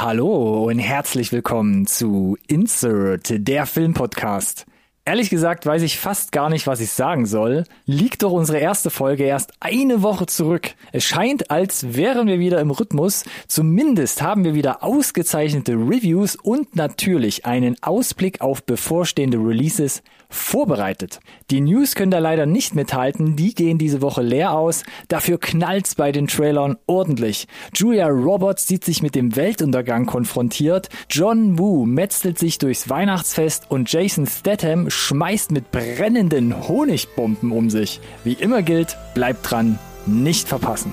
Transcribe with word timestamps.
Hallo 0.00 0.64
und 0.64 0.80
herzlich 0.80 1.30
willkommen 1.30 1.86
zu 1.86 2.36
Insert, 2.48 3.28
der 3.30 3.64
Filmpodcast. 3.64 4.66
Ehrlich 5.04 5.30
gesagt 5.30 5.66
weiß 5.66 5.82
ich 5.82 6.00
fast 6.00 6.32
gar 6.32 6.50
nicht, 6.50 6.66
was 6.66 6.80
ich 6.80 6.90
sagen 6.90 7.26
soll. 7.26 7.62
Liegt 7.86 8.24
doch 8.24 8.32
unsere 8.32 8.58
erste 8.58 8.90
Folge 8.90 9.22
erst 9.22 9.52
eine 9.60 10.02
Woche 10.02 10.26
zurück. 10.26 10.74
Es 10.90 11.04
scheint, 11.04 11.50
als 11.52 11.94
wären 11.94 12.26
wir 12.26 12.40
wieder 12.40 12.60
im 12.60 12.72
Rhythmus. 12.72 13.22
Zumindest 13.46 14.20
haben 14.20 14.42
wir 14.42 14.54
wieder 14.54 14.82
ausgezeichnete 14.82 15.74
Reviews 15.74 16.34
und 16.34 16.74
natürlich 16.74 17.46
einen 17.46 17.76
Ausblick 17.80 18.40
auf 18.40 18.64
bevorstehende 18.64 19.38
Releases 19.38 20.02
vorbereitet. 20.34 21.20
Die 21.50 21.60
News 21.60 21.94
können 21.94 22.10
da 22.10 22.18
leider 22.18 22.46
nicht 22.46 22.74
mithalten, 22.74 23.36
die 23.36 23.54
gehen 23.54 23.78
diese 23.78 24.02
Woche 24.02 24.22
leer 24.22 24.52
aus, 24.52 24.82
dafür 25.08 25.38
knallt's 25.38 25.94
bei 25.94 26.12
den 26.12 26.26
Trailern 26.26 26.76
ordentlich. 26.86 27.46
Julia 27.74 28.08
Roberts 28.08 28.66
sieht 28.66 28.84
sich 28.84 29.02
mit 29.02 29.14
dem 29.14 29.36
Weltuntergang 29.36 30.06
konfrontiert, 30.06 30.88
John 31.08 31.58
Woo 31.58 31.86
metzelt 31.86 32.38
sich 32.38 32.58
durchs 32.58 32.88
Weihnachtsfest 32.88 33.70
und 33.70 33.90
Jason 33.90 34.26
Statham 34.26 34.90
schmeißt 34.90 35.50
mit 35.50 35.70
brennenden 35.70 36.68
Honigbomben 36.68 37.52
um 37.52 37.70
sich. 37.70 38.00
Wie 38.24 38.34
immer 38.34 38.62
gilt, 38.62 38.96
bleibt 39.14 39.50
dran, 39.50 39.78
nicht 40.06 40.48
verpassen. 40.48 40.92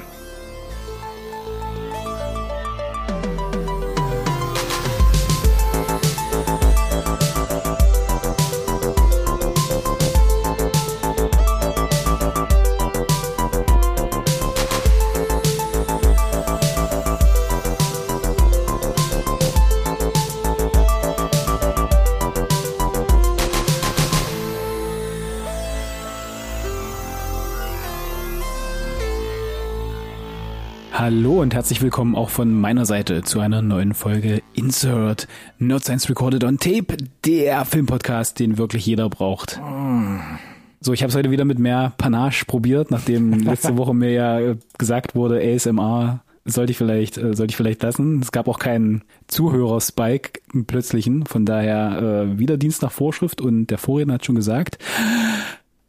Hallo 31.14 31.42
und 31.42 31.54
herzlich 31.54 31.82
willkommen 31.82 32.16
auch 32.16 32.30
von 32.30 32.54
meiner 32.54 32.86
Seite 32.86 33.22
zu 33.22 33.42
einer 33.42 33.62
neuen 33.62 33.94
Folge 33.94 34.42
Insert 34.54 35.28
Not 35.60 35.84
Science 35.84 36.10
Recorded 36.10 36.46
on 36.46 36.58
Tape, 36.58 36.96
der 37.26 37.66
Filmpodcast, 37.66 38.40
den 38.40 38.58
wirklich 38.58 38.86
jeder 38.86 39.10
braucht. 39.10 39.60
So, 40.80 40.94
ich 40.94 41.04
habe 41.04 41.10
es 41.10 41.16
heute 41.16 41.30
wieder 41.30 41.44
mit 41.44 41.60
mehr 41.60 41.92
Panache 41.98 42.46
probiert, 42.46 42.92
nachdem 42.92 43.34
letzte 43.44 43.76
Woche 43.76 43.94
mir 43.94 44.14
ja 44.14 44.56
gesagt 44.78 45.14
wurde, 45.14 45.42
ASMR 45.44 46.22
sollte 46.46 46.72
ich 46.72 46.78
vielleicht 46.78 47.18
äh, 47.18 47.36
sollte 47.36 47.52
ich 47.52 47.58
vielleicht 47.58 47.84
lassen. 47.84 48.22
Es 48.22 48.32
gab 48.32 48.48
auch 48.48 48.58
keinen 48.58 49.04
Zuhörer-Spike 49.28 50.40
plötzlichen, 50.66 51.26
von 51.26 51.46
daher 51.46 52.30
äh, 52.32 52.40
wieder 52.40 52.56
Dienst 52.56 52.84
nach 52.84 52.92
Vorschrift 52.94 53.42
und 53.42 53.68
der 53.68 53.80
Vorredner 53.80 54.14
hat 54.14 54.26
schon 54.26 54.36
gesagt, 54.36 54.78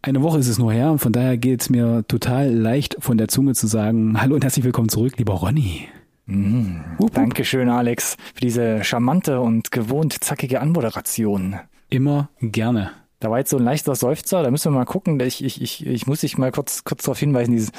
eine 0.02 0.22
Woche 0.22 0.38
ist 0.38 0.48
es 0.48 0.58
nur 0.58 0.72
her 0.72 0.90
und 0.90 0.98
von 0.98 1.12
daher 1.12 1.38
geht 1.38 1.62
es 1.62 1.70
mir 1.70 2.04
total 2.08 2.52
leicht 2.52 2.96
von 2.98 3.16
der 3.16 3.28
Zunge 3.28 3.54
zu 3.54 3.68
sagen, 3.68 4.20
hallo 4.20 4.34
und 4.34 4.42
herzlich 4.42 4.64
willkommen 4.64 4.88
zurück, 4.88 5.16
lieber 5.16 5.34
Ronny. 5.34 5.88
Mm, 6.26 6.80
Dankeschön, 7.12 7.68
Alex, 7.68 8.16
für 8.34 8.40
diese 8.40 8.84
charmante 8.84 9.40
und 9.40 9.70
gewohnt 9.70 10.22
zackige 10.22 10.60
Anmoderation. 10.60 11.56
Immer 11.88 12.30
gerne. 12.40 12.90
Da 13.20 13.30
war 13.30 13.38
jetzt 13.38 13.50
so 13.50 13.56
ein 13.56 13.64
leichter 13.64 13.94
Seufzer, 13.94 14.42
da 14.42 14.50
müssen 14.50 14.72
wir 14.72 14.78
mal 14.78 14.84
gucken. 14.84 15.20
Ich, 15.20 15.44
ich, 15.44 15.62
ich, 15.62 15.86
ich 15.86 16.06
muss 16.08 16.22
dich 16.22 16.36
mal 16.36 16.50
kurz, 16.50 16.82
kurz 16.82 17.04
darauf 17.04 17.20
hinweisen, 17.20 17.52
dieses 17.52 17.70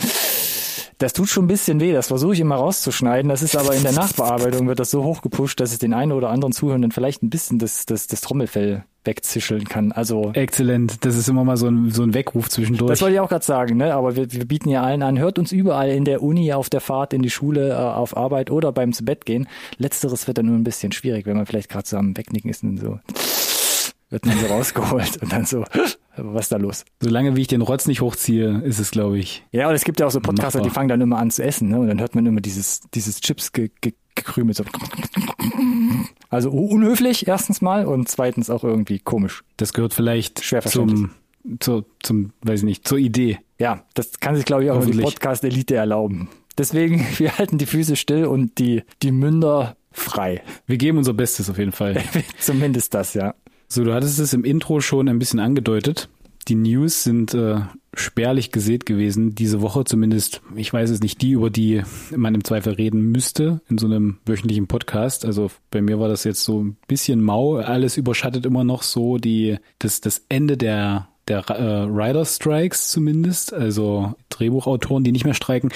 das 1.03 1.11
tut 1.11 1.27
schon 1.27 1.43
ein 1.43 1.47
bisschen 1.47 1.81
weh, 1.81 1.91
das 1.91 2.07
versuche 2.07 2.33
ich 2.33 2.39
immer 2.39 2.55
rauszuschneiden. 2.55 3.27
Das 3.27 3.41
ist 3.41 3.57
aber 3.57 3.75
in 3.75 3.83
der 3.83 3.91
Nachbearbeitung 3.91 4.67
wird 4.69 4.79
das 4.79 4.89
so 4.89 5.03
hochgepusht, 5.03 5.59
dass 5.59 5.73
es 5.73 5.79
den 5.79 5.93
einen 5.93 6.13
oder 6.13 6.29
anderen 6.29 6.53
Zuhörenden 6.53 6.91
vielleicht 6.91 7.21
ein 7.23 7.29
bisschen 7.29 7.59
das, 7.59 7.85
das, 7.85 8.07
das 8.07 8.21
Trommelfell 8.21 8.85
wegzischeln 9.03 9.65
kann. 9.65 9.91
Also 9.91 10.31
Exzellent. 10.33 11.03
Das 11.03 11.17
ist 11.17 11.27
immer 11.27 11.43
mal 11.43 11.57
so 11.57 11.67
ein, 11.67 11.91
so 11.91 12.03
ein 12.03 12.13
Weckruf 12.13 12.49
zwischendurch. 12.49 12.89
Das 12.89 13.01
wollte 13.01 13.15
ich 13.15 13.19
auch 13.19 13.27
gerade 13.27 13.43
sagen, 13.43 13.75
ne? 13.75 13.93
Aber 13.93 14.15
wir, 14.15 14.31
wir 14.31 14.45
bieten 14.45 14.69
ja 14.69 14.81
allen 14.81 15.03
an, 15.03 15.19
hört 15.19 15.37
uns 15.39 15.51
überall 15.51 15.89
in 15.89 16.05
der 16.05 16.23
Uni, 16.23 16.53
auf 16.53 16.69
der 16.69 16.79
Fahrt, 16.79 17.11
in 17.11 17.21
die 17.21 17.29
Schule, 17.29 17.71
äh, 17.71 17.73
auf 17.73 18.15
Arbeit 18.15 18.49
oder 18.49 18.71
beim 18.71 18.93
zu 18.93 19.03
Bett 19.03 19.25
gehen. 19.25 19.49
Letzteres 19.77 20.27
wird 20.27 20.37
dann 20.37 20.45
nur 20.45 20.55
ein 20.55 20.63
bisschen 20.63 20.93
schwierig, 20.93 21.25
wenn 21.25 21.35
man 21.35 21.45
vielleicht 21.45 21.67
gerade 21.67 21.85
so 21.85 21.97
am 21.97 22.15
Wegnicken 22.15 22.49
ist 22.49 22.63
und 22.63 22.77
so 22.77 22.99
wird 24.13 24.27
man 24.27 24.37
so 24.37 24.45
rausgeholt 24.45 25.21
und 25.23 25.33
dann 25.33 25.45
so, 25.45 25.65
was 26.17 26.45
ist 26.45 26.51
da 26.51 26.57
los? 26.57 26.85
Solange 27.01 27.35
wie 27.35 27.41
ich 27.41 27.47
den 27.47 27.61
Rotz 27.61 27.87
nicht 27.87 28.01
hochziehe, 28.01 28.61
ist 28.63 28.77
es, 28.77 28.91
glaube 28.91 29.17
ich. 29.17 29.43
Ja, 29.51 29.67
und 29.67 29.73
es 29.73 29.83
gibt 29.83 29.99
ja 29.99 30.05
auch 30.05 30.11
so 30.11 30.19
Podcaster, 30.19 30.59
machbar. 30.59 30.69
die 30.69 30.69
fangen 30.69 30.89
dann 30.89 31.01
immer 31.01 31.17
an 31.17 31.31
zu 31.31 31.43
essen, 31.43 31.69
ne? 31.69 31.79
Und 31.79 31.87
dann 31.87 31.99
hört 31.99 32.13
man 32.13 32.23
immer 32.27 32.39
dieses, 32.39 32.81
dieses 32.93 33.21
Chips 33.21 33.51
ge 33.51 33.71
ge 33.81 33.93
gekrümelt 34.15 34.55
so. 34.55 34.63
Also 36.29 36.51
unhöflich 36.51 37.27
erstens 37.27 37.61
mal 37.61 37.87
und 37.87 38.07
zweitens 38.07 38.51
auch 38.51 38.63
irgendwie 38.63 38.99
komisch. 38.99 39.43
Das 39.57 39.73
gehört 39.73 39.95
vielleicht 39.95 40.43
Schwer 40.43 40.61
zum, 40.61 41.09
zur, 41.59 41.85
zum, 42.03 42.33
weiß 42.43 42.59
ich 42.59 42.65
nicht, 42.65 42.87
zur 42.87 42.99
Idee. 42.99 43.39
Ja, 43.57 43.83
das 43.95 44.19
kann 44.19 44.35
sich, 44.35 44.45
glaube 44.45 44.65
ich, 44.65 44.69
auch 44.69 44.85
die 44.85 44.91
Podcast-Elite 44.91 45.73
erlauben. 45.73 46.29
Deswegen, 46.55 47.03
wir 47.17 47.39
halten 47.39 47.57
die 47.57 47.65
Füße 47.65 47.95
still 47.95 48.25
und 48.25 48.59
die, 48.59 48.83
die 49.01 49.11
Münder 49.11 49.75
frei. 49.91 50.43
Wir 50.67 50.77
geben 50.77 50.99
unser 50.99 51.13
Bestes 51.13 51.49
auf 51.49 51.57
jeden 51.57 51.71
Fall. 51.71 52.03
Zumindest 52.39 52.93
das, 52.93 53.15
ja. 53.15 53.33
So, 53.73 53.83
du 53.83 53.91
hattest 53.91 54.19
es 54.19 54.33
im 54.33 54.43
Intro 54.43 54.81
schon 54.81 55.09
ein 55.09 55.17
bisschen 55.17 55.39
angedeutet. 55.39 56.07
Die 56.47 56.53
News 56.53 57.01
sind 57.01 57.33
äh, 57.33 57.61
spärlich 57.95 58.51
gesät 58.51 58.85
gewesen 58.85 59.33
diese 59.33 59.61
Woche, 59.61 59.83
zumindest, 59.83 60.43
ich 60.55 60.71
weiß 60.71 60.91
es 60.91 60.99
nicht, 60.99 61.23
die, 61.23 61.31
über 61.31 61.49
die 61.49 61.81
man 62.15 62.35
im 62.35 62.43
Zweifel 62.43 62.73
reden 62.73 63.11
müsste 63.11 63.61
in 63.67 63.79
so 63.79 63.87
einem 63.87 64.19
wöchentlichen 64.27 64.67
Podcast. 64.67 65.25
Also 65.25 65.49
bei 65.71 65.81
mir 65.81 65.99
war 65.99 66.07
das 66.07 66.23
jetzt 66.23 66.43
so 66.43 66.63
ein 66.63 66.77
bisschen 66.87 67.23
mau. 67.23 67.55
Alles 67.55 67.97
überschattet 67.97 68.45
immer 68.45 68.63
noch 68.63 68.83
so 68.83 69.17
die, 69.17 69.57
das, 69.79 70.01
das 70.01 70.23
Ende 70.29 70.55
der, 70.55 71.07
der 71.27 71.39
äh, 71.49 71.85
Rider 71.85 72.25
Strikes 72.25 72.89
zumindest, 72.89 73.53
also 73.53 74.13
Drehbuchautoren, 74.29 75.03
die 75.03 75.11
nicht 75.11 75.25
mehr 75.25 75.33
streiken. 75.33 75.71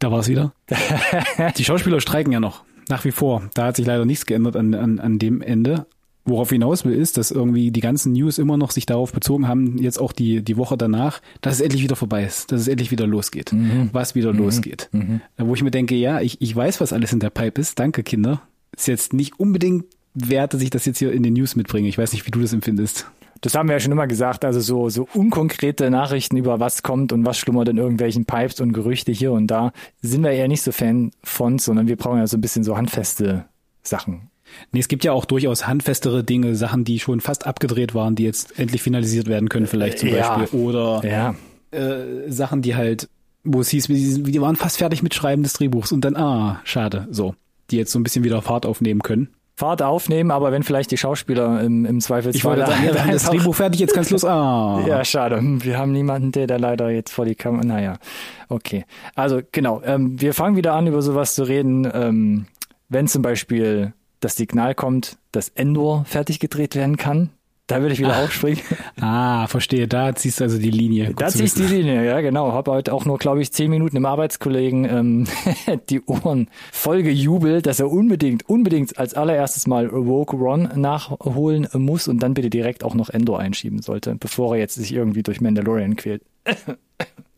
Da 0.00 0.10
war 0.10 0.18
es 0.18 0.28
wieder. 0.28 0.54
die 1.56 1.64
Schauspieler 1.64 2.00
streiken 2.00 2.32
ja 2.32 2.40
noch. 2.40 2.64
Nach 2.88 3.04
wie 3.04 3.12
vor. 3.12 3.48
Da 3.54 3.66
hat 3.66 3.76
sich 3.76 3.86
leider 3.86 4.06
nichts 4.06 4.26
geändert 4.26 4.56
an, 4.56 4.74
an, 4.74 4.98
an 4.98 5.20
dem 5.20 5.40
Ende 5.40 5.86
worauf 6.24 6.50
hinaus 6.50 6.84
will, 6.84 6.94
ist, 6.94 7.16
dass 7.16 7.30
irgendwie 7.30 7.70
die 7.70 7.80
ganzen 7.80 8.12
News 8.12 8.38
immer 8.38 8.56
noch 8.56 8.70
sich 8.70 8.86
darauf 8.86 9.12
bezogen 9.12 9.48
haben, 9.48 9.78
jetzt 9.78 9.98
auch 9.98 10.12
die, 10.12 10.42
die 10.42 10.56
Woche 10.56 10.76
danach, 10.76 11.20
dass 11.40 11.54
es 11.54 11.60
endlich 11.60 11.82
wieder 11.82 11.96
vorbei 11.96 12.24
ist, 12.24 12.52
dass 12.52 12.60
es 12.60 12.68
endlich 12.68 12.90
wieder 12.90 13.06
losgeht, 13.06 13.52
mhm. 13.52 13.90
was 13.92 14.14
wieder 14.14 14.32
mhm. 14.32 14.38
losgeht. 14.38 14.88
Mhm. 14.92 15.20
Wo 15.38 15.54
ich 15.54 15.62
mir 15.62 15.70
denke, 15.70 15.94
ja, 15.94 16.20
ich, 16.20 16.40
ich 16.40 16.54
weiß, 16.54 16.80
was 16.80 16.92
alles 16.92 17.12
in 17.12 17.20
der 17.20 17.30
Pipe 17.30 17.60
ist, 17.60 17.78
danke 17.78 18.02
Kinder. 18.02 18.42
Ist 18.76 18.88
jetzt 18.88 19.12
nicht 19.12 19.38
unbedingt 19.38 19.84
wert, 20.14 20.54
dass 20.54 20.62
ich 20.62 20.70
das 20.70 20.84
jetzt 20.84 20.98
hier 20.98 21.12
in 21.12 21.22
den 21.22 21.34
News 21.34 21.56
mitbringe. 21.56 21.88
Ich 21.88 21.98
weiß 21.98 22.12
nicht, 22.12 22.26
wie 22.26 22.30
du 22.30 22.40
das 22.40 22.52
empfindest. 22.52 23.10
Das 23.40 23.56
haben 23.56 23.68
wir 23.68 23.74
ja 23.74 23.80
schon 23.80 23.90
immer 23.90 24.06
gesagt, 24.06 24.44
also 24.44 24.60
so, 24.60 24.88
so 24.88 25.08
unkonkrete 25.14 25.90
Nachrichten 25.90 26.36
über 26.36 26.60
was 26.60 26.84
kommt 26.84 27.12
und 27.12 27.26
was 27.26 27.38
schlummert 27.38 27.68
in 27.68 27.76
irgendwelchen 27.76 28.24
Pipes 28.24 28.60
und 28.60 28.72
Gerüchte 28.72 29.10
hier 29.10 29.32
und 29.32 29.48
da, 29.48 29.72
sind 30.00 30.22
wir 30.22 30.30
eher 30.30 30.46
nicht 30.46 30.62
so 30.62 30.70
Fan 30.70 31.10
von, 31.24 31.58
sondern 31.58 31.88
wir 31.88 31.96
brauchen 31.96 32.18
ja 32.18 32.26
so 32.28 32.36
ein 32.36 32.40
bisschen 32.40 32.62
so 32.62 32.76
handfeste 32.76 33.46
Sachen. 33.82 34.30
Nee, 34.72 34.80
es 34.80 34.88
gibt 34.88 35.04
ja 35.04 35.12
auch 35.12 35.24
durchaus 35.24 35.66
handfestere 35.66 36.24
Dinge, 36.24 36.54
Sachen, 36.54 36.84
die 36.84 36.98
schon 36.98 37.20
fast 37.20 37.46
abgedreht 37.46 37.94
waren, 37.94 38.14
die 38.14 38.24
jetzt 38.24 38.58
endlich 38.58 38.82
finalisiert 38.82 39.26
werden 39.26 39.48
können, 39.48 39.66
vielleicht 39.66 39.98
zum 39.98 40.08
ja. 40.08 40.38
Beispiel. 40.38 40.60
Oder 40.60 41.02
ja. 41.04 41.34
äh, 41.70 42.30
Sachen, 42.30 42.62
die 42.62 42.74
halt, 42.74 43.08
wo 43.44 43.60
es 43.60 43.68
hieß, 43.70 43.86
die 43.88 44.40
waren 44.40 44.56
fast 44.56 44.78
fertig 44.78 45.02
mit 45.02 45.14
Schreiben 45.14 45.42
des 45.42 45.54
Drehbuchs 45.54 45.92
und 45.92 46.04
dann, 46.04 46.16
ah, 46.16 46.60
schade, 46.64 47.08
so. 47.10 47.34
Die 47.70 47.76
jetzt 47.76 47.92
so 47.92 47.98
ein 47.98 48.02
bisschen 48.02 48.24
wieder 48.24 48.42
Fahrt 48.42 48.66
aufnehmen 48.66 49.02
können. 49.02 49.28
Fahrt 49.54 49.82
aufnehmen, 49.82 50.30
aber 50.30 50.50
wenn 50.50 50.62
vielleicht 50.62 50.90
die 50.90 50.96
Schauspieler 50.96 51.60
im, 51.60 51.84
im 51.84 52.00
Zweifelsfall. 52.00 52.58
Ich 52.58 52.66
wollte 52.66 52.70
sagen, 52.70 52.84
ja, 52.84 53.12
das 53.12 53.24
Drehbuch 53.26 53.54
fertig, 53.54 53.80
jetzt 53.80 53.94
kann's 53.94 54.10
los. 54.10 54.24
Ah. 54.24 54.82
Ja, 54.86 55.04
schade. 55.04 55.40
Wir 55.42 55.78
haben 55.78 55.92
niemanden, 55.92 56.32
der 56.32 56.46
da 56.46 56.56
leider 56.56 56.90
jetzt 56.90 57.12
vor 57.12 57.26
die 57.26 57.34
Kamera. 57.34 57.62
Naja, 57.62 57.98
okay. 58.48 58.84
Also 59.14 59.40
genau, 59.52 59.82
ähm, 59.84 60.20
wir 60.20 60.32
fangen 60.32 60.56
wieder 60.56 60.72
an, 60.72 60.86
über 60.86 61.02
sowas 61.02 61.34
zu 61.34 61.44
reden, 61.44 61.86
ähm, 61.92 62.46
wenn 62.88 63.06
zum 63.08 63.22
Beispiel 63.22 63.92
das 64.22 64.36
Signal 64.36 64.74
kommt, 64.74 65.18
dass 65.32 65.50
Endor 65.50 66.04
fertig 66.04 66.40
gedreht 66.40 66.74
werden 66.74 66.96
kann. 66.96 67.30
Da 67.66 67.80
würde 67.80 67.94
ich 67.94 68.00
wieder 68.00 68.16
ah. 68.16 68.24
aufspringen. 68.24 68.60
Ah, 69.00 69.46
verstehe. 69.48 69.88
Da 69.88 70.14
ziehst 70.14 70.38
du 70.38 70.44
also 70.44 70.58
die 70.58 70.70
Linie. 70.70 71.12
Da 71.16 71.28
ziehst 71.28 71.58
du 71.58 71.62
die 71.66 71.74
Linie, 71.74 72.04
ja 72.04 72.20
genau. 72.20 72.52
Habe 72.52 72.70
heute 72.70 72.92
auch 72.92 73.04
nur, 73.04 73.18
glaube 73.18 73.40
ich, 73.42 73.52
zehn 73.52 73.68
Minuten 73.70 73.96
im 73.96 74.06
Arbeitskollegen 74.06 74.84
ähm, 74.84 75.26
die 75.90 76.02
Ohren 76.02 76.48
voll 76.70 77.02
gejubelt, 77.02 77.66
dass 77.66 77.80
er 77.80 77.90
unbedingt, 77.90 78.48
unbedingt 78.48 78.96
als 78.98 79.14
allererstes 79.14 79.66
mal 79.66 79.86
Rogue 79.86 80.38
Ron 80.38 80.68
nachholen 80.76 81.66
muss 81.72 82.06
und 82.06 82.22
dann 82.22 82.34
bitte 82.34 82.50
direkt 82.50 82.84
auch 82.84 82.94
noch 82.94 83.10
Endor 83.10 83.40
einschieben 83.40 83.82
sollte, 83.82 84.14
bevor 84.14 84.54
er 84.54 84.60
jetzt 84.60 84.74
sich 84.74 84.92
irgendwie 84.92 85.22
durch 85.22 85.40
Mandalorian 85.40 85.96
quält. 85.96 86.22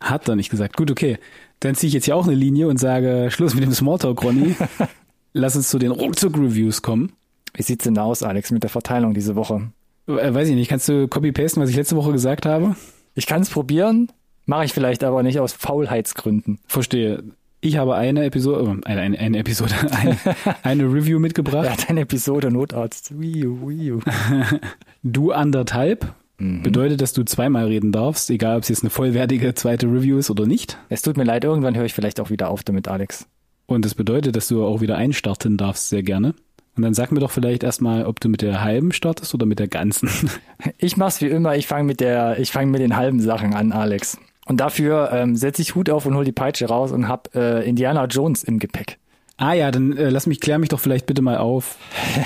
Hat 0.00 0.28
er 0.28 0.36
nicht 0.36 0.50
gesagt. 0.50 0.76
Gut, 0.76 0.90
okay. 0.90 1.18
Dann 1.60 1.76
ziehe 1.76 1.88
ich 1.88 1.94
jetzt 1.94 2.04
hier 2.04 2.16
auch 2.16 2.26
eine 2.26 2.34
Linie 2.34 2.68
und 2.68 2.78
sage 2.78 3.28
Schluss 3.30 3.54
mit 3.54 3.64
dem 3.64 3.72
Smalltalk, 3.72 4.22
Ronny. 4.22 4.54
lass 5.34 5.56
uns 5.56 5.68
zu 5.68 5.78
den 5.78 5.90
Ruckzuck-Reviews 5.90 6.80
kommen. 6.80 7.12
Wie 7.52 7.62
sieht's 7.62 7.84
denn 7.84 7.98
aus, 7.98 8.22
Alex, 8.22 8.50
mit 8.50 8.62
der 8.62 8.70
Verteilung 8.70 9.12
diese 9.14 9.36
Woche? 9.36 9.70
Äh, 10.06 10.32
weiß 10.34 10.48
ich 10.48 10.54
nicht. 10.54 10.68
Kannst 10.68 10.88
du 10.88 11.06
copy-pasten, 11.06 11.62
was 11.62 11.68
ich 11.70 11.76
letzte 11.76 11.96
Woche 11.96 12.12
gesagt 12.12 12.46
habe? 12.46 12.74
Ich 13.14 13.26
kann 13.26 13.42
es 13.42 13.50
probieren, 13.50 14.10
mache 14.46 14.64
ich 14.64 14.72
vielleicht 14.72 15.04
aber 15.04 15.22
nicht 15.22 15.38
aus 15.38 15.52
Faulheitsgründen. 15.52 16.58
Verstehe. 16.66 17.22
Ich 17.60 17.76
habe 17.78 17.94
eine 17.94 18.24
Episode, 18.24 18.80
äh, 18.84 18.86
eine, 18.86 19.00
eine, 19.00 19.18
eine 19.18 19.38
Episode, 19.38 19.74
eine, 19.90 20.18
eine 20.62 20.84
Review 20.84 21.18
mitgebracht. 21.18 21.66
Er 21.66 21.72
hat 21.72 21.88
eine 21.90 22.00
Episode 22.00 22.50
Notarzt. 22.50 23.12
Du 25.02 25.32
anderthalb 25.32 26.14
Mhm. 26.36 26.62
bedeutet, 26.64 27.00
dass 27.00 27.12
du 27.12 27.22
zweimal 27.24 27.66
reden 27.66 27.92
darfst, 27.92 28.28
egal 28.28 28.56
ob 28.56 28.64
es 28.64 28.68
jetzt 28.68 28.82
eine 28.82 28.90
vollwertige 28.90 29.54
zweite 29.54 29.86
Review 29.86 30.18
ist 30.18 30.30
oder 30.30 30.46
nicht. 30.46 30.78
Es 30.88 31.00
tut 31.02 31.16
mir 31.16 31.22
leid, 31.22 31.44
irgendwann 31.44 31.76
höre 31.76 31.84
ich 31.84 31.94
vielleicht 31.94 32.18
auch 32.18 32.28
wieder 32.30 32.50
auf 32.50 32.64
damit, 32.64 32.88
Alex. 32.88 33.28
Und 33.66 33.84
das 33.84 33.94
bedeutet, 33.94 34.36
dass 34.36 34.48
du 34.48 34.64
auch 34.64 34.80
wieder 34.80 34.96
einstarten 34.96 35.56
darfst, 35.56 35.88
sehr 35.88 36.02
gerne. 36.02 36.34
Und 36.76 36.82
dann 36.82 36.94
sag 36.94 37.12
mir 37.12 37.20
doch 37.20 37.30
vielleicht 37.30 37.62
erstmal, 37.62 38.04
ob 38.04 38.20
du 38.20 38.28
mit 38.28 38.42
der 38.42 38.62
halben 38.62 38.92
startest 38.92 39.32
oder 39.34 39.46
mit 39.46 39.58
der 39.58 39.68
ganzen. 39.68 40.10
Ich 40.78 40.96
mach's 40.96 41.20
wie 41.20 41.26
immer, 41.26 41.56
ich 41.56 41.66
fange 41.66 41.84
mit 41.84 42.00
der, 42.00 42.38
ich 42.38 42.50
fange 42.50 42.70
mit 42.70 42.80
den 42.80 42.96
halben 42.96 43.20
Sachen 43.20 43.54
an, 43.54 43.72
Alex. 43.72 44.18
Und 44.46 44.58
dafür 44.60 45.10
ähm, 45.12 45.36
setze 45.36 45.62
ich 45.62 45.74
Hut 45.74 45.90
auf 45.90 46.06
und 46.06 46.14
hol 46.14 46.24
die 46.24 46.32
Peitsche 46.32 46.66
raus 46.66 46.92
und 46.92 47.08
hab 47.08 47.34
äh, 47.34 47.62
Indiana 47.62 48.06
Jones 48.06 48.44
im 48.44 48.58
Gepäck. 48.58 48.98
ah 49.36 49.52
ja, 49.52 49.70
dann 49.70 49.96
äh, 49.96 50.10
lass 50.10 50.26
mich, 50.26 50.40
klär 50.40 50.58
mich 50.58 50.68
doch 50.68 50.80
vielleicht 50.80 51.06
bitte 51.06 51.22
mal 51.22 51.38
auf, 51.38 51.76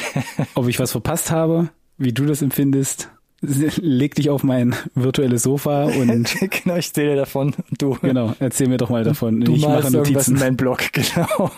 ob 0.55 0.69
ich 0.69 0.79
was 0.79 0.93
verpasst 0.93 1.31
habe, 1.31 1.69
wie 1.96 2.12
du 2.12 2.26
das 2.26 2.43
empfindest. 2.43 3.11
Leg 3.40 4.17
dich 4.17 4.31
auf 4.31 4.43
mein 4.43 4.75
virtuelles 4.94 5.44
Sofa 5.44 5.85
und 5.85 6.37
genau, 6.64 6.76
ich 6.76 6.93
zähle 6.93 7.14
davon 7.14 7.55
und 7.70 7.81
du. 7.81 7.96
genau, 8.02 8.35
erzähl 8.40 8.69
mir 8.69 8.79
doch 8.79 8.90
mal 8.90 9.05
davon. 9.05 9.40
Du 9.40 9.55
ich 9.55 9.62
mache 9.62 9.75
malst 9.75 9.88
in 9.88 9.94
Notizen. 9.94 10.38
deinen 10.38 10.56
Blog, 10.56 10.81
genau. 10.93 11.50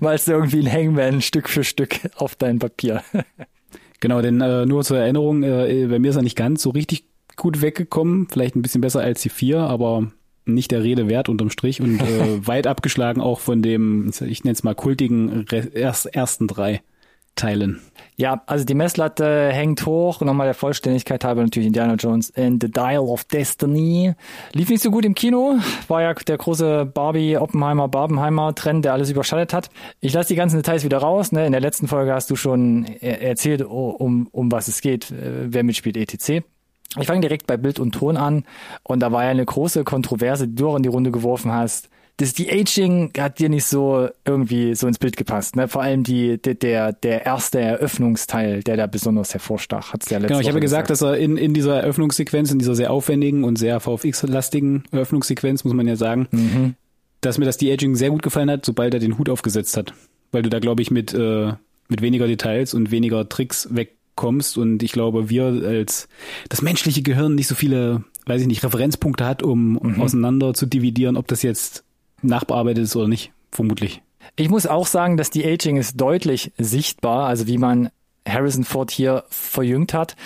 malst 0.00 0.28
irgendwie 0.28 0.60
ein 0.60 0.72
Hangman 0.72 1.22
Stück 1.22 1.48
für 1.48 1.64
Stück 1.64 1.98
auf 2.14 2.36
dein 2.36 2.60
Papier. 2.60 3.02
Genau, 3.98 4.22
denn 4.22 4.40
äh, 4.40 4.64
nur 4.64 4.84
zur 4.84 4.98
Erinnerung, 4.98 5.42
äh, 5.42 5.86
bei 5.90 5.98
mir 5.98 6.10
ist 6.10 6.16
er 6.16 6.22
nicht 6.22 6.36
ganz 6.36 6.62
so 6.62 6.70
richtig 6.70 7.04
gut 7.36 7.62
weggekommen, 7.62 8.28
vielleicht 8.30 8.54
ein 8.54 8.62
bisschen 8.62 8.80
besser 8.80 9.00
als 9.00 9.22
die 9.22 9.28
vier, 9.28 9.58
aber 9.58 10.12
nicht 10.46 10.70
der 10.70 10.82
Rede 10.82 11.08
wert 11.08 11.28
unterm 11.28 11.50
Strich 11.50 11.80
und 11.80 12.00
äh, 12.00 12.46
weit 12.46 12.66
abgeschlagen 12.66 13.20
auch 13.20 13.40
von 13.40 13.62
dem, 13.62 14.10
ich 14.24 14.44
nenne 14.44 14.52
es 14.52 14.62
mal 14.62 14.74
kultigen 14.74 15.46
ersten 15.48 16.46
drei 16.46 16.82
Teilen. 17.34 17.80
Ja, 18.16 18.42
also 18.46 18.64
die 18.64 18.74
Messlatte 18.74 19.50
hängt 19.50 19.84
hoch. 19.86 20.20
Nochmal 20.20 20.46
der 20.46 20.54
Vollständigkeit 20.54 21.24
halber 21.24 21.42
natürlich 21.42 21.66
Indiana 21.66 21.94
Jones 21.94 22.32
and 22.36 22.62
the 22.62 22.70
Dial 22.70 23.00
of 23.00 23.24
Destiny. 23.24 24.14
Lief 24.52 24.68
nicht 24.68 24.82
so 24.82 24.92
gut 24.92 25.04
im 25.04 25.14
Kino. 25.14 25.56
War 25.88 26.02
ja 26.02 26.14
der 26.14 26.38
große 26.38 26.86
Barbie, 26.86 27.36
Oppenheimer, 27.36 27.88
Barbenheimer 27.88 28.54
Trend, 28.54 28.84
der 28.84 28.92
alles 28.92 29.10
überschattet 29.10 29.52
hat. 29.52 29.68
Ich 30.00 30.12
lasse 30.12 30.28
die 30.28 30.36
ganzen 30.36 30.56
Details 30.56 30.84
wieder 30.84 30.98
raus. 30.98 31.32
Ne? 31.32 31.44
In 31.44 31.52
der 31.52 31.60
letzten 31.60 31.88
Folge 31.88 32.14
hast 32.14 32.30
du 32.30 32.36
schon 32.36 32.84
er 33.00 33.20
erzählt, 33.20 33.62
um, 33.62 34.28
um 34.30 34.52
was 34.52 34.68
es 34.68 34.80
geht, 34.80 35.10
äh, 35.10 35.52
wer 35.52 35.64
mitspielt, 35.64 35.96
etc. 35.96 36.44
Ich 37.00 37.08
fange 37.08 37.20
direkt 37.20 37.48
bei 37.48 37.56
Bild 37.56 37.80
und 37.80 37.92
Ton 37.92 38.16
an. 38.16 38.44
Und 38.84 39.00
da 39.00 39.10
war 39.10 39.24
ja 39.24 39.30
eine 39.30 39.44
große 39.44 39.82
Kontroverse, 39.82 40.46
die 40.46 40.54
du 40.54 40.68
auch 40.68 40.76
in 40.76 40.84
die 40.84 40.88
Runde 40.88 41.10
geworfen 41.10 41.50
hast. 41.50 41.88
Das 42.18 42.32
De-Aging 42.32 43.10
hat 43.18 43.40
dir 43.40 43.48
nicht 43.48 43.64
so 43.64 44.08
irgendwie 44.24 44.76
so 44.76 44.86
ins 44.86 44.98
Bild 45.00 45.16
gepasst. 45.16 45.56
Ne? 45.56 45.66
Vor 45.66 45.82
allem 45.82 46.04
die, 46.04 46.38
der, 46.40 46.54
der, 46.54 46.92
der 46.92 47.26
erste 47.26 47.58
Eröffnungsteil, 47.60 48.62
der 48.62 48.76
da 48.76 48.86
besonders 48.86 49.32
hervorstach, 49.34 49.92
hat's 49.92 50.10
ja 50.10 50.18
letzte 50.18 50.28
Genau, 50.28 50.40
ich 50.40 50.48
habe 50.48 50.60
gesagt, 50.60 50.90
dass 50.90 51.02
er 51.02 51.16
in, 51.18 51.36
in 51.36 51.54
dieser 51.54 51.80
Eröffnungssequenz, 51.80 52.52
in 52.52 52.60
dieser 52.60 52.76
sehr 52.76 52.92
aufwendigen 52.92 53.42
und 53.42 53.56
sehr 53.56 53.80
VFX-lastigen 53.80 54.84
Eröffnungssequenz, 54.92 55.64
muss 55.64 55.74
man 55.74 55.88
ja 55.88 55.96
sagen, 55.96 56.28
Mhm. 56.30 56.74
dass 57.20 57.38
mir 57.38 57.46
das 57.46 57.56
De-Aging 57.56 57.96
sehr 57.96 58.10
gut 58.10 58.22
gefallen 58.22 58.50
hat, 58.50 58.64
sobald 58.64 58.94
er 58.94 59.00
den 59.00 59.18
Hut 59.18 59.28
aufgesetzt 59.28 59.76
hat. 59.76 59.92
Weil 60.30 60.42
du 60.42 60.50
da, 60.50 60.60
glaube 60.60 60.82
ich, 60.82 60.90
mit, 60.92 61.12
äh, 61.14 61.52
mit 61.88 62.00
weniger 62.00 62.26
Details 62.28 62.74
und 62.74 62.90
weniger 62.92 63.28
Tricks 63.28 63.68
wegkommst. 63.72 64.56
Und 64.56 64.82
ich 64.84 64.92
glaube, 64.92 65.30
wir 65.30 65.46
als 65.46 66.08
das 66.48 66.62
menschliche 66.62 67.02
Gehirn 67.02 67.34
nicht 67.34 67.48
so 67.48 67.54
viele, 67.56 68.04
weiß 68.26 68.40
ich 68.40 68.46
nicht, 68.46 68.62
Referenzpunkte 68.62 69.24
hat, 69.26 69.42
um 69.42 69.80
Mhm. 69.82 70.00
auseinander 70.00 70.54
zu 70.54 70.66
dividieren, 70.66 71.16
ob 71.16 71.26
das 71.28 71.42
jetzt 71.42 71.82
nachbearbeitet 72.22 72.84
ist 72.84 72.96
oder 72.96 73.08
nicht. 73.08 73.32
Vermutlich. 73.50 74.02
Ich 74.36 74.48
muss 74.48 74.66
auch 74.66 74.86
sagen, 74.86 75.16
dass 75.16 75.30
die 75.30 75.44
Aging 75.44 75.76
ist 75.76 76.00
deutlich 76.00 76.52
sichtbar, 76.58 77.28
also 77.28 77.46
wie 77.46 77.58
man 77.58 77.90
Harrison 78.26 78.64
Ford 78.64 78.90
hier 78.90 79.24
verjüngt 79.28 79.94
hat. 79.94 80.16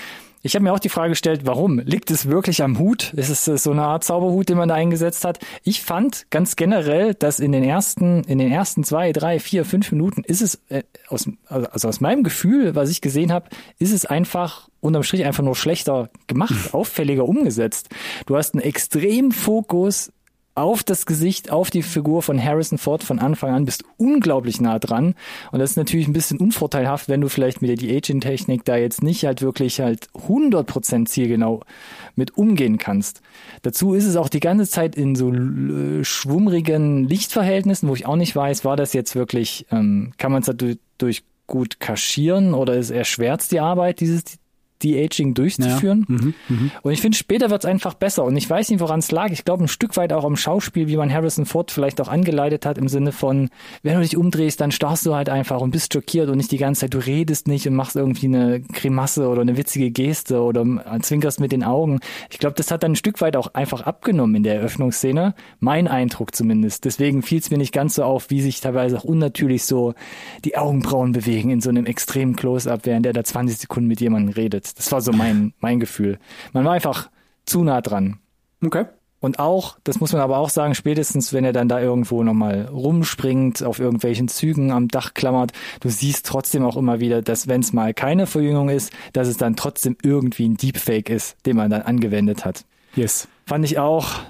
Ich 0.41 0.55
habe 0.55 0.63
mir 0.63 0.73
auch 0.73 0.79
die 0.79 0.89
Frage 0.89 1.11
gestellt, 1.11 1.43
warum? 1.45 1.81
Liegt 1.81 2.11
es 2.11 2.29
wirklich 2.29 2.63
am 2.63 2.79
Hut? 2.79 3.13
Ist 3.15 3.29
es 3.29 3.49
äh, 3.49 3.59
so 3.59 3.73
eine 3.73 3.83
Art 3.83 4.05
Zauberhut, 4.05 4.49
den 4.49 4.57
man 4.57 4.69
da 4.69 4.77
eingesetzt 4.77 5.25
hat? 5.25 5.41
Ich 5.65 5.83
fand 5.83 6.31
ganz 6.31 6.55
generell, 6.55 7.15
dass 7.15 7.41
in 7.41 7.53
den 7.53 7.65
ersten, 7.65 8.23
in 8.25 8.39
den 8.39 8.51
ersten 8.51 8.85
zwei, 8.85 9.13
drei, 9.13 9.41
vier, 9.41 9.65
fünf 9.65 9.91
Minuten 9.91 10.23
ist 10.23 10.41
es 10.41 10.61
äh, 10.69 10.85
aus, 11.09 11.29
also 11.47 11.89
aus 11.89 12.01
meinem 12.01 12.23
Gefühl, 12.23 12.77
was 12.77 12.89
ich 12.89 13.01
gesehen 13.01 13.33
habe, 13.33 13.49
ist 13.79 13.93
es 13.93 14.07
einfach 14.07 14.69
unterm 14.81 15.03
Strich 15.03 15.25
einfach 15.25 15.43
nur 15.43 15.57
schlechter 15.57 16.09
gemacht, 16.29 16.55
auffälliger 16.73 17.27
umgesetzt. 17.27 17.89
Du 18.27 18.37
hast 18.37 18.55
einen 18.55 18.63
extremen 18.63 19.33
Fokus 19.33 20.13
auf 20.59 20.83
das 20.83 21.07
Gesicht, 21.07 21.51
auf 21.51 21.71
die 21.71 21.83
Figur 21.83 22.23
von 22.23 22.43
Harrison 22.43 22.79
Ford 22.79 23.03
von 23.03 23.19
Anfang 23.19 23.53
an, 23.55 23.65
bist 23.65 23.85
unglaublich 23.97 24.61
nah 24.61 24.79
dran. 24.79 25.15
Und 25.53 25.61
das 25.61 25.71
ist 25.71 25.77
natürlich 25.77 26.09
ein 26.09 26.13
bisschen 26.13 26.39
unvorteilhaft, 26.39 27.09
wenn 27.09 27.21
du 27.21 27.29
vielleicht 27.29 27.63
mit 27.63 27.71
der 27.71 27.77
De-Aging-Technik 27.77 28.65
da 28.65 28.77
jetzt 28.77 29.03
nicht 29.03 29.25
halt 29.25 29.41
wirklich 29.41 29.81
halt 29.81 30.09
100% 30.15 31.07
zielgenau 31.07 31.63
mit 32.17 32.37
umgehen 32.37 32.79
kannst. 32.79 33.23
Dazu 33.63 33.95
ist 33.95 34.05
es 34.05 34.17
auch 34.17 34.29
die 34.29 34.41
ganze 34.41 34.69
Zeit 34.69 34.97
in 34.97 35.15
so 35.15 35.33
äh, 35.33 36.05
schwummrigen 36.05 37.09
Lichtverhältnissen, 37.09 37.89
wo 37.89 37.95
ich 37.95 38.07
auch 38.07 38.17
nicht 38.17 38.35
weiß, 38.35 38.65
war 38.65 38.77
das 38.77 38.93
jetzt 38.93 39.15
wirklich, 39.15 39.67
ähm, 39.71 40.13
kann 40.19 40.33
man 40.33 40.41
es 40.41 40.47
dadurch 40.47 40.79
durch 40.99 41.23
gut 41.47 41.81
kaschieren 41.81 42.53
oder 42.53 42.75
ist 42.75 42.91
erschwert 42.91 43.51
die 43.51 43.61
Arbeit, 43.61 44.01
dieses 44.01 44.39
De-Aging 44.83 45.35
durchzuführen. 45.35 46.07
Ja. 46.09 46.15
Mhm, 46.15 46.35
mhm. 46.49 46.71
Und 46.83 46.93
ich 46.93 47.01
finde, 47.01 47.17
später 47.17 47.51
wird's 47.51 47.65
einfach 47.65 47.95
besser. 47.95 48.25
Und 48.25 48.37
ich 48.37 48.49
weiß 48.49 48.71
nicht, 48.71 48.81
woran 48.81 49.01
es 49.01 49.11
lag. 49.11 49.31
Ich 49.31 49.45
glaube, 49.45 49.65
ein 49.65 49.69
Stück 49.69 49.97
weit 49.97 50.13
auch 50.13 50.25
am 50.25 50.37
Schauspiel, 50.37 50.89
wie 50.89 50.97
man 50.97 51.13
Harrison 51.13 51.47
Ford 51.47 51.71
vielleicht 51.71 52.01
auch 52.01 52.09
angeleitet 52.09 52.67
hat, 52.67 52.79
im 52.79 52.89
Sinne 52.89 53.13
von, 53.13 53.51
wenn 53.83 53.95
du 53.95 54.01
dich 54.01 54.17
umdrehst, 54.17 54.61
dann 54.61 54.71
starrst 54.71 55.07
du 55.07 55.15
halt 55.15 55.29
einfach 55.29 55.61
und 55.61 55.71
bist 55.71 55.93
schockiert 55.93 56.29
und 56.29 56.37
nicht 56.37 56.53
die 56.53 56.59
ganze 56.59 56.83
Zeit, 56.83 56.95
du 56.95 56.99
redest 56.99 57.49
nicht 57.49 57.67
und 57.67 57.75
machst 57.75 57.97
irgendwie 57.97 58.27
eine 58.27 58.61
Grimasse 58.61 59.29
oder 59.29 59.43
eine 59.43 59.57
witzige 59.57 59.91
Geste 59.91 60.41
oder 60.41 60.65
zwinkerst 61.03 61.41
mit 61.41 61.53
den 61.53 61.65
Augen. 61.65 62.01
Ich 62.31 62.39
glaube, 62.39 62.55
das 62.57 62.71
hat 62.71 62.83
dann 62.83 62.93
ein 62.93 62.97
Stück 62.97 63.21
weit 63.21 63.37
auch 63.37 63.55
einfach 63.55 63.83
abgenommen 63.83 64.37
in 64.37 64.43
der 64.43 64.57
Eröffnungsszene. 64.57 65.35
Mein 65.61 65.89
Eindruck 65.89 66.35
zumindest. 66.35 66.85
Deswegen 66.85 67.23
fiel 67.23 67.39
es 67.39 67.51
mir 67.51 67.59
nicht 67.59 67.73
ganz 67.73 67.95
so 67.97 68.05
auf, 68.05 68.31
wie 68.31 68.41
sich 68.41 68.61
teilweise 68.61 68.99
auch 68.99 69.05
unnatürlich 69.05 69.65
so 69.65 69.95
die 70.45 70.57
Augenbrauen 70.57 71.13
bewegen 71.13 71.51
in 71.51 71.61
so 71.61 71.71
einem 71.71 71.87
extremen 71.87 72.37
Close-Up, 72.37 72.81
während 72.85 73.07
er 73.07 73.13
da 73.13 73.25
20 73.25 73.59
Sekunden 73.59 73.89
mit 73.89 74.01
jemandem 74.01 74.35
redet. 74.35 74.68
Das 74.75 74.93
war 74.93 75.01
so 75.01 75.13
mein, 75.13 75.55
mein 75.61 75.81
Gefühl. 75.81 76.19
Man 76.53 76.65
war 76.65 76.73
einfach 76.73 77.11
zu 77.47 77.65
nah 77.65 77.81
dran. 77.81 78.19
Okay. 78.65 78.87
Und 79.21 79.41
auch, 79.41 79.79
das 79.83 79.99
muss 79.99 80.13
man 80.13 80.23
aber 80.23 80.39
auch 80.39 80.49
sagen, 80.49 80.77
spätestens 80.77 81.33
wenn 81.33 81.45
er 81.45 81.53
dann 81.53 81.69
da 81.69 81.81
irgendwo 81.81 82.23
nochmal 82.23 82.67
rumspringt, 82.67 83.65
auf 83.65 83.81
irgendwelchen 83.81 84.29
Zügen 84.29 84.71
am 84.71 84.87
Dach 84.87 85.13
klammert, 85.15 85.53
du 85.81 85.89
siehst 85.89 86.25
trotzdem 86.27 86.65
auch 86.65 86.77
immer 86.77 87.01
wieder, 87.01 87.21
dass 87.21 87.49
wenn 87.49 87.61
es 87.61 87.73
mal 87.73 87.95
keine 87.95 88.27
Verjüngung 88.27 88.69
ist, 88.69 88.93
dass 89.13 89.27
es 89.27 89.37
dann 89.37 89.57
trotzdem 89.57 89.97
irgendwie 90.03 90.49
ein 90.49 90.57
Deepfake 90.57 91.11
ist, 91.11 91.37
den 91.47 91.57
man 91.57 91.71
dann 91.71 91.83
angewendet 91.83 92.45
hat. 92.45 92.65
Yes. 92.95 93.27
Fand 93.45 93.65
ich 93.65 93.79
auch, 93.79 94.21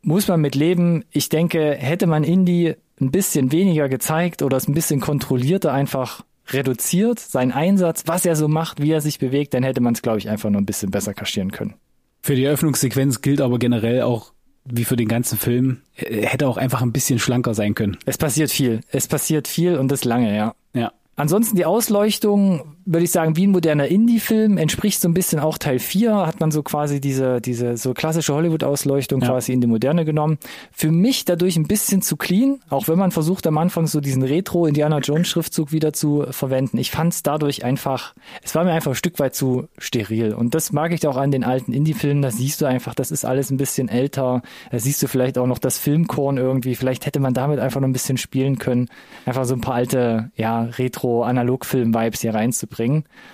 muss 0.00 0.28
man 0.28 0.40
mit 0.40 0.54
leben. 0.54 1.04
Ich 1.10 1.28
denke, 1.28 1.74
hätte 1.74 2.06
man 2.06 2.24
Indie 2.24 2.74
ein 3.00 3.10
bisschen 3.10 3.52
weniger 3.52 3.88
gezeigt 3.88 4.42
oder 4.42 4.56
es 4.56 4.66
ein 4.66 4.74
bisschen 4.74 5.00
kontrollierter 5.00 5.72
einfach 5.72 6.24
reduziert, 6.52 7.18
seinen 7.18 7.52
Einsatz, 7.52 8.04
was 8.06 8.24
er 8.24 8.36
so 8.36 8.48
macht, 8.48 8.80
wie 8.82 8.90
er 8.90 9.00
sich 9.00 9.18
bewegt, 9.18 9.54
dann 9.54 9.62
hätte 9.62 9.80
man 9.80 9.94
es, 9.94 10.02
glaube 10.02 10.18
ich, 10.18 10.28
einfach 10.28 10.50
nur 10.50 10.60
ein 10.60 10.66
bisschen 10.66 10.90
besser 10.90 11.14
kaschieren 11.14 11.52
können. 11.52 11.74
Für 12.22 12.34
die 12.34 12.44
Eröffnungssequenz 12.44 13.20
gilt 13.22 13.40
aber 13.40 13.58
generell 13.58 14.02
auch, 14.02 14.32
wie 14.64 14.84
für 14.84 14.96
den 14.96 15.08
ganzen 15.08 15.38
Film, 15.38 15.82
äh, 15.96 16.26
hätte 16.26 16.48
auch 16.48 16.56
einfach 16.56 16.82
ein 16.82 16.92
bisschen 16.92 17.18
schlanker 17.18 17.54
sein 17.54 17.74
können. 17.74 17.96
Es 18.06 18.18
passiert 18.18 18.50
viel. 18.50 18.80
Es 18.88 19.08
passiert 19.08 19.48
viel 19.48 19.76
und 19.76 19.90
das 19.90 20.04
lange, 20.04 20.36
ja. 20.36 20.54
Ja. 20.74 20.92
Ansonsten 21.16 21.56
die 21.56 21.64
Ausleuchtung, 21.64 22.76
würde 22.90 23.04
ich 23.04 23.10
sagen, 23.10 23.36
wie 23.36 23.46
ein 23.46 23.50
moderner 23.50 23.86
Indie-Film, 23.86 24.56
entspricht 24.56 25.02
so 25.02 25.08
ein 25.08 25.14
bisschen 25.14 25.40
auch 25.40 25.58
Teil 25.58 25.78
4, 25.78 26.26
hat 26.26 26.40
man 26.40 26.50
so 26.50 26.62
quasi 26.62 27.02
diese, 27.02 27.38
diese 27.42 27.76
so 27.76 27.92
klassische 27.92 28.32
Hollywood-Ausleuchtung 28.32 29.20
Ja. 29.20 29.28
quasi 29.28 29.52
in 29.52 29.60
die 29.60 29.66
Moderne 29.66 30.06
genommen. 30.06 30.38
Für 30.72 30.90
mich 30.90 31.26
dadurch 31.26 31.56
ein 31.58 31.66
bisschen 31.68 32.00
zu 32.00 32.16
clean, 32.16 32.60
auch 32.70 32.88
wenn 32.88 32.98
man 32.98 33.10
versucht 33.10 33.46
am 33.46 33.58
Anfang 33.58 33.86
so 33.86 34.00
diesen 34.00 34.22
Retro-Indiana-Jones-Schriftzug 34.22 35.70
wieder 35.70 35.92
zu 35.92 36.24
verwenden. 36.30 36.78
Ich 36.78 36.90
fand 36.90 37.12
es 37.12 37.22
dadurch 37.22 37.62
einfach, 37.62 38.14
es 38.42 38.54
war 38.54 38.64
mir 38.64 38.72
einfach 38.72 38.92
ein 38.92 38.94
Stück 38.94 39.18
weit 39.18 39.34
zu 39.34 39.68
steril. 39.76 40.32
Und 40.32 40.54
das 40.54 40.72
mag 40.72 40.92
ich 40.92 41.06
auch 41.06 41.18
an 41.18 41.30
den 41.30 41.44
alten 41.44 41.74
Indie-Filmen, 41.74 42.22
da 42.22 42.30
siehst 42.30 42.62
du 42.62 42.64
einfach, 42.64 42.94
das 42.94 43.10
ist 43.10 43.26
alles 43.26 43.50
ein 43.50 43.58
bisschen 43.58 43.90
älter, 43.90 44.40
da 44.70 44.78
siehst 44.78 45.02
du 45.02 45.08
vielleicht 45.08 45.36
auch 45.36 45.46
noch 45.46 45.58
das 45.58 45.76
Filmkorn 45.76 46.38
irgendwie, 46.38 46.74
vielleicht 46.74 47.04
hätte 47.04 47.20
man 47.20 47.34
damit 47.34 47.58
einfach 47.58 47.82
noch 47.82 47.88
ein 47.88 47.92
bisschen 47.92 48.16
spielen 48.16 48.58
können, 48.58 48.88
einfach 49.26 49.44
so 49.44 49.52
ein 49.52 49.60
paar 49.60 49.74
alte, 49.74 50.30
ja, 50.36 50.62
Retro-Analog-Film-Vibes 50.62 52.22
hier 52.22 52.32
reinzubringen. 52.32 52.77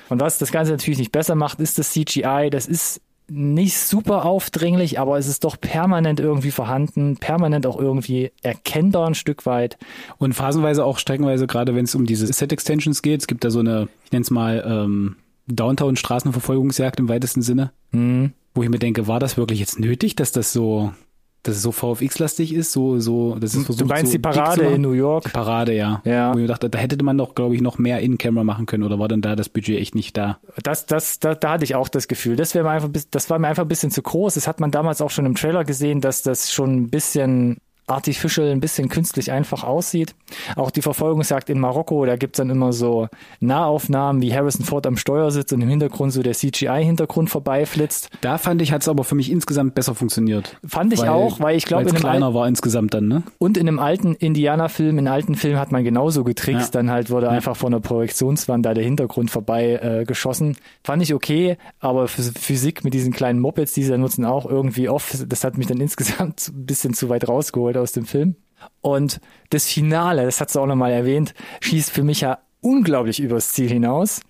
Und 0.08 0.20
was 0.20 0.38
das 0.38 0.52
Ganze 0.52 0.72
natürlich 0.72 0.98
nicht 0.98 1.12
besser 1.12 1.34
macht, 1.34 1.60
ist 1.60 1.78
das 1.78 1.92
CGI, 1.92 2.48
das 2.50 2.66
ist 2.66 3.00
nicht 3.28 3.78
super 3.78 4.26
aufdringlich, 4.26 4.98
aber 4.98 5.16
es 5.16 5.26
ist 5.26 5.44
doch 5.44 5.58
permanent 5.58 6.20
irgendwie 6.20 6.50
vorhanden, 6.50 7.16
permanent 7.16 7.66
auch 7.66 7.78
irgendwie 7.78 8.32
erkennbar 8.42 9.06
ein 9.06 9.14
Stück 9.14 9.46
weit. 9.46 9.78
Und 10.18 10.34
phasenweise 10.34 10.84
auch 10.84 10.98
streckenweise, 10.98 11.46
gerade 11.46 11.74
wenn 11.74 11.86
es 11.86 11.94
um 11.94 12.04
diese 12.04 12.26
Set-Extensions 12.30 13.00
geht, 13.00 13.22
es 13.22 13.26
gibt 13.26 13.44
da 13.44 13.50
so 13.50 13.60
eine, 13.60 13.88
ich 14.04 14.12
nenne 14.12 14.22
es 14.22 14.30
mal, 14.30 14.62
ähm, 14.66 15.16
Downtown-Straßenverfolgungsjagd 15.46 17.00
im 17.00 17.08
weitesten 17.08 17.42
Sinne, 17.42 17.72
Hm. 17.92 18.32
wo 18.54 18.62
ich 18.62 18.68
mir 18.68 18.78
denke, 18.78 19.06
war 19.06 19.20
das 19.20 19.36
wirklich 19.36 19.60
jetzt 19.60 19.78
nötig, 19.78 20.16
dass 20.16 20.32
das 20.32 20.52
so 20.52 20.92
dass 21.44 21.56
es 21.56 21.62
so 21.62 21.72
VFX-lastig 21.72 22.54
ist, 22.54 22.72
so, 22.72 22.98
so, 22.98 23.36
das 23.38 23.54
ist 23.54 23.66
versucht, 23.66 23.82
Du 23.82 23.86
meinst 23.86 24.12
so 24.12 24.18
die 24.18 24.22
Parade 24.22 24.62
in 24.62 24.80
New 24.80 24.92
York? 24.92 25.24
Die 25.24 25.30
Parade, 25.30 25.74
ja. 25.74 26.02
Ja. 26.04 26.30
Wo 26.30 26.38
ich 26.38 26.42
mir 26.42 26.48
dachte, 26.48 26.70
da 26.70 26.78
hätte 26.78 27.02
man 27.04 27.16
doch, 27.18 27.34
glaube 27.34 27.54
ich, 27.54 27.60
noch 27.60 27.78
mehr 27.78 28.00
In-Camera 28.00 28.44
machen 28.44 28.66
können 28.66 28.82
oder 28.82 28.98
war 28.98 29.08
denn 29.08 29.20
da 29.20 29.36
das 29.36 29.48
Budget 29.48 29.78
echt 29.78 29.94
nicht 29.94 30.16
da? 30.16 30.38
Das, 30.62 30.86
das, 30.86 31.20
da, 31.20 31.34
da 31.34 31.52
hatte 31.52 31.64
ich 31.64 31.74
auch 31.74 31.88
das 31.88 32.08
Gefühl. 32.08 32.36
Das, 32.36 32.54
wäre 32.54 32.64
mir 32.64 32.70
einfach, 32.70 32.88
das 33.10 33.30
war 33.30 33.38
mir 33.38 33.48
einfach 33.48 33.64
ein 33.64 33.68
bisschen 33.68 33.90
zu 33.90 34.02
groß. 34.02 34.34
Das 34.34 34.48
hat 34.48 34.58
man 34.58 34.70
damals 34.70 35.00
auch 35.00 35.10
schon 35.10 35.26
im 35.26 35.34
Trailer 35.34 35.64
gesehen, 35.64 36.00
dass 36.00 36.22
das 36.22 36.50
schon 36.50 36.74
ein 36.74 36.90
bisschen 36.90 37.58
artificial, 37.86 38.48
ein 38.50 38.60
bisschen 38.60 38.88
künstlich 38.88 39.30
einfach 39.30 39.62
aussieht. 39.64 40.14
Auch 40.56 40.70
die 40.70 40.82
Verfolgungsjagd 40.82 41.50
in 41.50 41.60
Marokko, 41.60 42.04
da 42.06 42.16
gibt's 42.16 42.38
dann 42.38 42.50
immer 42.50 42.72
so 42.72 43.08
Nahaufnahmen, 43.40 44.22
wie 44.22 44.34
Harrison 44.34 44.64
Ford 44.64 44.86
am 44.86 44.96
Steuer 44.96 45.30
sitzt 45.30 45.52
und 45.52 45.60
im 45.60 45.68
Hintergrund 45.68 46.12
so 46.12 46.22
der 46.22 46.32
CGI-Hintergrund 46.34 47.30
vorbeiflitzt. 47.30 48.10
Da 48.20 48.38
fand 48.38 48.62
ich, 48.62 48.72
hat 48.72 48.82
es 48.82 48.88
aber 48.88 49.04
für 49.04 49.14
mich 49.14 49.30
insgesamt 49.30 49.74
besser 49.74 49.94
funktioniert. 49.94 50.56
Fand 50.66 50.92
ich 50.92 51.06
auch, 51.08 51.40
weil 51.40 51.56
ich 51.56 51.66
glaube, 51.66 51.86
weil 51.92 51.92
kleiner 52.00 52.34
war 52.34 52.48
insgesamt 52.48 52.94
dann, 52.94 53.08
ne? 53.08 53.22
und 53.38 53.56
in 53.58 53.68
einem 53.68 53.78
alten 53.78 54.14
Indianer-Film, 54.14 54.98
in 54.98 55.08
alten 55.08 55.34
Film 55.34 55.58
hat 55.58 55.70
man 55.72 55.84
genauso 55.84 56.24
getrickst, 56.24 56.74
Ja. 56.74 56.80
dann 56.80 56.90
halt 56.90 57.10
wurde 57.10 57.28
einfach 57.28 57.56
von 57.56 57.72
der 57.72 57.80
Projektionswand 57.80 58.64
da 58.64 58.74
der 58.74 58.84
Hintergrund 58.84 59.30
vorbei 59.30 59.74
äh, 59.82 60.04
geschossen. 60.04 60.56
Fand 60.82 61.02
ich 61.02 61.14
okay, 61.14 61.56
aber 61.80 62.06
Phys- 62.06 62.36
Physik 62.38 62.84
mit 62.84 62.94
diesen 62.94 63.12
kleinen 63.12 63.40
Mopeds, 63.40 63.72
die 63.74 63.82
sie 63.84 63.90
da 63.90 63.98
nutzen, 63.98 64.24
auch 64.24 64.46
irgendwie 64.46 64.88
off. 64.88 65.14
Das 65.28 65.44
hat 65.44 65.58
mich 65.58 65.66
dann 65.66 65.80
insgesamt 65.80 66.48
ein 66.48 66.66
bisschen 66.66 66.94
zu 66.94 67.08
weit 67.08 67.28
rausgeholt 67.28 67.73
aus 67.80 67.92
dem 67.92 68.06
Film. 68.06 68.36
Und 68.80 69.20
das 69.50 69.66
Finale, 69.66 70.24
das 70.24 70.40
hat 70.40 70.50
sie 70.50 70.60
auch 70.60 70.66
nochmal 70.66 70.92
erwähnt, 70.92 71.34
schießt 71.60 71.90
für 71.90 72.02
mich 72.02 72.22
ja 72.22 72.38
unglaublich 72.60 73.20
übers 73.20 73.52
Ziel 73.52 73.68
hinaus. 73.68 74.20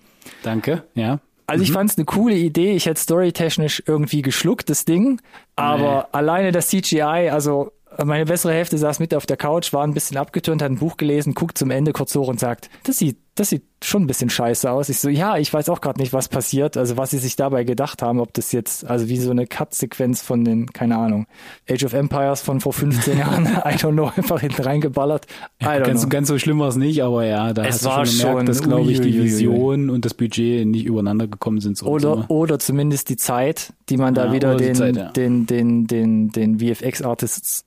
Danke, 0.43 0.83
ja. 0.93 1.19
Also 1.47 1.63
ich 1.63 1.71
fand 1.71 1.91
es 1.91 1.97
eine 1.97 2.05
coole 2.05 2.35
Idee. 2.35 2.71
Ich 2.71 2.87
hätte 2.87 2.99
storytechnisch 2.99 3.83
irgendwie 3.85 4.23
geschluckt, 4.23 4.69
das 4.69 4.83
Ding. 4.83 5.21
Aber 5.55 6.09
alleine 6.11 6.51
das 6.51 6.69
CGI, 6.69 7.29
also 7.31 7.71
meine 8.03 8.25
bessere 8.25 8.53
Hälfte 8.53 8.77
saß 8.77 8.99
mit 8.99 9.13
auf 9.13 9.25
der 9.25 9.37
Couch, 9.37 9.71
war 9.73 9.83
ein 9.83 9.93
bisschen 9.93 10.17
abgeturnt, 10.17 10.61
hat 10.61 10.71
ein 10.71 10.77
Buch 10.79 10.97
gelesen, 10.97 11.33
guckt 11.33 11.57
zum 11.57 11.71
Ende 11.71 11.93
kurz 11.93 12.15
hoch 12.15 12.27
und 12.27 12.39
sagt, 12.39 12.69
das 12.83 12.97
sieht, 12.97 13.17
das 13.35 13.49
sieht 13.49 13.63
schon 13.83 14.03
ein 14.03 14.07
bisschen 14.07 14.29
scheiße 14.29 14.71
aus. 14.71 14.87
Ich 14.89 14.99
so, 14.99 15.09
ja, 15.09 15.37
ich 15.37 15.53
weiß 15.53 15.67
auch 15.69 15.81
gerade 15.81 15.99
nicht, 15.99 16.13
was 16.13 16.29
passiert, 16.29 16.77
also 16.77 16.95
was 16.95 17.11
sie 17.11 17.17
sich 17.17 17.35
dabei 17.35 17.65
gedacht 17.65 18.01
haben, 18.01 18.19
ob 18.21 18.33
das 18.33 18.53
jetzt, 18.53 18.85
also 18.85 19.09
wie 19.09 19.17
so 19.17 19.29
eine 19.29 19.45
Cut-Sequenz 19.45 20.21
von 20.21 20.45
den, 20.45 20.67
keine 20.71 20.97
Ahnung, 20.97 21.27
Age 21.69 21.83
of 21.83 21.93
Empires 21.93 22.41
von 22.41 22.61
vor 22.61 22.71
15 22.73 23.17
Jahren, 23.19 23.45
I 23.45 23.75
don't 23.75 23.91
know, 23.91 24.09
einfach 24.15 24.39
hinten 24.39 24.61
reingeballert. 24.63 25.25
I 25.61 25.65
don't 25.65 25.83
Ganz, 25.85 26.01
know. 26.01 26.09
ganz 26.09 26.27
so 26.29 26.39
schlimm 26.39 26.59
war 26.59 26.69
es 26.69 26.77
nicht, 26.77 27.03
aber 27.03 27.25
ja, 27.25 27.53
da 27.53 27.63
Es 27.65 27.75
hast 27.75 27.85
du 27.85 27.89
war 27.89 28.05
schon 28.05 28.17
gemerkt, 28.17 28.37
schon- 28.39 28.45
dass, 28.45 28.61
glaube 28.63 28.91
ich, 28.91 29.01
die. 29.01 29.21
Vision 29.21 29.89
und 29.89 30.05
das 30.05 30.13
Budget 30.13 30.65
nicht 30.65 30.85
übereinander 30.85 31.27
gekommen 31.27 31.59
sind. 31.59 31.77
So 31.77 31.87
Oder, 31.87 32.15
so. 32.15 32.25
oder 32.29 32.57
zumindest 32.59 33.09
die 33.09 33.17
Zeit, 33.17 33.73
die 33.89 33.97
man 33.97 34.13
da 34.13 34.27
Ja, 34.27 34.33
wieder 34.33 34.55
den, 34.55 34.75
Zeit, 34.75 34.95
ja. 34.95 35.09
den, 35.11 35.45
den, 35.45 35.87
den, 35.87 36.29
den 36.29 36.59
VFX-Artists 36.59 37.64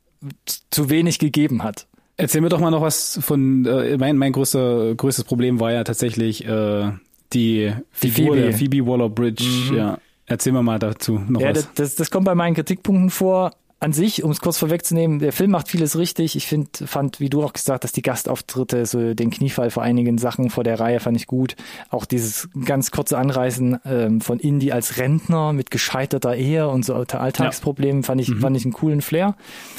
zu 0.71 0.91
wenig 0.91 1.19
gegeben 1.19 1.63
hat. 1.63 1.87
Erzähl 2.17 2.41
mir 2.41 2.49
doch 2.49 2.61
mal 2.61 2.71
noch 2.71 2.83
was 2.83 3.19
von, 3.23 3.65
äh, 3.65 3.97
mein, 3.97 4.17
mein 4.17 4.33
größter, 4.33 4.95
größtes 4.97 5.25
Problem 5.25 5.61
war 5.61 5.73
ja 5.73 5.85
tatsächlich 5.85 6.45
äh, 6.47 6.91
die 7.33 7.73
Figur 7.93 8.35
Phoebe. 8.35 8.37
der 8.43 8.53
Phoebe 8.55 8.87
Waller-Bridge. 8.87 9.45
Ja. 9.75 9.99
Erzähl 10.27 10.53
mir 10.53 10.63
mal 10.63 10.79
dazu 10.79 11.21
noch 11.29 11.41
Ja, 11.41 11.51
was. 11.55 11.73
das, 11.75 11.95
das 11.95 12.11
kommt 12.11 12.27
bei 12.27 12.35
meinen 12.35 12.55
Kritikpunkten 12.55 13.11
vor. 13.11 13.53
An 13.81 13.93
sich, 13.93 14.25
um 14.25 14.33
es 14.33 14.41
kurz 14.41 14.59
vorwegzunehmen, 14.59 15.21
der 15.21 15.33
Film 15.33 15.53
macht 15.53 15.69
vieles 15.69 15.97
richtig. 15.97 16.35
Ich 16.35 16.49
find, 16.49 16.83
fand, 16.87 17.21
wie 17.21 17.31
du 17.31 17.45
auch 17.45 17.53
gesagt 17.53 17.85
hast, 17.85 17.97
die 17.97 18.03
Gastauftritte, 18.03 18.85
so 18.87 19.15
den 19.15 19.31
Kniefall 19.31 19.71
vor 19.71 19.85
einigen 19.85 20.19
Sachen 20.19 20.51
vor 20.51 20.65
der 20.65 20.81
Reihe 20.81 20.99
fand 20.99 21.17
ich 21.17 21.29
gut. 21.29 21.55
Auch 21.89 22.05
dieses 22.05 22.49
ganz 22.65 22.91
kurze 22.91 23.17
Anreißen 23.19 23.79
ähm, 23.85 24.21
von 24.21 24.41
Indy 24.41 24.73
als 24.73 24.99
Rentner 24.99 25.53
mit 25.53 25.71
gescheiterter 25.71 26.35
Ehe 26.35 26.69
und 26.69 26.85
so 26.85 26.95
Alltagsproblemen 26.95 28.03
fand 28.03 28.21
ich, 28.21 28.35
fand 28.35 28.57
ich 28.57 28.65
einen 28.65 28.73
coolen 28.73 29.01
Flair. 29.01 29.37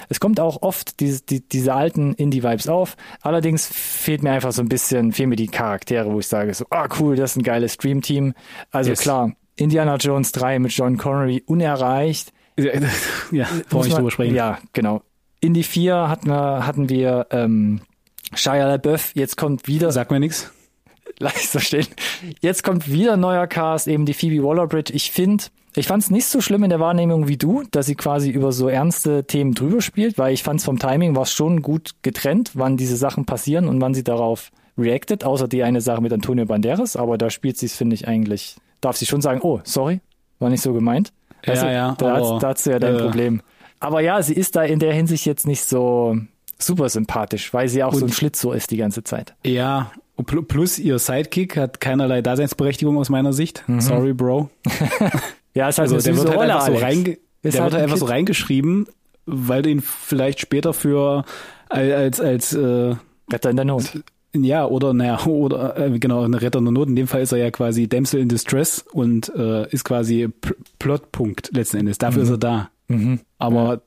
Es 0.08 0.22
kommt 0.22 0.40
auch 0.40 0.62
oft 0.62 1.02
diese, 1.02 1.22
die, 1.24 1.42
diese 1.42 1.74
alten 1.74 2.14
Indie-Vibes 2.14 2.70
auf. 2.70 2.96
Allerdings 3.22 3.68
fehlt 3.68 4.24
mir 4.24 4.32
einfach 4.32 4.54
so 4.54 4.62
ein 4.62 4.70
bisschen, 4.70 5.12
fehlen 5.12 5.30
mir 5.30 5.36
die 5.36 5.48
Charaktere, 5.48 6.10
wo 6.12 6.20
ich 6.20 6.28
sage 6.28 6.54
so, 6.54 6.66
ah 6.70 6.88
cool, 7.00 7.18
das 7.18 7.32
ist 7.32 7.38
ein 7.38 7.44
geiles 7.44 7.74
Stream-Team. 7.74 8.34
Also 8.72 8.92
Yes. 8.92 9.00
klar, 9.02 9.34
Indiana 9.58 9.98
Jones 9.98 10.32
3 10.32 10.60
mit 10.60 10.72
John 10.72 10.96
Connery 10.96 11.44
unerreicht. 11.46 12.32
Ja, 13.32 13.48
brauche 13.70 13.88
ich 13.88 13.94
drüber 13.94 14.12
sprechen. 14.12 14.36
Ja, 14.36 14.60
genau. 14.74 15.02
In 15.42 15.54
die 15.54 15.64
4 15.64 16.10
hatten 16.10 16.28
wir, 16.28 16.66
hatten 16.66 16.90
wir 16.90 17.28
ähm, 17.32 17.82
Shia 18.34 18.68
LaBeouf, 18.68 19.16
jetzt 19.16 19.38
kommt 19.38 19.68
wieder, 19.68 19.92
Sag 19.92 20.12
mir 20.12 20.20
nichts. 20.20 20.52
leise 21.20 21.60
stehen, 21.60 21.88
jetzt 22.42 22.64
kommt 22.64 22.92
wieder 22.92 23.14
ein 23.14 23.20
neuer 23.20 23.48
Cast, 23.48 23.88
eben 23.88 24.06
die 24.06 24.14
Phoebe 24.14 24.44
Waller-Bridge. 24.44 24.94
Ich 24.94 25.12
finde, 25.12 25.46
ich 25.76 25.88
fand 25.88 26.04
es 26.04 26.12
nicht 26.12 26.26
so 26.26 26.42
schlimm 26.42 26.64
in 26.64 26.70
der 26.70 26.80
Wahrnehmung 26.80 27.28
wie 27.28 27.38
du, 27.38 27.64
dass 27.72 27.86
sie 27.86 27.96
quasi 27.96 28.30
über 28.30 28.52
so 28.52 28.68
ernste 28.68 29.26
Themen 29.26 29.54
drüber 29.54 29.82
spielt, 29.82 30.18
weil 30.18 30.34
ich 30.34 30.44
fand 30.44 30.60
es 30.60 30.66
vom 30.66 30.80
Timing 30.80 31.16
war 31.16 31.24
es 31.24 31.34
schon 31.34 31.62
gut 31.62 31.92
getrennt, 32.02 32.52
wann 32.54 32.78
diese 32.78 32.96
Sachen 32.96 33.26
passieren 33.26 33.68
und 33.68 33.82
wann 33.82 33.94
sie 33.94 34.04
darauf 34.04 34.52
reacted, 34.78 35.24
außer 35.24 35.48
die 35.48 35.64
eine 35.64 35.82
Sache 35.82 36.02
mit 36.02 36.14
Antonio 36.14 36.46
Banderas, 36.46 36.96
aber 36.96 37.18
da 37.18 37.30
spielt 37.30 37.58
sie 37.58 37.66
es, 37.66 37.76
finde 37.76 37.96
ich, 37.96 38.08
eigentlich, 38.08 38.56
darf 38.82 38.96
sie 38.96 39.06
schon 39.06 39.22
sagen, 39.22 39.42
oh, 39.44 39.60
sorry, 39.64 40.00
war 40.40 40.50
nicht 40.50 40.62
so 40.62 40.74
gemeint. 40.74 41.12
Ja, 41.46 41.52
Weißt 41.54 41.64
du, 41.64 41.72
ja, 41.74 41.96
Da, 41.98 42.16
aber, 42.16 42.34
hast, 42.36 42.44
da 42.44 42.48
hast 42.50 42.66
du 42.66 42.70
ja 42.72 42.80
dein 42.80 42.96
äh, 42.96 43.00
Problem. 43.00 43.42
Aber 43.80 44.02
ja, 44.02 44.22
sie 44.22 44.34
ist 44.34 44.56
da 44.56 44.64
in 44.64 44.80
der 44.80 44.94
Hinsicht 44.94 45.26
jetzt 45.26 45.48
nicht 45.48 45.64
so 45.64 46.18
super 46.58 46.90
sympathisch, 46.90 47.54
weil 47.54 47.70
sie 47.70 47.84
auch 47.84 47.94
so 47.94 48.00
ein 48.00 48.04
Und- 48.04 48.14
Schlitzohr 48.14 48.56
ist 48.56 48.72
die 48.72 48.78
ganze 48.78 49.04
Zeit. 49.04 49.34
Ja, 49.46 49.92
und 50.16 50.30
pl- 50.30 50.46
plus 50.46 50.78
ihr 50.80 51.00
Sidekick 51.00 51.56
hat 51.56 51.80
keinerlei 51.80 52.22
Daseinsberechtigung 52.22 52.98
aus 52.98 53.10
meiner 53.10 53.32
Sicht. 53.32 53.64
Mhm. 53.68 53.80
Sorry, 53.82 54.14
Bro. 54.14 54.50
Ja, 55.56 55.68
ist 55.68 55.80
halt 55.80 55.92
Also 55.92 55.96
eine 55.96 56.04
der 56.04 56.16
wird 56.18 56.28
halt 56.30 56.38
Rolle, 56.38 56.56
einfach 56.56 56.68
so 56.68 56.76
reinge 56.86 57.10
Ist 57.10 57.20
der 57.44 57.52
halt 57.52 57.54
wird 57.54 57.62
halt 57.64 57.74
ein 57.76 57.84
einfach 57.84 57.98
so 57.98 58.06
reingeschrieben, 58.06 58.88
weil 59.26 59.62
du 59.64 59.70
ihn 59.72 59.82
vielleicht 59.82 60.40
später 60.40 60.74
für 60.74 61.26
als 61.70 62.20
als 62.22 62.54
äh, 62.54 62.96
Retter 63.32 63.50
in 63.50 63.56
der 63.56 63.66
Not. 63.66 63.84
Ja 64.36 64.66
oder 64.66 64.94
naja 64.94 65.20
oder 65.26 65.78
äh, 65.78 66.00
genau 66.00 66.24
eine 66.24 66.42
Retter 66.42 66.62
nur 66.62 66.74
Not. 66.74 66.90
In 66.90 66.96
dem 66.96 67.08
Fall 67.08 67.22
ist 67.22 67.32
er 67.32 67.38
ja 67.38 67.52
quasi 67.52 67.88
Damsel 67.88 68.22
in 68.22 68.30
Distress 68.30 68.86
und 68.92 69.34
äh, 69.36 69.70
ist 69.70 69.84
quasi 69.84 70.28
P 70.28 70.54
Plotpunkt 70.80 71.52
letzten 71.54 71.78
Endes. 71.78 71.98
Dafür 71.98 72.24
ist 72.24 72.30
er 72.30 72.38
da. 72.38 72.70
Mhm. 72.88 73.20
Aber 73.38 73.82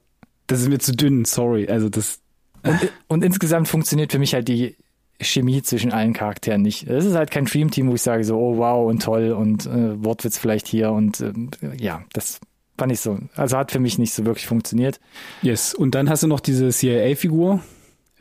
das 0.47 0.61
ist 0.61 0.69
mir 0.69 0.79
zu 0.79 0.93
dünn. 0.93 1.25
Sorry. 1.25 1.69
Also 1.69 1.89
das 1.89 2.21
Und, 2.63 2.93
und 3.09 3.25
insgesamt 3.25 3.69
funktioniert 3.69 4.13
für 4.13 4.19
mich 4.19 4.35
halt 4.35 4.49
die 4.49 4.77
Chemie 5.21 5.63
zwischen 5.63 5.93
allen 5.93 6.13
Charakteren 6.13 6.63
nicht. 6.63 6.87
Es 6.89 7.05
ist 7.05 7.15
halt 7.15 7.31
kein 7.31 7.45
Dream-Team, 7.45 7.89
wo 7.89 7.95
ich 7.95 8.03
sage 8.03 8.25
so, 8.25 8.39
oh 8.39 8.57
wow 8.59 8.89
und 8.89 9.03
toll 9.03 9.33
und 9.33 9.67
äh, 9.67 10.03
Wortwitz 10.03 10.39
vielleicht 10.39 10.67
hier 10.67 10.93
und 10.93 11.21
ähm, 11.21 11.51
ja, 11.79 12.03
das 12.13 12.41
fand 12.77 12.93
ich 12.93 13.01
so. 13.01 13.19
Also 13.37 13.57
hat 13.57 13.71
für 13.71 13.81
mich 13.81 13.99
nicht 13.99 14.13
so 14.13 14.25
wirklich 14.25 14.47
funktioniert. 14.47 15.01
Yes. 15.43 15.75
Und 15.75 15.95
dann 15.95 16.09
hast 16.09 16.23
du 16.23 16.27
noch 16.27 16.41
diese 16.41 16.71
CIA-Figur. 16.71 17.61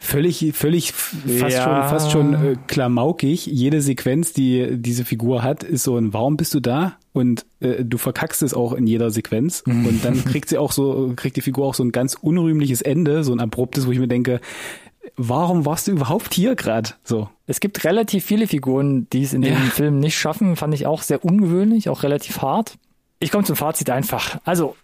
Völlig, 0.04 0.52
völlig 0.54 0.94
fast 0.94 1.54
Ja. 1.56 1.64
schon, 1.64 1.90
fast 1.90 2.12
schon 2.12 2.34
äh, 2.34 2.56
klamaukig. 2.66 3.46
Jede 3.46 3.82
Sequenz, 3.82 4.34
die 4.34 4.78
diese 4.78 5.06
Figur 5.06 5.44
hat, 5.44 5.64
ist 5.64 5.84
so 5.84 5.96
ein 5.96 6.12
Warum 6.12 6.38
bist 6.38 6.54
du 6.56 6.60
da? 6.60 6.98
Und 7.14 7.46
äh, 7.60 7.86
du 7.86 8.00
verkackst 8.00 8.42
es 8.42 8.56
auch 8.56 8.74
in 8.74 8.88
jeder 8.88 9.12
Sequenz. 9.12 9.62
Und 9.68 10.04
dann 10.04 10.26
kriegt 10.26 10.50
sie 10.50 10.58
auch 10.58 10.72
so, 10.72 11.14
kriegt 11.16 11.38
die 11.38 11.42
Figur 11.42 11.68
auch 11.68 11.76
so 11.76 11.84
ein 11.84 11.92
ganz 11.92 12.16
unrühmliches 12.20 12.82
Ende, 12.82 13.24
so 13.24 13.32
ein 13.32 13.40
abruptes, 13.40 13.86
wo 13.86 13.92
ich 13.92 14.00
mir 14.00 14.08
denke, 14.08 14.42
warum 15.18 15.66
warst 15.68 15.88
du 15.88 15.92
überhaupt 15.92 16.34
hier 16.34 16.56
gerade? 16.56 16.90
So. 17.04 17.30
Es 17.46 17.60
gibt 17.60 17.84
relativ 17.84 18.26
viele 18.26 18.48
Figuren, 18.48 19.08
die 19.14 19.22
es 19.22 19.34
in 19.34 19.44
Ja. 19.44 19.52
dem 19.54 19.70
Film 19.70 20.00
nicht 20.00 20.18
schaffen, 20.18 20.56
fand 20.56 20.74
ich 20.74 20.88
auch 20.88 21.04
sehr 21.04 21.24
ungewöhnlich, 21.24 21.90
auch 21.90 22.02
relativ 22.02 22.42
hart. 22.42 22.76
Ich 23.20 23.32
komme 23.32 23.44
zum 23.44 23.56
Fazit 23.56 23.92
einfach. 23.92 24.40
Also, 24.46 24.76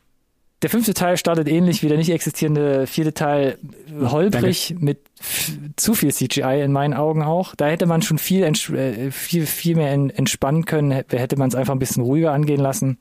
der 0.63 0.69
fünfte 0.69 0.93
Teil 0.93 1.17
startet 1.17 1.47
ähnlich 1.47 1.83
wie 1.83 1.87
der 1.87 1.97
nicht 1.97 2.09
existierende 2.09 2.87
vierte 2.87 3.13
Teil 3.13 3.57
holprig 4.01 4.75
mit 4.79 4.99
f- 5.19 5.51
zu 5.75 5.93
viel 5.93 6.11
CGI 6.13 6.61
in 6.63 6.71
meinen 6.71 6.93
Augen 6.93 7.21
auch. 7.23 7.53
Da 7.55 7.67
hätte 7.67 7.85
man 7.85 8.01
schon 8.01 8.17
viel, 8.17 8.43
äh, 8.43 9.11
viel, 9.11 9.45
viel 9.45 9.75
mehr 9.75 9.91
en- 9.91 10.09
entspannen 10.09 10.65
können, 10.65 10.91
Hä- 10.91 11.03
hätte 11.11 11.37
man 11.37 11.49
es 11.49 11.55
einfach 11.55 11.73
ein 11.73 11.79
bisschen 11.79 12.03
ruhiger 12.03 12.31
angehen 12.33 12.59
lassen. 12.59 12.97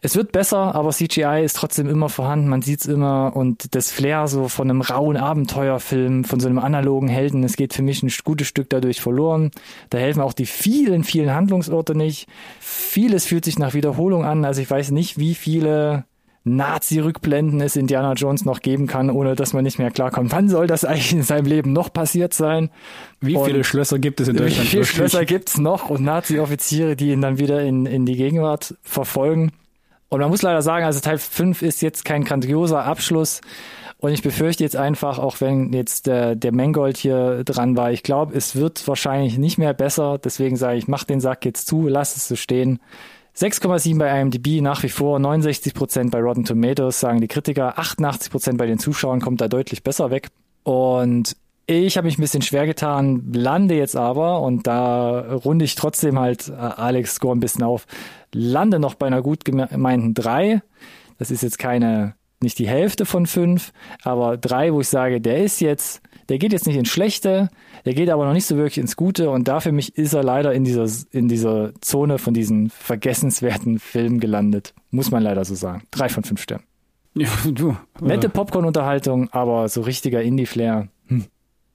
Es 0.00 0.14
wird 0.14 0.30
besser, 0.30 0.76
aber 0.76 0.90
CGI 0.90 1.42
ist 1.44 1.56
trotzdem 1.56 1.88
immer 1.88 2.08
vorhanden, 2.08 2.48
man 2.48 2.62
sieht's 2.62 2.86
immer 2.86 3.32
und 3.34 3.74
das 3.74 3.90
Flair 3.90 4.28
so 4.28 4.46
von 4.46 4.70
einem 4.70 4.80
rauen 4.80 5.16
Abenteuerfilm, 5.16 6.22
von 6.22 6.38
so 6.38 6.46
einem 6.48 6.60
analogen 6.60 7.08
Helden, 7.08 7.42
es 7.42 7.56
geht 7.56 7.74
für 7.74 7.82
mich 7.82 8.02
ein 8.04 8.10
gutes 8.22 8.46
Stück 8.46 8.70
dadurch 8.70 9.00
verloren. 9.00 9.50
Da 9.90 9.98
helfen 9.98 10.20
auch 10.22 10.32
die 10.34 10.46
vielen, 10.46 11.02
vielen 11.02 11.34
Handlungsorte 11.34 11.96
nicht. 11.96 12.28
Vieles 12.60 13.26
fühlt 13.26 13.44
sich 13.44 13.58
nach 13.58 13.74
Wiederholung 13.74 14.24
an, 14.24 14.44
also 14.44 14.60
ich 14.62 14.70
weiß 14.70 14.92
nicht, 14.92 15.18
wie 15.18 15.34
viele 15.34 16.04
Nazi-Rückblenden 16.44 17.60
es 17.60 17.76
Indiana 17.76 18.14
Jones 18.14 18.44
noch 18.44 18.60
geben 18.60 18.86
kann, 18.86 19.10
ohne 19.10 19.34
dass 19.34 19.52
man 19.52 19.64
nicht 19.64 19.78
mehr 19.78 19.90
klarkommt. 19.90 20.32
Wann 20.32 20.48
soll 20.48 20.66
das 20.66 20.84
eigentlich 20.84 21.12
in 21.12 21.22
seinem 21.22 21.46
Leben 21.46 21.72
noch 21.72 21.92
passiert 21.92 22.32
sein? 22.34 22.70
Wie 23.20 23.36
Und 23.36 23.46
viele 23.46 23.64
Schlösser 23.64 23.98
gibt 23.98 24.20
es 24.20 24.28
in 24.28 24.34
Wie 24.34 24.40
Deutschland? 24.40 24.68
viele 24.68 24.82
wirklich? 24.82 24.96
Schlösser 24.96 25.24
gibt's 25.24 25.58
noch 25.58 25.90
und 25.90 26.02
Nazi-Offiziere, 26.02 26.96
die 26.96 27.12
ihn 27.12 27.20
dann 27.20 27.38
wieder 27.38 27.62
in, 27.62 27.86
in 27.86 28.06
die 28.06 28.16
Gegenwart 28.16 28.74
verfolgen? 28.82 29.52
Und 30.08 30.20
man 30.20 30.30
muss 30.30 30.42
leider 30.42 30.62
sagen, 30.62 30.86
also 30.86 31.00
Teil 31.00 31.18
5 31.18 31.62
ist 31.62 31.82
jetzt 31.82 32.04
kein 32.04 32.24
grandioser 32.24 32.84
Abschluss. 32.84 33.40
Und 34.00 34.12
ich 34.12 34.22
befürchte 34.22 34.62
jetzt 34.62 34.76
einfach, 34.76 35.18
auch 35.18 35.40
wenn 35.40 35.72
jetzt 35.72 36.06
der, 36.06 36.36
der 36.36 36.52
Mangold 36.52 36.96
hier 36.96 37.42
dran 37.44 37.76
war, 37.76 37.90
ich 37.90 38.04
glaube, 38.04 38.34
es 38.36 38.54
wird 38.54 38.86
wahrscheinlich 38.86 39.38
nicht 39.38 39.58
mehr 39.58 39.74
besser. 39.74 40.18
Deswegen 40.18 40.56
sage 40.56 40.78
ich, 40.78 40.86
mach 40.86 41.02
den 41.04 41.20
Sack 41.20 41.44
jetzt 41.44 41.66
zu, 41.66 41.88
lass 41.88 42.16
es 42.16 42.28
so 42.28 42.36
stehen. 42.36 42.78
6,7 43.38 43.98
bei 43.98 44.20
IMDb 44.20 44.60
nach 44.60 44.82
wie 44.82 44.88
vor, 44.88 45.18
69% 45.20 46.10
bei 46.10 46.20
Rotten 46.20 46.44
Tomatoes 46.44 46.98
sagen 46.98 47.20
die 47.20 47.28
Kritiker, 47.28 47.78
88% 47.78 48.56
bei 48.56 48.66
den 48.66 48.80
Zuschauern 48.80 49.20
kommt 49.20 49.40
da 49.40 49.46
deutlich 49.46 49.84
besser 49.84 50.10
weg. 50.10 50.28
Und 50.64 51.36
ich 51.66 51.96
habe 51.96 52.06
mich 52.06 52.18
ein 52.18 52.22
bisschen 52.22 52.42
schwer 52.42 52.66
getan, 52.66 53.30
lande 53.32 53.76
jetzt 53.76 53.94
aber, 53.94 54.42
und 54.42 54.66
da 54.66 55.20
runde 55.20 55.64
ich 55.64 55.76
trotzdem 55.76 56.18
halt 56.18 56.48
äh, 56.48 56.52
Alex 56.52 57.14
Score 57.14 57.36
ein 57.36 57.40
bisschen 57.40 57.62
auf, 57.62 57.86
lande 58.34 58.80
noch 58.80 58.94
bei 58.94 59.06
einer 59.06 59.22
gut 59.22 59.44
gemeinten 59.44 60.14
3. 60.14 60.60
Das 61.18 61.30
ist 61.30 61.42
jetzt 61.42 61.60
keine, 61.60 62.14
nicht 62.40 62.58
die 62.58 62.66
Hälfte 62.68 63.06
von 63.06 63.26
5, 63.26 63.72
aber 64.02 64.36
3, 64.36 64.72
wo 64.72 64.80
ich 64.80 64.88
sage, 64.88 65.20
der 65.20 65.44
ist 65.44 65.60
jetzt, 65.60 66.02
der 66.28 66.38
geht 66.38 66.52
jetzt 66.52 66.66
nicht 66.66 66.76
ins 66.76 66.88
Schlechte, 66.88 67.48
der 67.84 67.94
geht 67.94 68.10
aber 68.10 68.26
noch 68.26 68.34
nicht 68.34 68.46
so 68.46 68.56
wirklich 68.56 68.78
ins 68.78 68.96
Gute 68.96 69.30
und 69.30 69.48
da 69.48 69.60
für 69.60 69.72
mich 69.72 69.96
ist 69.96 70.12
er 70.12 70.22
leider 70.22 70.52
in 70.52 70.64
dieser, 70.64 70.86
in 71.10 71.28
dieser 71.28 71.72
Zone 71.80 72.18
von 72.18 72.34
diesen 72.34 72.70
vergessenswerten 72.70 73.78
Filmen 73.78 74.20
gelandet. 74.20 74.74
Muss 74.90 75.10
man 75.10 75.22
leider 75.22 75.44
so 75.44 75.54
sagen. 75.54 75.82
Drei 75.90 76.08
von 76.08 76.24
fünf 76.24 76.42
Sternen. 76.42 76.64
Ja, 77.14 77.28
du. 77.50 77.76
Nette 78.00 78.28
Popcorn-Unterhaltung, 78.28 79.30
aber 79.32 79.68
so 79.68 79.80
richtiger 79.80 80.22
Indie-Flair. 80.22 80.88
Hm. 81.06 81.24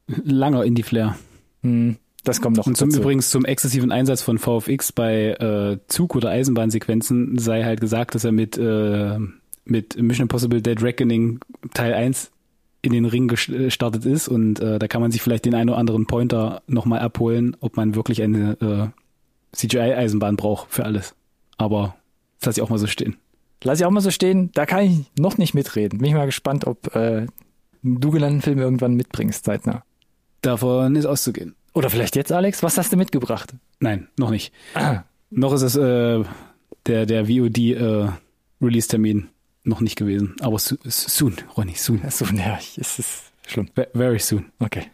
Langer 0.07 0.63
Indie-Flair. 0.63 1.15
Hm. 1.63 1.97
Das 2.23 2.39
kommt 2.39 2.55
noch 2.55 2.67
Und 2.67 2.77
zum 2.77 2.89
dazu. 2.89 3.01
übrigens 3.01 3.29
zum 3.29 3.43
exzessiven 3.43 3.91
Einsatz 3.91 4.21
von 4.21 4.37
VFX 4.37 4.93
bei 4.93 5.31
äh, 5.31 5.79
Zug- 5.87 6.15
oder 6.15 6.29
Eisenbahnsequenzen 6.29 7.37
sei 7.37 7.63
halt 7.63 7.81
gesagt, 7.81 8.15
dass 8.15 8.23
er 8.23 8.31
mit, 8.31 8.57
äh, 8.57 9.17
mit 9.65 10.01
Mission 10.01 10.25
Impossible 10.25 10.61
Dead 10.61 10.81
Reckoning 10.81 11.39
Teil 11.73 11.93
1 11.93 12.31
in 12.83 12.91
den 12.91 13.05
Ring 13.05 13.27
gestartet 13.29 14.05
ist 14.05 14.27
und 14.27 14.59
äh, 14.59 14.77
da 14.77 14.87
kann 14.87 15.01
man 15.01 15.11
sich 15.11 15.21
vielleicht 15.21 15.45
den 15.45 15.55
einen 15.55 15.69
oder 15.69 15.79
anderen 15.79 16.05
Pointer 16.05 16.61
nochmal 16.67 16.99
abholen, 16.99 17.55
ob 17.61 17.77
man 17.77 17.95
wirklich 17.95 18.21
eine 18.21 18.57
äh, 18.61 18.87
CGI-Eisenbahn 19.55 20.35
braucht 20.35 20.71
für 20.71 20.83
alles. 20.83 21.15
Aber 21.57 21.95
das 22.39 22.47
lasse 22.47 22.59
ich 22.59 22.63
auch 22.63 22.69
mal 22.69 22.77
so 22.77 22.87
stehen. 22.87 23.15
Lass 23.63 23.79
ich 23.79 23.85
auch 23.85 23.91
mal 23.91 24.01
so 24.01 24.11
stehen, 24.11 24.51
da 24.53 24.65
kann 24.65 24.83
ich 24.83 24.99
noch 25.17 25.37
nicht 25.37 25.53
mitreden. 25.53 25.99
Bin 25.99 26.09
ich 26.09 26.13
mal 26.13 26.25
gespannt, 26.25 26.67
ob 26.67 26.93
äh, 26.93 27.27
du 27.83 28.11
genannten 28.11 28.41
Film 28.41 28.59
irgendwann 28.59 28.95
mitbringst, 28.95 29.45
zeitnah. 29.45 29.83
Davon 30.41 30.97
ist 30.97 31.05
auszugehen. 31.05 31.55
Oder 31.73 31.89
vielleicht 31.89 32.17
jetzt, 32.17 32.33
Alex? 32.33 32.63
Was 32.63 32.77
hast 32.77 32.91
du 32.91 32.97
mitgebracht? 32.97 33.53
Nein, 33.79 34.09
noch 34.17 34.29
nicht. 34.29 34.51
Ah, 34.75 35.03
Noch 35.29 35.53
ist 35.53 35.61
es 35.61 35.77
äh, 35.77 36.21
der, 36.85 37.05
der 37.05 37.27
VOD-Release-Termin 37.27 39.29
noch 39.63 39.81
nicht 39.81 39.95
gewesen. 39.95 40.35
Aber 40.41 40.59
so, 40.59 40.75
soon, 40.85 41.35
Ronny, 41.57 41.73
soon. 41.75 42.01
so 42.09 42.25
nervig. 42.25 42.77
Es 42.79 42.99
ist 42.99 43.23
schlimm. 43.47 43.69
Ve- 43.75 43.89
Very 43.93 44.19
soon. 44.19 44.45
Okay. 44.59 44.83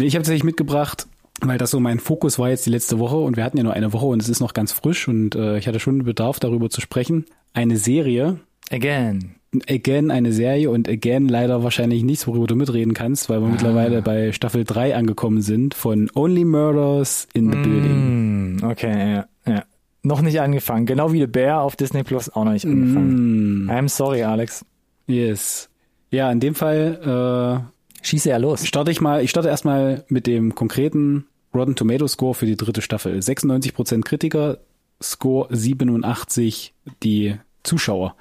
Nee, 0.00 0.06
ich 0.06 0.14
habe 0.16 0.22
tatsächlich 0.24 0.42
mitgebracht, 0.42 1.06
weil 1.40 1.56
das 1.56 1.70
so 1.70 1.78
mein 1.78 2.00
Fokus 2.00 2.36
war 2.40 2.48
jetzt 2.48 2.66
die 2.66 2.70
letzte 2.70 2.98
Woche 2.98 3.14
und 3.16 3.36
wir 3.36 3.44
hatten 3.44 3.58
ja 3.58 3.62
nur 3.62 3.74
eine 3.74 3.92
Woche 3.92 4.06
und 4.06 4.20
es 4.20 4.28
ist 4.28 4.40
noch 4.40 4.52
ganz 4.52 4.72
frisch 4.72 5.06
und 5.06 5.36
äh, 5.36 5.56
ich 5.56 5.68
hatte 5.68 5.78
schon 5.78 6.02
Bedarf 6.02 6.40
darüber 6.40 6.68
zu 6.68 6.80
sprechen. 6.80 7.26
Eine 7.52 7.76
Serie, 7.76 8.40
Again. 8.72 9.36
again 9.68 10.10
eine 10.10 10.32
Serie 10.32 10.68
und 10.70 10.88
again 10.88 11.28
leider 11.28 11.62
wahrscheinlich 11.62 12.02
nichts, 12.02 12.26
worüber 12.26 12.48
du 12.48 12.56
mitreden 12.56 12.92
kannst, 12.92 13.28
weil 13.28 13.40
wir 13.40 13.46
mittlerweile 13.48 14.02
bei 14.02 14.32
Staffel 14.32 14.64
3 14.64 14.96
angekommen 14.96 15.42
sind 15.42 15.74
von 15.74 16.10
Only 16.16 16.44
Murders 16.44 17.28
in 17.32 17.52
the 17.52 17.56
Building. 17.58 18.56
Mm, 18.56 18.64
okay, 18.64 19.12
ja, 19.14 19.26
ja. 19.46 19.64
Noch 20.04 20.20
nicht 20.20 20.40
angefangen. 20.40 20.84
Genau 20.84 21.12
wie 21.12 21.20
The 21.20 21.26
Bear 21.26 21.62
auf 21.62 21.76
Disney 21.76 22.02
Plus 22.04 22.28
auch 22.28 22.44
noch 22.44 22.52
nicht 22.52 22.66
angefangen. 22.66 23.64
Mm, 23.64 23.70
I'm 23.70 23.88
sorry, 23.88 24.22
Alex. 24.22 24.64
yes. 25.06 25.70
Ja, 26.10 26.30
in 26.30 26.40
dem 26.40 26.54
Fall 26.54 27.64
Schieße 28.02 28.28
ja 28.28 28.36
äh, 28.36 28.40
los. 28.40 28.66
starte 28.66 28.90
ich 28.90 29.00
mal, 29.00 29.24
ich 29.24 29.30
starte 29.30 29.48
erstmal 29.48 30.04
mit 30.08 30.26
dem 30.26 30.54
konkreten 30.54 31.24
Rotten 31.54 31.74
Tomato 31.74 32.06
Score 32.06 32.34
für 32.34 32.44
die 32.46 32.56
dritte 32.56 32.82
Staffel. 32.82 33.18
96% 33.18 34.02
Kritiker, 34.02 34.58
Score 35.02 35.48
87 35.50 36.74
die 37.02 37.36
Zuschauer. 37.62 38.14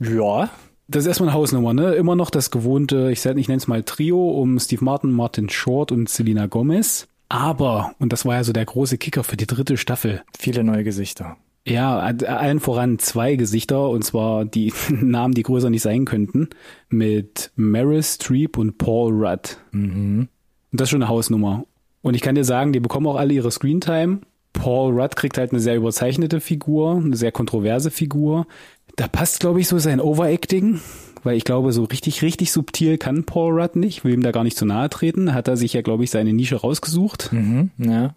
Ja. 0.00 0.50
Das 0.88 1.04
ist 1.04 1.06
erstmal 1.06 1.30
eine 1.30 1.38
Hausnummer, 1.38 1.72
ne? 1.72 1.94
Immer 1.94 2.16
noch 2.16 2.28
das 2.28 2.50
gewohnte, 2.50 3.10
ich, 3.10 3.24
ich 3.24 3.48
nenne 3.48 3.56
es 3.58 3.68
mal 3.68 3.84
Trio 3.84 4.30
um 4.32 4.58
Steve 4.58 4.84
Martin, 4.84 5.12
Martin 5.12 5.48
Short 5.48 5.92
und 5.92 6.08
Selena 6.08 6.46
Gomez. 6.46 7.06
Aber, 7.34 7.96
und 7.98 8.12
das 8.12 8.24
war 8.24 8.36
ja 8.36 8.44
so 8.44 8.52
der 8.52 8.64
große 8.64 8.96
Kicker 8.96 9.24
für 9.24 9.36
die 9.36 9.48
dritte 9.48 9.76
Staffel, 9.76 10.22
Viele 10.38 10.62
neue 10.62 10.84
Gesichter. 10.84 11.36
ja, 11.66 11.98
allen 11.98 12.60
voran 12.60 13.00
zwei 13.00 13.34
Gesichter, 13.34 13.88
und 13.88 14.04
zwar 14.04 14.44
die 14.44 14.72
Namen, 14.90 15.34
die 15.34 15.42
größer 15.42 15.68
nicht 15.68 15.82
sein 15.82 16.04
könnten, 16.04 16.50
mit 16.90 17.50
Meryl 17.56 18.04
Streep 18.04 18.56
und 18.56 18.78
Paul 18.78 19.12
Rudd. 19.26 19.56
Mhm. 19.72 20.28
Und 20.70 20.80
das 20.80 20.86
ist 20.86 20.90
schon 20.90 21.02
eine 21.02 21.08
Hausnummer. 21.10 21.64
Und 22.02 22.14
ich 22.14 22.22
kann 22.22 22.36
dir 22.36 22.44
sagen, 22.44 22.72
die 22.72 22.78
bekommen 22.78 23.08
auch 23.08 23.16
alle 23.16 23.32
ihre 23.34 23.50
Screentime. 23.50 24.20
Paul 24.52 24.92
Rudd 25.00 25.16
kriegt 25.16 25.36
halt 25.36 25.50
eine 25.50 25.58
sehr 25.60 25.74
überzeichnete 25.74 26.40
Figur, 26.40 27.02
eine 27.04 27.16
sehr 27.16 27.32
kontroverse 27.32 27.90
Figur. 27.90 28.46
Da 28.94 29.08
passt, 29.08 29.40
glaube 29.40 29.58
ich, 29.60 29.66
so 29.66 29.78
sein 29.78 30.00
Overacting, 30.00 30.78
weil 31.24 31.36
ich 31.36 31.44
glaube, 31.44 31.72
so 31.72 31.84
richtig, 31.84 32.22
richtig 32.22 32.52
subtil 32.52 32.98
kann 32.98 33.24
Paul 33.24 33.60
Rudd 33.60 33.76
nicht, 33.76 34.04
will 34.04 34.14
ihm 34.14 34.22
da 34.22 34.30
gar 34.30 34.44
nicht 34.44 34.56
zu 34.56 34.66
nahe 34.66 34.88
treten. 34.90 35.34
Hat 35.34 35.48
er 35.48 35.56
sich 35.56 35.72
ja, 35.72 35.82
glaube 35.82 36.04
ich, 36.04 36.10
seine 36.10 36.32
Nische 36.32 36.56
rausgesucht. 36.56 37.32
Mhm. 37.32 37.70
Ja. 37.78 38.04
Und 38.04 38.14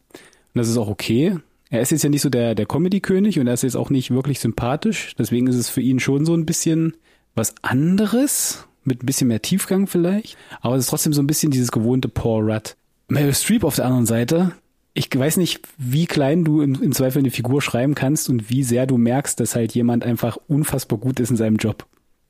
das 0.54 0.70
ist 0.70 0.78
auch 0.78 0.90
okay. 0.90 1.38
Er 1.70 1.82
ist 1.82 1.92
jetzt 1.92 2.04
ja 2.04 2.10
nicht 2.10 2.22
so 2.22 2.30
der, 2.30 2.56
der 2.56 2.66
Comedy-König 2.66 3.40
und 3.40 3.48
er 3.48 3.54
ist 3.54 3.64
jetzt 3.64 3.76
auch 3.76 3.90
nicht 3.90 4.12
wirklich 4.12 4.40
sympathisch. 4.40 5.14
Deswegen 5.18 5.48
ist 5.48 5.56
es 5.56 5.70
für 5.70 5.82
ihn 5.82 6.00
schon 6.00 6.26
so 6.26 6.34
ein 6.34 6.46
bisschen 6.46 6.94
was 7.36 7.56
anderes, 7.62 8.66
mit 8.84 9.04
ein 9.04 9.06
bisschen 9.06 9.28
mehr 9.28 9.42
Tiefgang 9.42 9.88
vielleicht. 9.88 10.38
Aber 10.62 10.76
es 10.76 10.86
ist 10.86 10.90
trotzdem 10.90 11.14
so 11.14 11.22
ein 11.22 11.28
bisschen 11.28 11.52
dieses 11.52 11.72
gewohnte 11.72 12.08
Paul 12.08 12.52
Rudd. 12.52 12.76
Meryl 13.10 13.34
Streep 13.34 13.64
auf 13.64 13.76
der 13.76 13.86
anderen 13.86 14.06
Seite. 14.06 14.54
Ich 14.94 15.10
weiß 15.16 15.38
nicht, 15.38 15.62
wie 15.78 16.08
klein 16.08 16.44
du 16.44 16.62
im, 16.62 16.82
im 16.82 16.92
Zweifel 16.92 17.20
eine 17.20 17.32
Figur 17.32 17.62
schreiben 17.62 17.96
kannst 17.96 18.30
und 18.30 18.50
wie 18.50 18.64
sehr 18.64 18.88
du 18.88 18.98
merkst, 18.98 19.40
dass 19.40 19.56
halt 19.56 19.74
jemand 19.74 20.04
einfach 20.04 20.38
unfassbar 20.48 20.98
gut 20.98 21.20
ist 21.20 21.30
in 21.30 21.38
seinem 21.38 21.58
Job. 21.58 21.86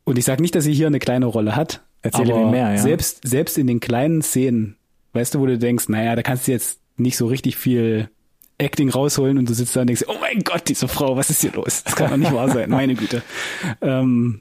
Und 0.07 0.17
ich 0.17 0.23
sage 0.23 0.41
nicht, 0.41 0.55
dass 0.55 0.63
sie 0.63 0.71
hier 0.71 0.87
eine 0.87 0.99
kleine 0.99 1.25
Rolle 1.25 1.57
hat. 1.57 1.81
Erzähle 2.01 2.33
mir 2.33 2.45
mehr, 2.45 2.71
ja. 2.71 2.77
Selbst, 2.77 3.27
selbst 3.27 3.57
in 3.57 3.67
den 3.67 3.81
kleinen 3.81 4.21
Szenen, 4.21 4.77
weißt 5.11 5.35
du, 5.35 5.41
wo 5.41 5.45
du 5.45 5.57
denkst, 5.57 5.89
naja, 5.89 6.15
da 6.15 6.23
kannst 6.23 6.47
du 6.47 6.53
jetzt 6.53 6.79
nicht 6.95 7.17
so 7.17 7.27
richtig 7.27 7.57
viel 7.57 8.09
Acting 8.57 8.87
rausholen 8.89 9.37
und 9.37 9.49
du 9.49 9.53
sitzt 9.53 9.75
da 9.75 9.81
und 9.81 9.87
denkst, 9.87 10.05
oh 10.07 10.15
mein 10.21 10.43
Gott, 10.45 10.69
diese 10.69 10.87
Frau, 10.87 11.17
was 11.17 11.29
ist 11.29 11.41
hier 11.41 11.51
los? 11.51 11.83
Das 11.83 11.97
kann 11.97 12.09
doch 12.09 12.15
nicht 12.15 12.31
wahr 12.31 12.49
sein, 12.49 12.69
meine 12.69 12.95
Güte. 12.95 13.21
Ähm, 13.81 14.39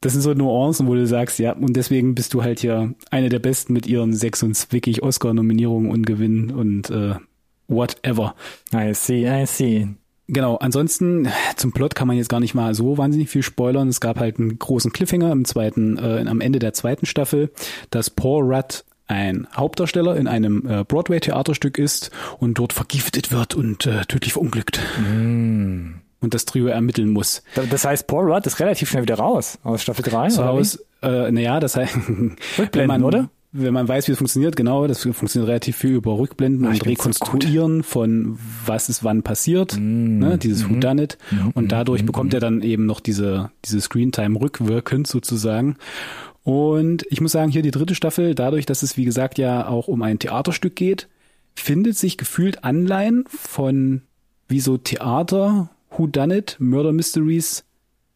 das 0.00 0.14
sind 0.14 0.22
so 0.22 0.32
Nuancen, 0.32 0.86
wo 0.86 0.94
du 0.94 1.06
sagst, 1.06 1.38
ja, 1.38 1.52
und 1.52 1.76
deswegen 1.76 2.14
bist 2.14 2.32
du 2.32 2.42
halt 2.42 2.60
hier 2.60 2.94
eine 3.10 3.28
der 3.28 3.38
Besten 3.38 3.74
mit 3.74 3.86
ihren 3.86 4.14
sechs 4.14 4.42
und 4.42 4.72
wirklich 4.72 5.02
Oscar-Nominierungen 5.02 5.90
und 5.90 6.06
Gewinnen 6.06 6.50
und 6.50 6.88
äh, 6.88 7.16
whatever. 7.68 8.34
I 8.74 8.94
see, 8.94 9.28
I 9.28 9.44
see. 9.44 9.88
Genau, 10.28 10.56
ansonsten 10.56 11.28
zum 11.56 11.72
Plot 11.72 11.94
kann 11.94 12.08
man 12.08 12.16
jetzt 12.16 12.28
gar 12.28 12.40
nicht 12.40 12.54
mal 12.54 12.74
so 12.74 12.96
wahnsinnig 12.96 13.28
viel 13.28 13.42
spoilern. 13.42 13.88
Es 13.88 14.00
gab 14.00 14.18
halt 14.18 14.38
einen 14.38 14.58
großen 14.58 14.92
Cliffhanger 14.92 15.30
im 15.32 15.44
zweiten, 15.44 15.98
äh, 15.98 16.24
am 16.26 16.40
Ende 16.40 16.58
der 16.58 16.72
zweiten 16.72 17.06
Staffel, 17.06 17.50
dass 17.90 18.08
Paul 18.08 18.44
Rudd 18.54 18.84
ein 19.08 19.46
Hauptdarsteller 19.54 20.16
in 20.16 20.26
einem 20.28 20.66
äh, 20.66 20.84
Broadway-Theaterstück 20.84 21.76
ist 21.76 22.10
und 22.38 22.54
dort 22.58 22.72
vergiftet 22.72 23.30
wird 23.32 23.54
und 23.54 23.84
äh, 23.86 24.02
tödlich 24.06 24.32
verunglückt. 24.34 24.80
Und 26.20 26.34
das 26.34 26.44
Trio 26.46 26.66
ermitteln 26.68 27.10
muss. 27.10 27.42
Da- 27.54 27.64
Das 27.68 27.84
heißt, 27.84 28.06
Paul 28.06 28.32
Rudd 28.32 28.46
ist 28.46 28.60
relativ 28.60 28.88
schnell 28.90 29.02
wieder 29.02 29.16
raus 29.16 29.58
aus 29.64 29.82
Staffel 29.82 30.04
3. 30.04 30.30
So 30.30 30.42
oder 30.42 30.54
wie? 30.54 30.60
aus, 30.60 30.78
äh, 31.02 31.30
naja, 31.32 31.58
das 31.60 31.76
heißt, 31.76 31.96
Rückblenden, 32.58 32.86
man, 32.86 33.04
oder? 33.04 33.28
Wenn 33.54 33.74
man 33.74 33.86
weiß, 33.86 34.08
wie 34.08 34.12
es 34.12 34.18
funktioniert, 34.18 34.56
genau, 34.56 34.86
das 34.86 35.02
funktioniert 35.02 35.48
relativ 35.48 35.76
viel 35.76 35.92
über 35.92 36.18
Rückblenden 36.18 36.72
ich 36.72 36.80
und 36.80 36.98
find's 36.98 37.18
so 37.18 37.24
Rekonstruieren 37.26 37.82
von 37.82 38.38
was 38.64 38.88
ist 38.88 39.04
wann 39.04 39.22
passiert, 39.22 39.76
ne, 39.78 40.38
dieses 40.38 40.68
Who 40.68 40.76
Done 40.76 41.02
It. 41.02 41.18
Und 41.54 41.70
dadurch 41.70 42.06
bekommt 42.06 42.32
er 42.32 42.40
dann 42.40 42.62
eben 42.62 42.86
noch 42.86 43.00
diese, 43.00 43.50
diese 43.66 43.80
Screentime 43.82 44.40
rückwirkend 44.40 45.06
sozusagen. 45.06 45.76
Und 46.44 47.04
ich 47.10 47.20
muss 47.20 47.32
sagen, 47.32 47.52
hier 47.52 47.62
die 47.62 47.70
dritte 47.70 47.94
Staffel, 47.94 48.34
dadurch, 48.34 48.64
dass 48.64 48.82
es 48.82 48.96
wie 48.96 49.04
gesagt 49.04 49.38
ja 49.38 49.68
auch 49.68 49.86
um 49.86 50.02
ein 50.02 50.18
Theaterstück 50.18 50.74
geht, 50.74 51.08
findet 51.54 51.96
sich 51.96 52.16
gefühlt 52.16 52.64
Anleihen 52.64 53.24
von 53.28 54.02
wie 54.48 54.60
so 54.60 54.78
Theater, 54.78 55.70
Who 55.90 56.06
Done 56.06 56.38
It, 56.38 56.56
Murder 56.58 56.92
Mysteries 56.92 57.64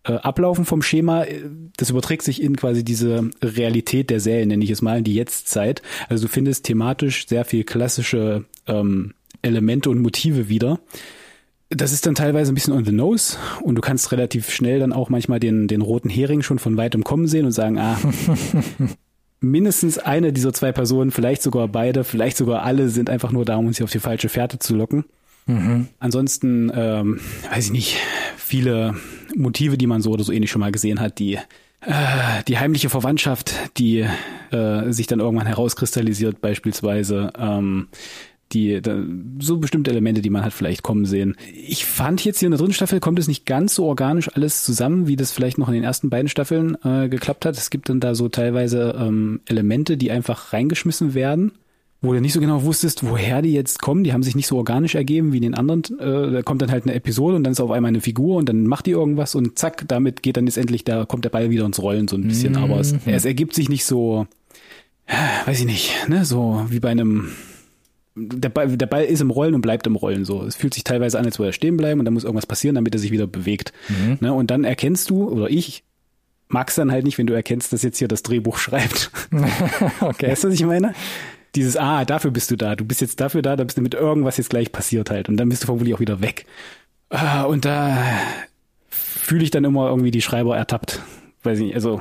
äh, 0.06 0.12
ablaufen 0.12 0.64
vom 0.64 0.82
Schema, 0.82 1.24
äh, 1.24 1.42
das 1.76 1.90
überträgt 1.90 2.22
sich 2.22 2.42
in 2.42 2.56
quasi 2.56 2.84
diese 2.84 3.30
Realität 3.42 4.10
der 4.10 4.20
Serie, 4.20 4.46
nenne 4.46 4.64
ich 4.64 4.70
es 4.70 4.82
mal, 4.82 4.98
in 4.98 5.04
die 5.04 5.14
Jetztzeit. 5.14 5.82
Also 6.08 6.26
du 6.26 6.32
findest 6.32 6.64
thematisch 6.64 7.26
sehr 7.26 7.44
viel 7.44 7.64
klassische 7.64 8.44
ähm, 8.66 9.14
Elemente 9.42 9.90
und 9.90 10.00
Motive 10.00 10.48
wieder. 10.48 10.78
Das 11.68 11.92
ist 11.92 12.06
dann 12.06 12.14
teilweise 12.14 12.52
ein 12.52 12.54
bisschen 12.54 12.74
on 12.74 12.84
the 12.84 12.92
nose 12.92 13.36
und 13.60 13.74
du 13.74 13.80
kannst 13.80 14.12
relativ 14.12 14.50
schnell 14.50 14.78
dann 14.78 14.92
auch 14.92 15.08
manchmal 15.08 15.40
den, 15.40 15.66
den 15.66 15.80
roten 15.80 16.08
Hering 16.08 16.42
schon 16.42 16.60
von 16.60 16.76
weitem 16.76 17.02
kommen 17.02 17.26
sehen 17.26 17.44
und 17.44 17.52
sagen, 17.52 17.78
ah, 17.78 17.98
mindestens 19.40 19.98
eine 19.98 20.32
dieser 20.32 20.52
zwei 20.52 20.70
Personen, 20.70 21.10
vielleicht 21.10 21.42
sogar 21.42 21.66
beide, 21.66 22.04
vielleicht 22.04 22.36
sogar 22.36 22.62
alle 22.62 22.88
sind 22.88 23.10
einfach 23.10 23.32
nur 23.32 23.44
da, 23.44 23.56
um 23.56 23.66
uns 23.66 23.78
hier 23.78 23.84
auf 23.84 23.90
die 23.90 23.98
falsche 23.98 24.28
Fährte 24.28 24.60
zu 24.60 24.76
locken. 24.76 25.04
Ansonsten, 26.00 26.72
ähm, 26.74 27.20
weiß 27.52 27.66
ich 27.66 27.70
nicht, 27.70 27.96
viele 28.36 28.96
Motive, 29.36 29.78
die 29.78 29.86
man 29.86 30.02
so 30.02 30.10
oder 30.10 30.24
so 30.24 30.32
ähnlich 30.32 30.50
schon 30.50 30.60
mal 30.60 30.72
gesehen 30.72 31.00
hat, 31.00 31.18
die 31.18 31.38
äh, 31.82 32.42
die 32.48 32.58
heimliche 32.58 32.88
Verwandtschaft, 32.88 33.52
die 33.76 34.06
äh, 34.50 34.92
sich 34.92 35.06
dann 35.06 35.20
irgendwann 35.20 35.46
herauskristallisiert, 35.46 36.40
beispielsweise 36.40 37.32
ähm, 37.38 37.88
die 38.52 38.80
da, 38.80 39.02
so 39.40 39.58
bestimmte 39.58 39.90
Elemente, 39.90 40.22
die 40.22 40.30
man 40.30 40.44
hat 40.44 40.52
vielleicht 40.52 40.82
kommen 40.82 41.04
sehen. 41.04 41.36
Ich 41.54 41.84
fand 41.84 42.24
jetzt 42.24 42.38
hier 42.38 42.46
in 42.46 42.52
der 42.52 42.58
dritten 42.58 42.72
Staffel 42.72 43.00
kommt 43.00 43.18
es 43.18 43.28
nicht 43.28 43.44
ganz 43.44 43.74
so 43.74 43.84
organisch 43.86 44.34
alles 44.34 44.64
zusammen, 44.64 45.06
wie 45.06 45.16
das 45.16 45.32
vielleicht 45.32 45.58
noch 45.58 45.68
in 45.68 45.74
den 45.74 45.84
ersten 45.84 46.10
beiden 46.10 46.28
Staffeln 46.28 46.76
äh, 46.84 47.08
geklappt 47.08 47.44
hat. 47.44 47.56
Es 47.56 47.70
gibt 47.70 47.88
dann 47.88 48.00
da 48.00 48.14
so 48.14 48.28
teilweise 48.28 48.96
ähm, 48.98 49.40
Elemente, 49.46 49.96
die 49.96 50.10
einfach 50.10 50.52
reingeschmissen 50.52 51.14
werden, 51.14 51.52
wo 52.06 52.14
du 52.14 52.20
nicht 52.20 52.32
so 52.32 52.40
genau 52.40 52.62
wusstest, 52.62 53.06
woher 53.08 53.42
die 53.42 53.52
jetzt 53.52 53.80
kommen. 53.80 54.04
Die 54.04 54.12
haben 54.12 54.22
sich 54.22 54.34
nicht 54.34 54.46
so 54.46 54.56
organisch 54.56 54.94
ergeben 54.94 55.32
wie 55.32 55.38
in 55.38 55.42
den 55.42 55.54
anderen. 55.54 55.82
Äh, 55.98 56.30
da 56.32 56.42
kommt 56.42 56.62
dann 56.62 56.70
halt 56.70 56.84
eine 56.84 56.94
Episode 56.94 57.36
und 57.36 57.44
dann 57.44 57.52
ist 57.52 57.60
auf 57.60 57.70
einmal 57.70 57.88
eine 57.90 58.00
Figur 58.00 58.36
und 58.36 58.48
dann 58.48 58.66
macht 58.66 58.86
die 58.86 58.92
irgendwas 58.92 59.34
und 59.34 59.58
zack, 59.58 59.84
damit 59.88 60.22
geht 60.22 60.36
dann 60.36 60.46
jetzt 60.46 60.56
endlich, 60.56 60.84
da 60.84 61.04
kommt 61.04 61.24
der 61.24 61.30
Ball 61.30 61.50
wieder 61.50 61.64
ins 61.64 61.80
Rollen 61.82 62.08
so 62.08 62.16
ein 62.16 62.26
bisschen. 62.26 62.52
Mhm. 62.52 62.58
Aber 62.58 62.80
es, 62.80 62.94
es 63.04 63.24
ergibt 63.24 63.54
sich 63.54 63.68
nicht 63.68 63.84
so, 63.84 64.26
weiß 65.46 65.60
ich 65.60 65.66
nicht, 65.66 66.08
ne, 66.08 66.24
so 66.24 66.64
wie 66.68 66.80
bei 66.80 66.90
einem 66.90 67.30
der 68.18 68.48
Ball, 68.48 68.76
der 68.76 68.86
Ball 68.86 69.04
ist 69.04 69.20
im 69.20 69.30
Rollen 69.30 69.54
und 69.54 69.60
bleibt 69.60 69.86
im 69.86 69.94
Rollen 69.94 70.24
so. 70.24 70.42
Es 70.42 70.56
fühlt 70.56 70.72
sich 70.72 70.84
teilweise 70.84 71.18
an, 71.18 71.26
als 71.26 71.38
würde 71.38 71.50
er 71.50 71.52
stehen 71.52 71.76
bleiben 71.76 72.00
und 72.00 72.06
dann 72.06 72.14
muss 72.14 72.24
irgendwas 72.24 72.46
passieren, 72.46 72.74
damit 72.74 72.94
er 72.94 72.98
sich 72.98 73.10
wieder 73.10 73.26
bewegt. 73.26 73.74
Mhm. 73.88 74.18
Ne? 74.20 74.32
Und 74.32 74.50
dann 74.50 74.64
erkennst 74.64 75.10
du, 75.10 75.28
oder 75.28 75.50
ich 75.50 75.84
mag's 76.48 76.76
dann 76.76 76.90
halt 76.90 77.04
nicht, 77.04 77.18
wenn 77.18 77.26
du 77.26 77.34
erkennst, 77.34 77.72
dass 77.72 77.82
jetzt 77.82 77.98
hier 77.98 78.08
das 78.08 78.22
Drehbuch 78.22 78.56
schreibt. 78.56 79.10
okay. 80.00 80.30
Weißt 80.30 80.44
du, 80.44 80.48
was 80.48 80.54
ich 80.54 80.64
meine? 80.64 80.94
Dieses, 81.56 81.76
ah, 81.76 82.04
dafür 82.04 82.30
bist 82.30 82.50
du 82.50 82.56
da. 82.56 82.76
Du 82.76 82.84
bist 82.84 83.00
jetzt 83.00 83.20
dafür 83.20 83.42
da, 83.42 83.56
da 83.56 83.64
bist 83.64 83.78
du 83.78 83.82
mit 83.82 83.94
irgendwas 83.94 84.36
jetzt 84.36 84.50
gleich 84.50 84.70
passiert 84.70 85.10
halt. 85.10 85.28
Und 85.28 85.36
dann 85.38 85.48
bist 85.48 85.62
du 85.62 85.66
vermutlich 85.66 85.94
auch 85.94 86.00
wieder 86.00 86.20
weg. 86.20 86.46
Ah, 87.08 87.42
und 87.44 87.64
da 87.64 87.96
fühle 88.90 89.42
ich 89.42 89.50
dann 89.50 89.64
immer 89.64 89.88
irgendwie 89.88 90.10
die 90.10 90.22
Schreiber 90.22 90.56
ertappt. 90.56 91.02
Weiß 91.42 91.58
ich 91.58 91.66
nicht, 91.66 91.74
also 91.74 92.00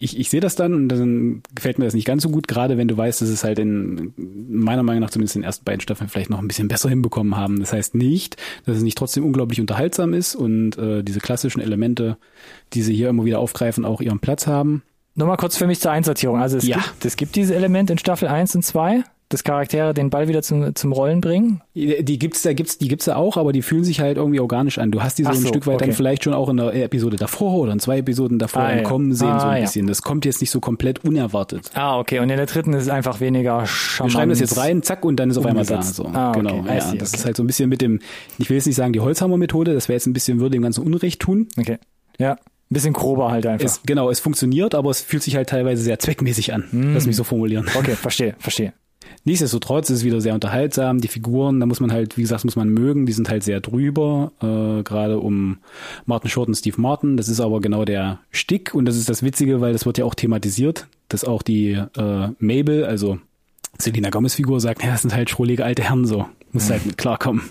ich, 0.00 0.18
ich 0.18 0.30
sehe 0.30 0.40
das 0.40 0.54
dann 0.54 0.74
und 0.74 0.88
dann 0.88 1.42
gefällt 1.54 1.78
mir 1.78 1.84
das 1.84 1.94
nicht 1.94 2.06
ganz 2.06 2.22
so 2.22 2.30
gut, 2.30 2.46
gerade 2.46 2.78
wenn 2.78 2.86
du 2.86 2.96
weißt, 2.96 3.20
dass 3.20 3.28
es 3.28 3.42
halt 3.42 3.58
in 3.58 4.12
meiner 4.16 4.84
Meinung 4.84 5.00
nach 5.00 5.10
zumindest 5.10 5.34
in 5.34 5.42
den 5.42 5.46
ersten 5.46 5.64
beiden 5.64 5.80
Staffeln 5.80 6.08
vielleicht 6.08 6.30
noch 6.30 6.38
ein 6.38 6.46
bisschen 6.46 6.68
besser 6.68 6.88
hinbekommen 6.88 7.36
haben. 7.36 7.58
Das 7.58 7.72
heißt 7.72 7.96
nicht, 7.96 8.36
dass 8.64 8.76
es 8.76 8.82
nicht 8.82 8.96
trotzdem 8.96 9.24
unglaublich 9.24 9.60
unterhaltsam 9.60 10.14
ist 10.14 10.36
und 10.36 10.78
äh, 10.78 11.02
diese 11.02 11.18
klassischen 11.18 11.60
Elemente, 11.60 12.16
die 12.74 12.82
sie 12.82 12.94
hier 12.94 13.08
immer 13.08 13.24
wieder 13.24 13.40
aufgreifen, 13.40 13.84
auch 13.84 14.00
ihren 14.00 14.20
Platz 14.20 14.46
haben. 14.46 14.82
Nur 15.18 15.26
mal 15.28 15.36
kurz 15.36 15.56
für 15.56 15.66
mich 15.66 15.80
zur 15.80 15.90
Einsortierung. 15.90 16.40
Also 16.40 16.56
es, 16.56 16.66
Ja. 16.66 16.76
gibt, 16.78 17.04
es 17.04 17.16
gibt 17.16 17.34
dieses 17.36 17.54
Element 17.54 17.90
in 17.90 17.98
Staffel 17.98 18.28
1 18.28 18.54
und 18.54 18.62
2, 18.64 19.02
dass 19.30 19.44
Charaktere 19.44 19.92
den 19.92 20.08
Ball 20.08 20.26
wieder 20.28 20.40
zum, 20.42 20.74
zum 20.74 20.92
Rollen 20.92 21.20
bringen. 21.20 21.60
Die 21.74 22.18
gibt's 22.18 22.40
da 22.42 22.54
gibt's 22.54 22.78
die 22.78 22.88
gibt's 22.88 23.04
da 23.06 23.16
auch, 23.16 23.36
aber 23.36 23.52
die 23.52 23.60
fühlen 23.60 23.84
sich 23.84 24.00
halt 24.00 24.16
irgendwie 24.16 24.40
organisch 24.40 24.78
an. 24.78 24.90
Du 24.90 25.02
hast 25.02 25.18
die 25.18 25.24
so 25.24 25.28
Ach 25.28 25.34
ein 25.34 25.40
so, 25.42 25.48
Stück 25.48 25.66
weit 25.66 25.82
dann 25.82 25.88
okay. 25.90 25.96
vielleicht 25.96 26.24
schon 26.24 26.32
auch 26.32 26.48
in 26.48 26.56
der 26.56 26.72
Episode 26.72 27.16
davor 27.18 27.52
oder 27.58 27.72
in 27.72 27.78
zwei 27.80 27.98
Episoden 27.98 28.38
davor 28.38 28.62
Ah, 28.62 28.80
kommen 28.82 29.12
sehen 29.12 29.38
so 29.38 29.46
Ah, 29.46 29.50
ein 29.50 29.56
ja. 29.58 29.64
bisschen. 29.64 29.86
Das 29.86 30.00
kommt 30.00 30.24
jetzt 30.24 30.40
nicht 30.40 30.50
so 30.50 30.60
komplett 30.60 31.04
unerwartet. 31.04 31.72
Ah, 31.74 31.98
okay. 31.98 32.20
Und 32.20 32.30
in 32.30 32.36
der 32.38 32.46
dritten 32.46 32.72
ist 32.72 32.84
es 32.84 32.88
einfach 32.88 33.20
weniger 33.20 33.60
Wir 33.62 33.66
charmant. 33.66 34.12
schreiben 34.12 34.30
das 34.30 34.40
jetzt 34.40 34.56
rein, 34.56 34.82
zack, 34.82 35.04
und 35.04 35.16
dann 35.16 35.28
ist 35.30 35.36
auf 35.36 35.44
einmal 35.44 35.66
da. 35.66 35.82
So. 35.82 36.06
Ah, 36.06 36.30
okay. 36.30 36.38
Genau. 36.38 36.64
Ja, 36.66 36.80
see, 36.80 36.96
das 36.96 37.10
okay. 37.10 37.18
ist 37.18 37.24
halt 37.26 37.36
so 37.36 37.42
ein 37.42 37.46
bisschen 37.48 37.68
mit 37.68 37.82
dem, 37.82 37.98
ich 38.38 38.48
will 38.48 38.56
jetzt 38.56 38.66
nicht 38.66 38.76
sagen 38.76 38.94
die 38.94 39.00
Holzhammer-Methode, 39.00 39.74
das 39.74 39.88
wäre 39.88 39.96
jetzt 39.96 40.06
ein 40.06 40.14
bisschen, 40.14 40.38
würde 40.40 40.52
dem 40.52 40.62
ganzen 40.62 40.84
Unrecht 40.86 41.20
tun. 41.20 41.48
Okay. 41.58 41.76
Ja. 42.18 42.36
Ein 42.70 42.74
bisschen 42.74 42.92
grober 42.92 43.30
halt 43.30 43.46
einfach. 43.46 43.64
Es, 43.64 43.80
genau, 43.86 44.10
es 44.10 44.20
funktioniert, 44.20 44.74
aber 44.74 44.90
es 44.90 45.00
fühlt 45.00 45.22
sich 45.22 45.36
halt 45.36 45.48
teilweise 45.48 45.82
sehr 45.82 45.98
zweckmäßig 45.98 46.52
an. 46.52 46.64
Hm. 46.70 46.94
Lass 46.94 47.06
mich 47.06 47.16
so 47.16 47.24
formulieren. 47.24 47.66
okay, 47.74 47.94
verstehe, 47.94 48.34
verstehe. 48.38 48.74
Nichtsdestotrotz 49.24 49.90
ist 49.90 49.98
es 49.98 50.04
wieder 50.04 50.20
sehr 50.20 50.34
unterhaltsam. 50.34 51.00
Die 51.00 51.08
Figuren, 51.08 51.60
da 51.60 51.66
muss 51.66 51.80
man 51.80 51.92
halt, 51.92 52.16
wie 52.16 52.22
gesagt, 52.22 52.44
muss 52.44 52.56
man 52.56 52.68
mögen. 52.68 53.06
Die 53.06 53.12
sind 53.12 53.28
halt 53.28 53.42
sehr 53.42 53.60
drüber, 53.60 54.32
äh, 54.40 54.82
gerade 54.82 55.18
um 55.18 55.58
Martin 56.06 56.30
Short 56.30 56.48
und 56.48 56.54
Steve 56.54 56.80
Martin. 56.80 57.16
Das 57.16 57.28
ist 57.28 57.40
aber 57.40 57.60
genau 57.60 57.84
der 57.84 58.20
Stick 58.30 58.74
und 58.74 58.84
das 58.86 58.96
ist 58.96 59.08
das 59.08 59.22
Witzige, 59.22 59.60
weil 59.60 59.72
das 59.72 59.86
wird 59.86 59.98
ja 59.98 60.04
auch 60.04 60.14
thematisiert, 60.14 60.86
dass 61.08 61.24
auch 61.24 61.42
die 61.42 61.72
äh, 61.72 62.28
Mabel, 62.38 62.84
also 62.84 63.18
Selina 63.78 64.10
Gomez 64.10 64.34
Figur 64.34 64.60
sagt, 64.60 64.82
ja, 64.82 64.90
das 64.90 65.02
sind 65.02 65.14
halt 65.14 65.30
schrullige 65.30 65.64
alte 65.64 65.82
Herren 65.82 66.06
so. 66.06 66.26
Muss 66.52 66.70
halt 66.70 66.86
mit 66.86 66.96
klarkommen. 66.96 67.42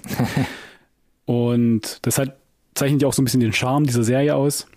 und 1.26 2.00
das 2.02 2.18
hat, 2.18 2.38
zeichnet 2.74 3.02
ja 3.02 3.08
auch 3.08 3.14
so 3.14 3.22
ein 3.22 3.26
bisschen 3.26 3.40
den 3.40 3.54
Charme 3.54 3.86
dieser 3.86 4.04
Serie 4.04 4.36
aus. 4.36 4.68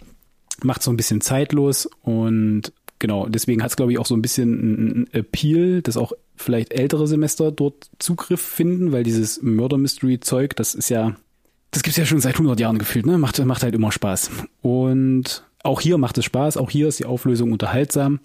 Macht 0.63 0.83
so 0.83 0.91
ein 0.91 0.97
bisschen 0.97 1.21
zeitlos 1.21 1.89
und 2.03 2.73
genau, 2.99 3.27
deswegen 3.27 3.63
hat 3.63 3.71
es, 3.71 3.77
glaube 3.77 3.93
ich, 3.93 3.99
auch 3.99 4.07
so 4.07 4.15
ein 4.15 4.23
bisschen 4.23 4.53
einen 4.53 5.07
Appeal, 5.13 5.83
dass 5.83 5.97
auch 5.97 6.13
vielleicht 6.37 6.73
ältere 6.73 7.07
Semester 7.07 7.51
dort 7.51 7.91
Zugriff 7.99 8.41
finden, 8.41 8.93
weil 8.93 9.03
dieses 9.03 9.43
Murder 9.43 9.79
Mystery 9.79 10.21
Zeug, 10.21 10.55
das 10.57 10.75
ist 10.75 10.89
ja, 10.91 11.17
das 11.71 11.83
gibt's 11.83 11.97
ja 11.97 12.07
schon 12.07 12.21
seit 12.21 12.35
100 12.35 12.59
Jahren 12.61 12.79
gefühlt, 12.79 13.07
ne? 13.07 13.19
Macht, 13.19 13.45
macht 13.45 13.63
halt 13.63 13.75
immer 13.75 13.93
Spaß. 13.93 14.31
Und 14.63 15.45
auch 15.63 15.81
hier 15.81 15.99
macht 15.99 16.19
es 16.19 16.25
Spaß, 16.25 16.57
auch 16.57 16.71
hier 16.71 16.89
ist 16.89 16.99
die 16.99 17.05
Auflösung 17.05 17.53
unterhaltsam. 17.53 18.21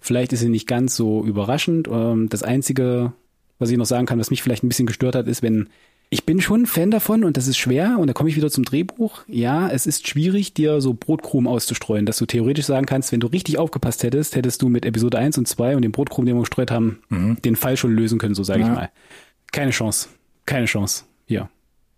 Vielleicht 0.00 0.32
ist 0.32 0.40
sie 0.40 0.48
nicht 0.48 0.66
ganz 0.66 0.96
so 0.96 1.24
überraschend. 1.24 1.88
Ähm, 1.90 2.28
Das 2.28 2.42
Einzige, 2.42 3.12
was 3.58 3.70
ich 3.70 3.76
noch 3.76 3.86
sagen 3.86 4.06
kann, 4.06 4.18
was 4.18 4.30
mich 4.30 4.42
vielleicht 4.42 4.62
ein 4.62 4.68
bisschen 4.68 4.86
gestört 4.86 5.14
hat, 5.14 5.26
ist, 5.26 5.42
wenn 5.42 5.68
ich 6.10 6.24
bin 6.24 6.40
schon 6.40 6.62
ein 6.62 6.66
Fan 6.66 6.90
davon 6.90 7.24
und 7.24 7.36
das 7.36 7.46
ist 7.48 7.56
schwer 7.58 7.96
und 7.98 8.06
da 8.06 8.12
komme 8.12 8.28
ich 8.28 8.36
wieder 8.36 8.50
zum 8.50 8.64
Drehbuch. 8.64 9.22
Ja, 9.26 9.68
es 9.68 9.86
ist 9.86 10.06
schwierig, 10.08 10.54
dir 10.54 10.80
so 10.80 10.94
Brotkrumen 10.94 11.50
auszustreuen, 11.50 12.06
dass 12.06 12.18
du 12.18 12.26
theoretisch 12.26 12.66
sagen 12.66 12.86
kannst, 12.86 13.10
wenn 13.12 13.20
du 13.20 13.26
richtig 13.26 13.58
aufgepasst 13.58 14.02
hättest, 14.02 14.36
hättest 14.36 14.62
du 14.62 14.68
mit 14.68 14.86
Episode 14.86 15.18
1 15.18 15.38
und 15.38 15.48
2 15.48 15.76
und 15.76 15.82
dem 15.82 15.92
Brotkrumen, 15.92 16.26
den 16.26 16.36
wir 16.36 16.40
gestreut 16.42 16.70
haben, 16.70 17.00
den 17.44 17.56
Fall 17.56 17.76
schon 17.76 17.92
lösen 17.94 18.18
können, 18.18 18.34
so 18.34 18.42
sage 18.44 18.60
Ja. 18.60 18.66
ich 18.68 18.74
mal. 18.74 18.90
Keine 19.52 19.70
Chance. 19.72 20.08
Keine 20.46 20.66
Chance. 20.66 21.04
Ja. 21.26 21.48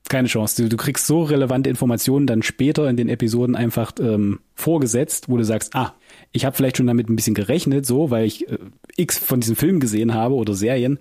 Keine 0.08 0.28
Chance. 0.28 0.62
Du, 0.62 0.68
du 0.70 0.76
kriegst 0.78 1.06
so 1.06 1.22
relevante 1.24 1.68
Informationen 1.68 2.26
dann 2.26 2.42
später 2.42 2.88
in 2.88 2.96
den 2.96 3.10
Episoden 3.10 3.54
einfach 3.54 3.92
ähm, 4.00 4.40
vorgesetzt, 4.54 5.28
wo 5.28 5.36
du 5.36 5.44
sagst, 5.44 5.74
ah, 5.74 5.94
ich 6.32 6.46
habe 6.46 6.56
vielleicht 6.56 6.78
schon 6.78 6.86
damit 6.86 7.10
ein 7.10 7.16
bisschen 7.16 7.34
gerechnet, 7.34 7.84
so, 7.84 8.10
weil 8.10 8.24
ich 8.24 8.48
äh, 8.48 8.56
X 8.98 9.16
von 9.18 9.40
diesen 9.40 9.56
Filmen 9.56 9.80
gesehen 9.80 10.12
habe 10.12 10.34
oder 10.34 10.54
Serien, 10.54 10.98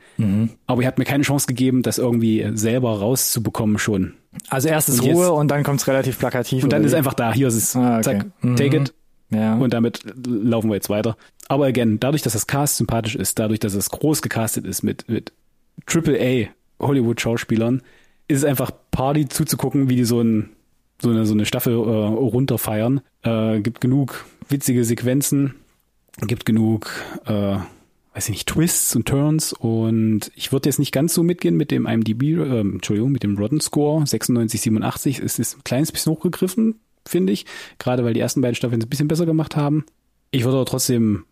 aber 0.68 0.82
ihr 0.82 0.88
habt 0.88 1.00
mir 1.00 1.06
keine 1.06 1.24
Chance 1.24 1.48
gegeben, 1.48 1.82
das 1.82 1.98
irgendwie 1.98 2.46
selber 2.54 3.00
rauszubekommen 3.00 3.78
schon. 3.80 4.14
Also 4.50 4.68
erst 4.70 4.88
ist 4.90 5.00
Und 5.00 5.06
jetzt- 5.08 5.16
Ruhe 5.18 5.32
und 5.32 5.50
dann 5.50 5.64
kommt's 5.64 5.88
relativ 5.88 6.20
plakativ. 6.20 6.64
Und 6.64 6.72
dann 6.72 6.84
ist 6.84 6.92
wie? 6.92 6.96
einfach 6.98 7.16
da, 7.16 7.34
hier 7.34 7.48
ist 7.48 7.56
es, 7.56 7.76
Ah, 7.76 7.96
okay. 7.96 8.04
zack, 8.04 8.26
Mhm. 8.42 8.56
take 8.56 8.78
it. 8.78 8.94
ja. 9.32 9.56
Und 9.58 9.74
damit 9.74 10.02
laufen 10.28 10.70
wir 10.70 10.76
jetzt 10.76 10.90
weiter. 10.90 11.18
Aber 11.50 11.66
again, 11.66 12.00
dadurch, 12.00 12.22
dass 12.22 12.34
das 12.34 12.46
Cast 12.46 12.78
sympathisch 12.78 13.16
ist, 13.16 13.40
dadurch, 13.40 13.60
dass 13.60 13.74
es 13.74 13.90
groß 13.90 14.22
gecastet 14.22 14.66
ist 14.68 14.84
mit, 14.84 15.10
mit 15.10 15.32
AAA 15.88 16.50
Hollywood-Schauspielern, 16.80 17.82
ist 18.28 18.40
es 18.40 18.44
einfach 18.46 18.72
Party 18.92 19.28
zuzugucken, 19.28 19.90
wie 19.90 19.96
die 19.96 20.04
so, 20.06 20.22
ein, 20.22 20.50
so, 21.02 21.10
eine, 21.10 21.26
so 21.26 21.34
eine 21.34 21.46
Staffel 21.46 21.74
äh, 21.74 21.78
runterfeiern. 21.78 23.02
Äh, 23.24 23.62
gibt 23.62 23.82
genug 23.82 24.26
witzige 24.50 24.84
Sequenzen, 24.84 25.56
gibt 26.26 26.46
genug, 26.46 26.90
äh, 27.26 27.58
weiß 28.18 28.30
ich 28.30 28.34
nicht, 28.34 28.50
Twists 28.50 28.96
und 28.96 29.08
Turns 29.08 29.54
und 29.54 30.32
ich 30.36 30.52
würde 30.52 30.68
jetzt 30.68 30.80
nicht 30.80 30.92
ganz 30.92 31.14
so 31.14 31.22
mitgehen 31.22 31.56
mit 31.56 31.70
dem 31.70 31.86
IMDb, 31.86 32.24
äh, 32.24 32.62
Entschuldigung, 32.62 33.12
mit 33.12 33.22
dem 33.22 33.38
Rotten 33.38 33.62
Score 33.62 34.08
96, 34.08 34.60
87. 34.60 35.20
Es 35.20 35.38
ist 35.38 35.56
ein 35.58 35.64
kleines 35.64 35.92
bisschen 35.92 36.14
hochgegriffen, 36.14 36.80
finde 37.06 37.32
ich. 37.32 37.46
Gerade 37.78 38.04
weil 38.04 38.16
die 38.16 38.20
ersten 38.20 38.42
beiden 38.42 38.56
Staffeln 38.56 38.82
es 38.82 38.88
ein 38.88 38.90
bisschen 38.90 39.08
besser 39.08 39.28
gemacht 39.28 39.56
haben. 39.56 39.86
Ich 40.32 40.46
würde 40.46 40.58
aber 40.58 40.66
trotzdem, 40.66 41.26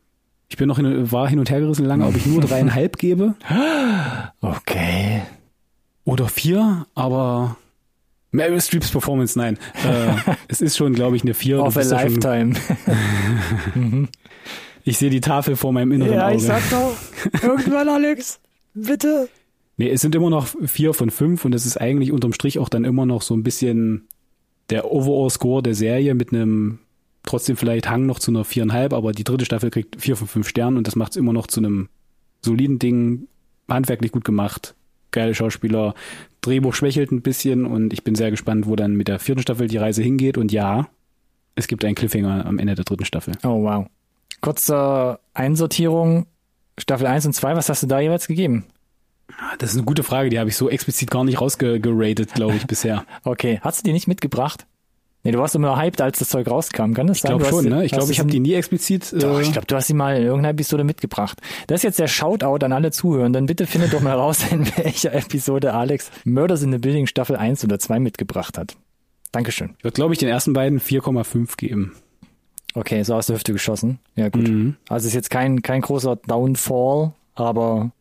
ich 0.48 0.58
bin 0.58 0.68
noch 0.68 0.78
hin, 0.78 1.12
war 1.12 1.28
hin 1.28 1.40
und 1.40 1.50
her 1.50 1.60
gerissen 1.60 1.86
lange, 1.86 2.06
ob 2.06 2.16
ich 2.16 2.28
nur 2.28 2.42
dreieinhalb 2.48 3.00
gebe 3.00 3.34
Okay. 4.42 5.24
oder 6.04 6.28
vier, 6.28 6.86
aber 6.94 7.58
Meryl 8.30 8.62
Streeps 8.62 8.92
Performance, 8.92 9.40
nein. 9.40 9.58
Äh, 9.84 10.34
es 10.50 10.62
ist 10.62 10.78
schon, 10.78 10.94
glaube 10.94 11.16
ich, 11.16 11.24
eine 11.24 11.34
vier. 11.34 11.64
Auf 11.64 11.78
a 11.78 11.82
lifetime. 11.82 12.54
Ich 14.86 15.00
sehe 15.00 15.10
die 15.10 15.20
Tafel 15.20 15.56
vor 15.56 15.74
meinem 15.74 15.92
inneren 15.92 16.14
ja, 16.14 16.28
Auge. 16.28 16.36
ich 16.38 16.44
sag 16.44 16.62
doch. 16.70 16.96
Irgendwann, 17.44 17.90
Alex. 17.90 18.40
Bitte. 18.76 19.28
Nee, 19.78 19.90
es 19.90 20.02
sind 20.02 20.14
immer 20.16 20.30
noch 20.30 20.48
vier 20.66 20.94
von 20.94 21.10
fünf 21.10 21.44
und 21.44 21.52
das 21.52 21.66
ist 21.66 21.82
eigentlich 21.82 22.12
unterm 22.12 22.34
Strich 22.34 22.60
auch 22.60 22.70
dann 22.70 22.86
immer 22.86 23.06
noch 23.06 23.24
so 23.24 23.36
ein 23.36 23.44
bisschen 23.44 24.08
der 24.70 24.92
Overall-Score 24.92 25.64
der 25.64 25.74
Serie 25.74 26.14
mit 26.14 26.32
einem 26.32 26.80
trotzdem 27.24 27.58
vielleicht 27.58 27.90
Hang 27.90 28.06
noch 28.06 28.20
zu 28.20 28.32
einer 28.32 28.46
viereinhalb, 28.46 28.94
aber 28.94 29.12
die 29.12 29.24
dritte 29.24 29.46
Staffel 29.46 29.72
kriegt 29.72 30.00
vier 30.00 30.16
von 30.16 30.28
fünf 30.28 30.48
Sternen 30.48 30.78
und 30.78 30.88
das 30.88 30.96
macht 30.96 31.12
es 31.12 31.18
immer 31.18 31.34
noch 31.34 31.48
zu 31.48 31.60
einem 31.60 31.90
soliden 32.42 32.78
Ding, 32.78 33.28
handwerklich 33.68 34.12
gut 34.12 34.24
gemacht, 34.24 34.76
geile 35.10 35.34
Schauspieler, 35.34 35.96
Drehbuch 36.42 36.76
schwächelt 36.76 37.12
ein 37.12 37.24
bisschen 37.24 37.66
und 37.66 37.92
ich 37.92 38.04
bin 38.04 38.14
sehr 38.14 38.30
gespannt, 38.30 38.68
wo 38.68 38.76
dann 38.76 38.96
mit 38.96 39.08
der 39.08 39.18
vierten 39.18 39.42
Staffel 39.42 39.68
die 39.68 39.78
Reise 39.78 40.04
hingeht 40.04 40.38
und 40.38 40.52
ja, 40.52 40.88
es 41.56 41.68
gibt 41.68 41.84
einen 41.84 41.96
Cliffhanger 41.96 42.46
am 42.46 42.60
Ende 42.60 42.76
der 42.76 42.86
dritten 42.86 43.06
Staffel. 43.06 43.34
Oh, 43.44 43.64
wow. 43.64 43.88
Kurze 44.46 45.20
Einsortierung. 45.34 46.28
Staffel 46.78 47.08
1 47.08 47.26
und 47.26 47.34
2, 47.34 47.56
was 47.56 47.68
hast 47.68 47.82
du 47.82 47.88
da 47.88 48.00
jeweils 48.00 48.28
gegeben? 48.28 48.66
Das 49.58 49.72
ist 49.72 49.76
eine 49.78 49.86
gute 49.86 50.04
Frage, 50.04 50.30
die 50.30 50.38
habe 50.38 50.50
ich 50.50 50.56
so 50.56 50.70
explizit 50.70 51.10
gar 51.10 51.24
nicht 51.24 51.42
rausgeratet, 51.42 52.34
glaube 52.36 52.56
ich, 52.56 52.68
bisher. 52.68 53.06
Okay. 53.24 53.60
Hast 53.64 53.80
du 53.80 53.84
die 53.86 53.94
nicht 53.94 54.08
mitgebracht? 54.08 54.68
Nee, 55.24 55.32
du 55.32 55.40
warst 55.40 55.56
immer 55.56 55.76
hyped, 55.80 56.00
als 56.00 56.20
das 56.20 56.30
Zeug 56.30 56.48
rauskam. 56.48 56.94
Kann 56.94 57.08
das 57.08 57.18
Ich 57.18 57.22
sein? 57.24 57.30
glaube 57.30 57.46
Du 57.46 57.50
hast 57.50 57.64
schon, 57.64 57.72
ne? 57.72 57.86
Ich 57.86 57.92
glaube, 57.92 58.12
ich 58.12 58.20
habe 58.20 58.30
die 58.30 58.40
nie 58.40 58.54
explizit. 58.54 59.16
Doch, 59.20 59.40
äh, 59.40 59.42
ich 59.42 59.52
glaube, 59.52 59.66
du 59.66 59.76
hast 59.76 59.88
sie 59.88 59.96
mal 59.96 60.16
in 60.18 60.22
irgendeiner 60.22 60.50
Episode 60.50 60.84
mitgebracht. 60.84 61.42
Das 61.66 61.80
ist 61.80 61.84
jetzt 61.84 61.98
der 61.98 62.08
Shoutout 62.08 62.64
an 62.64 62.72
alle 62.72 62.92
Zuhörenden. 62.92 63.48
Bitte 63.48 63.66
findet 63.66 63.94
doch 63.94 64.02
mal 64.02 64.14
raus, 64.14 64.44
in 64.52 64.68
welcher 64.78 65.12
Episode 65.12 65.74
Alex 65.74 66.12
Murders 66.24 66.62
in 66.62 66.72
the 66.72 66.78
Building 66.78 67.08
Staffel 67.08 67.36
1 67.36 67.64
oder 67.64 67.80
2 67.80 68.00
mitgebracht 68.00 68.60
hat. 68.60 68.76
Dankeschön. 69.32 69.74
Ich 69.80 69.84
würde, 69.84 69.96
glaube 69.96 70.14
ich, 70.14 70.20
den 70.20 70.30
ersten 70.30 70.54
beiden 70.54 70.80
4,5 70.80 71.58
geben. 71.58 71.96
Okay, 72.76 73.02
so 73.04 73.16
aus 73.16 73.28
der 73.28 73.36
Hüfte 73.38 73.54
geschossen. 73.54 74.00
Ja, 74.16 74.30
gut. 74.30 74.48
Mhm. 74.48 74.76
Also 74.90 75.08
ist 75.08 75.14
jetzt 75.14 75.30
kein, 75.30 75.62
kein 75.62 75.82
großer 75.82 76.18
Downfall, 76.28 77.14
aber 77.36 77.92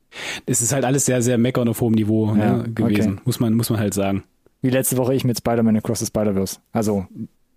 Es 0.47 0.61
ist 0.63 0.73
halt 0.73 0.85
alles 0.85 1.07
sehr, 1.07 1.23
sehr 1.23 1.39
meckern 1.39 1.69
auf 1.69 1.81
hohem 1.81 1.95
Niveau 1.95 2.35
Ja, 2.37 2.57
ne, 2.59 2.65
gewesen, 2.75 3.13
okay. 3.15 3.23
muss, 3.25 3.41
man, 3.41 3.55
muss 3.55 3.71
man 3.71 3.79
halt 3.81 3.95
sagen. 3.95 4.25
Wie 4.63 4.71
letzte 4.71 4.97
Woche 4.97 5.15
ich 5.15 5.25
mit 5.25 5.39
Spider-Man 5.39 5.77
Across 5.77 6.01
the 6.01 6.07
Spider-Verse. 6.07 6.59
Also 6.73 7.07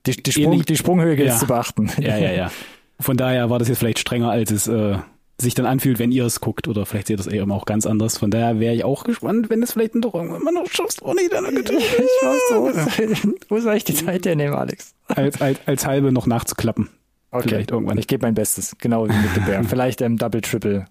die, 0.06 0.12
die, 0.12 0.32
Sprung, 0.32 0.54
Ähnlich- 0.54 0.66
die 0.66 0.76
Sprunghöhe 0.78 1.16
gilt 1.16 1.30
Ja. 1.30 1.38
zu 1.38 1.48
beachten. 1.48 1.90
Ja, 2.00 2.18
ja, 2.18 2.32
ja. 2.32 2.52
Von 3.00 3.18
daher 3.18 3.50
war 3.50 3.60
das 3.60 3.68
jetzt 3.68 3.78
vielleicht 3.80 4.00
strenger, 4.00 4.30
als 4.32 4.50
es 4.52 4.68
äh, 4.68 4.98
sich 5.40 5.54
dann 5.54 5.68
anfühlt, 5.68 6.00
wenn 6.00 6.12
ihr 6.12 6.26
es 6.26 6.42
guckt. 6.42 6.68
Oder 6.68 6.86
vielleicht 6.88 7.08
seht 7.08 7.14
ihr 7.20 7.24
das 7.24 7.28
eben 7.28 7.52
auch 7.52 7.66
ganz 7.66 7.86
anders. 7.86 8.18
Von 8.18 8.32
daher 8.32 8.60
wäre 8.60 8.74
ich 8.74 8.84
auch 8.84 9.04
gespannt, 9.04 9.50
wenn 9.52 9.62
es 9.62 9.74
vielleicht 9.74 9.94
doch 9.96 10.16
irgendwann 10.16 10.54
noch 10.56 10.68
schaffst. 10.70 11.02
Oh 11.04 11.14
nee, 11.14 11.28
dann 11.30 11.46
Ich 11.58 11.70
weiß 11.70 12.50
so. 12.50 13.32
Wo 13.50 13.60
soll 13.60 13.76
ich 13.76 13.84
die 13.84 13.94
Zeit 13.94 14.26
hernehmen, 14.26 14.56
Alex? 14.56 14.94
als, 15.08 15.40
als, 15.40 15.60
als 15.68 15.86
halbe 15.86 16.12
noch 16.12 16.26
nachzuklappen. 16.26 16.90
Okay. 17.38 17.50
Vielleicht 17.50 17.72
irgendwann. 17.72 17.98
Ich 17.98 18.08
gebe 18.08 18.26
mein 18.26 18.34
Bestes. 18.34 18.76
Genau 18.80 19.08
wie 19.08 19.14
mit 19.14 19.34
The 19.34 19.40
Bear. 19.42 19.64
Vielleicht 19.68 20.02
ähm, 20.02 20.18
Double, 20.18 20.42
Triple 20.42 20.86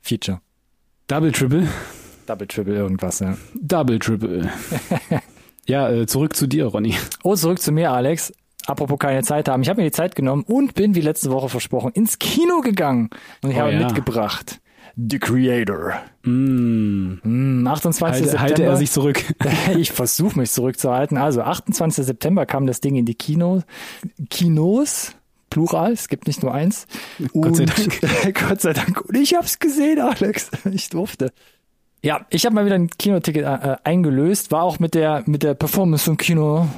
Feature. 0.00 0.40
Double, 1.08 1.32
Triple. 1.32 1.68
Double, 2.26 2.46
Triple 2.46 2.74
irgendwas, 2.74 3.20
ja. 3.20 3.36
Double, 3.54 3.98
Triple. 3.98 4.50
ja, 5.66 5.88
äh, 5.90 6.06
zurück 6.06 6.34
zu 6.34 6.46
dir, 6.46 6.66
Ronny. 6.66 6.94
Oh, 7.22 7.34
zurück 7.36 7.60
zu 7.60 7.72
mir, 7.72 7.92
Alex. 7.92 8.32
Apropos 8.66 8.98
keine 8.98 9.22
Zeit 9.22 9.48
haben. 9.48 9.62
Ich 9.62 9.68
habe 9.68 9.80
mir 9.80 9.86
die 9.88 9.92
Zeit 9.94 10.16
genommen 10.16 10.42
und 10.42 10.74
bin, 10.74 10.96
wie 10.96 11.00
letzte 11.00 11.30
Woche 11.30 11.48
versprochen, 11.48 11.92
ins 11.92 12.18
Kino 12.18 12.60
gegangen. 12.62 13.10
Und 13.42 13.50
ich 13.50 13.56
Oh 13.56 13.60
habe 13.60 13.72
ja. 13.72 13.84
mitgebracht 13.84 14.60
The 14.96 15.18
Creator. 15.18 16.00
Mm, 16.24 17.18
Hm, 17.22 17.66
28. 17.66 18.02
halte, 18.02 18.24
September. 18.24 18.42
halte 18.42 18.62
er 18.64 18.76
sich 18.76 18.90
zurück. 18.90 19.22
ich 19.76 19.92
versuche 19.92 20.38
mich 20.38 20.50
zurückzuhalten. 20.50 21.18
Also 21.18 21.42
28. 21.42 22.04
September 22.06 22.46
kam 22.46 22.66
das 22.66 22.80
Ding 22.80 22.96
in 22.96 23.04
die 23.04 23.14
Kino, 23.14 23.62
Kinos. 24.30 25.12
Plural, 25.50 25.92
es 25.92 26.08
gibt 26.08 26.26
nicht 26.26 26.42
nur 26.42 26.52
eins. 26.52 26.86
Gott 27.32 27.56
sei 27.56 27.62
Und- 27.64 27.78
Dank. 27.78 28.34
Gott 28.48 28.60
sei 28.60 28.72
Dank. 28.72 29.00
Und 29.02 29.16
ich 29.16 29.34
hab's 29.34 29.58
gesehen, 29.58 30.00
Alex. 30.00 30.50
Ich 30.72 30.88
durfte. 30.88 31.32
Ja, 32.02 32.26
ich 32.30 32.44
habe 32.44 32.54
mal 32.54 32.64
wieder 32.66 32.74
ein 32.76 32.90
Kinoticket 32.90 33.44
äh, 33.44 33.76
eingelöst, 33.84 34.50
war 34.52 34.62
auch 34.62 34.78
mit 34.78 34.94
der 34.94 35.22
mit 35.26 35.42
der 35.42 35.54
Performance 35.54 36.08
im 36.10 36.16
Kino 36.16 36.68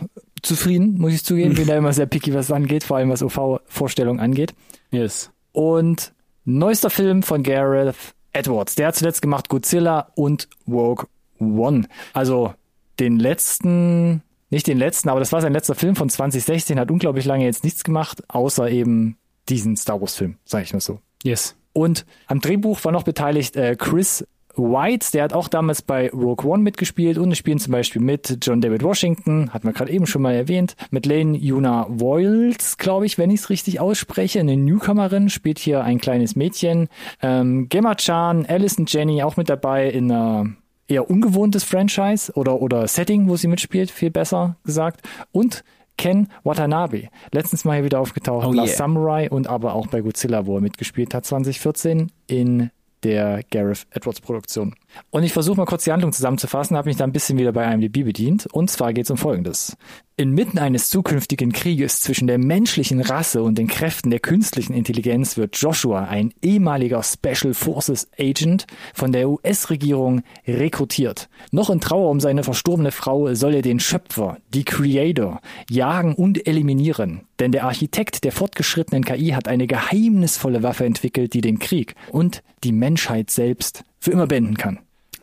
zufrieden, 0.42 0.96
muss 0.98 1.12
ich 1.12 1.24
zugeben. 1.24 1.54
Bin 1.54 1.66
da 1.66 1.76
immer 1.76 1.92
sehr 1.92 2.06
picky, 2.06 2.32
was 2.32 2.50
angeht, 2.52 2.84
vor 2.84 2.96
allem 2.98 3.10
was 3.10 3.22
OV-Vorstellungen 3.22 4.20
angeht. 4.20 4.54
yes. 4.90 5.30
Und 5.52 6.12
neuester 6.44 6.88
Film 6.88 7.22
von 7.22 7.42
Gareth 7.42 7.96
Edwards. 8.32 8.74
Der 8.76 8.86
hat 8.88 8.96
zuletzt 8.96 9.20
gemacht 9.22 9.48
Godzilla 9.48 10.12
und 10.14 10.48
Rogue 10.68 11.06
One. 11.40 11.88
Also 12.12 12.54
den 13.00 13.18
letzten, 13.18 14.22
nicht 14.50 14.66
den 14.66 14.78
letzten, 14.78 15.08
aber 15.08 15.20
das 15.20 15.32
war 15.32 15.40
sein 15.40 15.52
letzter 15.52 15.74
Film 15.74 15.96
von 15.96 16.08
2016, 16.08 16.78
hat 16.78 16.90
unglaublich 16.90 17.24
lange 17.24 17.44
jetzt 17.44 17.64
nichts 17.64 17.84
gemacht, 17.84 18.22
außer 18.28 18.70
eben 18.70 19.18
diesen 19.48 19.76
Star 19.76 20.00
Wars 20.00 20.14
Film, 20.14 20.36
sag 20.44 20.62
ich 20.62 20.72
mal 20.72 20.80
so. 20.80 21.00
Yes. 21.22 21.56
Und 21.72 22.06
am 22.26 22.40
Drehbuch 22.40 22.82
war 22.84 22.92
noch 22.92 23.02
beteiligt 23.02 23.56
äh, 23.56 23.76
Chris 23.76 24.24
White, 24.58 25.12
der 25.12 25.22
hat 25.22 25.32
auch 25.32 25.48
damals 25.48 25.82
bei 25.82 26.10
Rogue 26.10 26.50
One 26.50 26.62
mitgespielt 26.62 27.16
und 27.16 27.36
spielen 27.36 27.58
zum 27.58 27.72
Beispiel 27.72 28.02
mit 28.02 28.38
John 28.42 28.60
David 28.60 28.82
Washington, 28.82 29.52
hatten 29.52 29.68
wir 29.68 29.72
gerade 29.72 29.92
eben 29.92 30.06
schon 30.06 30.22
mal 30.22 30.34
erwähnt, 30.34 30.74
mit 30.90 31.06
Lane 31.06 31.36
Yuna 31.36 31.86
Voiles, 31.88 32.76
glaube 32.76 33.06
ich, 33.06 33.18
wenn 33.18 33.30
ich 33.30 33.40
es 33.40 33.50
richtig 33.50 33.78
ausspreche, 33.80 34.40
eine 34.40 34.56
Newcomerin, 34.56 35.28
spielt 35.28 35.58
hier 35.58 35.84
ein 35.84 36.00
kleines 36.00 36.34
Mädchen, 36.34 36.88
ähm, 37.22 37.68
Gemma 37.68 37.94
Chan, 37.94 38.46
Alison 38.46 38.86
Jenny 38.88 39.22
auch 39.22 39.36
mit 39.36 39.48
dabei 39.48 39.88
in 39.88 40.10
einer 40.10 40.46
eher 40.88 41.08
ungewohntes 41.08 41.64
Franchise 41.64 42.32
oder, 42.34 42.60
oder 42.60 42.88
Setting, 42.88 43.28
wo 43.28 43.36
sie 43.36 43.48
mitspielt, 43.48 43.90
viel 43.90 44.10
besser 44.10 44.56
gesagt. 44.64 45.06
Und 45.30 45.62
Ken 45.96 46.28
Watanabe, 46.44 47.08
letztens 47.32 47.64
mal 47.64 47.74
hier 47.74 47.84
wieder 47.84 48.00
aufgetaucht, 48.00 48.46
Oh 48.46 48.52
Last 48.52 48.68
yeah. 48.68 48.76
Samurai 48.78 49.28
und 49.28 49.48
aber 49.48 49.74
auch 49.74 49.88
bei 49.88 50.00
Godzilla, 50.00 50.46
wo 50.46 50.56
er 50.56 50.60
mitgespielt 50.60 51.12
hat, 51.12 51.26
2014 51.26 52.10
in 52.26 52.70
der 53.02 53.42
Gareth 53.50 53.86
Edwards 53.90 54.20
Produktion. 54.20 54.74
Und 55.10 55.22
ich 55.22 55.32
versuche 55.32 55.56
mal 55.56 55.66
kurz 55.66 55.84
die 55.84 55.92
Handlung 55.92 56.12
zusammenzufassen, 56.12 56.76
habe 56.76 56.88
mich 56.88 56.96
da 56.96 57.04
ein 57.04 57.12
bisschen 57.12 57.38
wieder 57.38 57.52
bei 57.52 57.70
IMDb 57.72 58.04
bedient. 58.04 58.46
Und 58.52 58.70
zwar 58.70 58.92
geht 58.92 59.04
es 59.04 59.10
um 59.10 59.16
Folgendes. 59.16 59.76
Inmitten 60.16 60.58
eines 60.58 60.90
zukünftigen 60.90 61.52
Krieges 61.52 62.00
zwischen 62.00 62.26
der 62.26 62.38
menschlichen 62.38 63.00
Rasse 63.00 63.40
und 63.40 63.56
den 63.56 63.68
Kräften 63.68 64.10
der 64.10 64.18
künstlichen 64.18 64.72
Intelligenz 64.72 65.36
wird 65.36 65.56
Joshua, 65.56 66.06
ein 66.06 66.34
ehemaliger 66.42 67.04
Special 67.04 67.54
Forces 67.54 68.08
Agent, 68.18 68.66
von 68.94 69.12
der 69.12 69.28
US-Regierung 69.30 70.22
rekrutiert. 70.46 71.28
Noch 71.52 71.70
in 71.70 71.80
Trauer 71.80 72.10
um 72.10 72.18
seine 72.18 72.42
verstorbene 72.42 72.90
Frau 72.90 73.32
soll 73.34 73.54
er 73.54 73.62
den 73.62 73.78
Schöpfer, 73.78 74.38
die 74.52 74.64
Creator, 74.64 75.40
jagen 75.70 76.14
und 76.14 76.48
eliminieren. 76.48 77.20
Denn 77.38 77.52
der 77.52 77.64
Architekt 77.64 78.24
der 78.24 78.32
fortgeschrittenen 78.32 79.04
KI 79.04 79.28
hat 79.28 79.46
eine 79.46 79.68
geheimnisvolle 79.68 80.64
Waffe 80.64 80.84
entwickelt, 80.84 81.32
die 81.32 81.42
den 81.42 81.60
Krieg 81.60 81.94
und 82.10 82.42
die 82.64 82.72
Menschheit 82.72 83.30
selbst 83.30 83.84
für 84.00 84.10
immer 84.12 84.26
beenden 84.26 84.56
kann. 84.56 84.78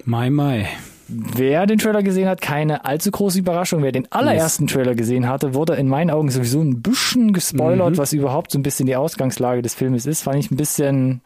My, 0.05 0.29
my. 0.29 0.65
Wer 1.07 1.67
den 1.67 1.77
Trailer 1.77 2.01
gesehen 2.01 2.27
hat, 2.27 2.41
keine 2.41 2.83
allzu 2.85 3.11
große 3.11 3.37
Überraschung. 3.37 3.83
Wer 3.83 3.91
den 3.91 4.11
allerersten 4.11 4.65
Trailer 4.67 4.95
gesehen 4.95 5.27
hatte, 5.29 5.53
wurde 5.53 5.75
in 5.75 5.87
meinen 5.87 6.09
Augen 6.09 6.31
sowieso 6.31 6.61
ein 6.61 6.81
bisschen 6.81 7.31
gespoilert, 7.31 7.91
Mhm. 7.93 7.97
was 7.97 8.11
überhaupt 8.13 8.51
so 8.51 8.57
ein 8.57 8.63
bisschen 8.63 8.87
die 8.87 8.95
Ausgangslage 8.95 9.61
des 9.61 9.75
Filmes 9.75 10.05
ist. 10.07 10.23
Fand 10.23 10.37
ich 10.39 10.49
ein 10.49 10.57
bisschen 10.57 11.21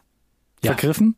Ja. 0.62 0.72
vergriffen. 0.72 1.16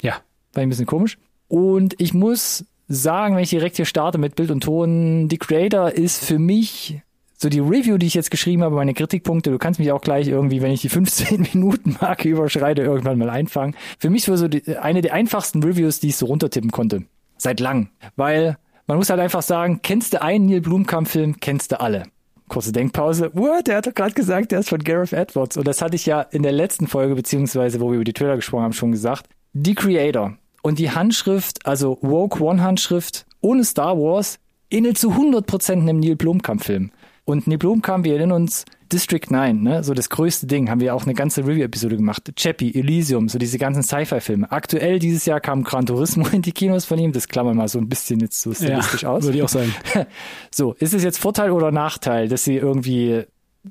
Ja. 0.00 0.12
Fand 0.12 0.22
ich 0.56 0.62
ein 0.62 0.68
bisschen 0.70 0.86
komisch. 0.86 1.18
Und 1.48 2.00
ich 2.00 2.14
muss 2.14 2.64
sagen, 2.88 3.36
wenn 3.36 3.42
ich 3.42 3.50
direkt 3.50 3.76
hier 3.76 3.84
starte 3.84 4.16
mit 4.16 4.36
Bild 4.36 4.50
und 4.50 4.62
Ton, 4.62 5.28
die 5.28 5.36
Creator 5.38 5.90
ist 5.90 6.24
für 6.24 6.38
mich 6.38 7.02
so 7.40 7.48
die 7.48 7.60
Review, 7.60 7.98
die 7.98 8.06
ich 8.06 8.14
jetzt 8.14 8.32
geschrieben 8.32 8.64
habe, 8.64 8.74
meine 8.74 8.94
Kritikpunkte, 8.94 9.50
du 9.50 9.58
kannst 9.58 9.78
mich 9.78 9.92
auch 9.92 10.00
gleich 10.00 10.26
irgendwie, 10.26 10.60
wenn 10.60 10.72
ich 10.72 10.82
die 10.82 10.88
15 10.98 11.48
Minuten 11.52 11.96
Marke 12.00 12.28
überschreite, 12.28 12.82
irgendwann 12.82 13.16
mal 13.16 13.30
einfangen. 13.30 13.74
Für 13.98 14.10
mich 14.10 14.28
war 14.28 14.36
so 14.36 14.48
die, 14.48 14.76
eine 14.76 15.00
der 15.00 15.14
einfachsten 15.14 15.62
Reviews, 15.62 16.00
die 16.00 16.08
ich 16.08 16.16
so 16.16 16.26
runtertippen 16.26 16.72
konnte. 16.72 17.04
Seit 17.36 17.60
lang. 17.60 17.90
Weil 18.16 18.58
man 18.88 18.98
muss 18.98 19.10
halt 19.10 19.20
einfach 19.20 19.42
sagen, 19.42 19.80
kennst 19.82 20.14
du 20.14 20.20
einen 20.20 20.46
Neil 20.46 20.60
Blomkamp-Film, 20.60 21.38
kennst 21.40 21.70
du 21.72 21.80
alle. 21.80 22.04
Kurze 22.48 22.72
Denkpause. 22.72 23.30
What? 23.34 23.66
Der 23.68 23.76
hat 23.76 23.86
doch 23.86 23.94
gerade 23.94 24.14
gesagt, 24.14 24.50
der 24.50 24.60
ist 24.60 24.70
von 24.70 24.82
Gareth 24.82 25.12
Edwards. 25.12 25.56
Und 25.56 25.68
das 25.68 25.82
hatte 25.82 25.94
ich 25.94 26.06
ja 26.06 26.22
in 26.22 26.42
der 26.42 26.52
letzten 26.52 26.86
Folge, 26.86 27.14
beziehungsweise 27.14 27.80
wo 27.80 27.90
wir 27.90 27.96
über 27.96 28.04
die 28.04 28.14
Trailer 28.14 28.36
gesprochen 28.36 28.64
haben, 28.64 28.72
schon 28.72 28.92
gesagt. 28.92 29.28
Die 29.52 29.74
Creator. 29.74 30.36
Und 30.62 30.78
die 30.78 30.90
Handschrift, 30.90 31.66
also 31.66 31.92
Rogue 31.92 32.40
One 32.40 32.62
Handschrift, 32.62 33.26
ohne 33.42 33.64
Star 33.64 33.96
Wars, 33.96 34.38
ähnelt 34.70 34.98
zu 34.98 35.12
100% 35.12 35.72
einem 35.72 36.00
Neil 36.00 36.16
Blomkamp-Film. 36.16 36.90
Und 37.28 37.46
Neil 37.46 37.58
Blomkamp, 37.58 38.06
wir 38.06 38.14
erinnern 38.14 38.40
uns, 38.40 38.64
District 38.90 39.20
9, 39.28 39.62
ne, 39.62 39.84
so 39.84 39.92
das 39.92 40.08
größte 40.08 40.46
Ding, 40.46 40.70
haben 40.70 40.80
wir 40.80 40.94
auch 40.94 41.02
eine 41.02 41.12
ganze 41.12 41.42
Review-Episode 41.42 41.96
gemacht. 41.96 42.32
Chappie, 42.36 42.74
Elysium, 42.74 43.28
so 43.28 43.38
diese 43.38 43.58
ganzen 43.58 43.82
Sci-Fi-Filme. 43.82 44.50
Aktuell 44.50 44.98
dieses 44.98 45.26
Jahr 45.26 45.38
kam 45.38 45.62
Gran 45.62 45.84
Turismo 45.84 46.26
in 46.32 46.40
die 46.40 46.52
Kinos 46.52 46.86
von 46.86 46.98
ihm, 46.98 47.12
das 47.12 47.28
klammern 47.28 47.52
wir 47.52 47.64
mal 47.64 47.68
so 47.68 47.78
ein 47.80 47.90
bisschen 47.90 48.20
jetzt 48.20 48.40
so 48.40 48.54
stilistisch 48.54 49.04
aus. 49.04 49.24
Würde 49.24 49.36
ich 49.36 49.44
auch 49.44 49.48
sagen. 49.50 49.74
So, 50.50 50.72
ist 50.72 50.94
es 50.94 51.04
jetzt 51.04 51.18
Vorteil 51.18 51.50
oder 51.50 51.70
Nachteil, 51.70 52.28
dass 52.28 52.44
sie 52.44 52.56
irgendwie 52.56 53.24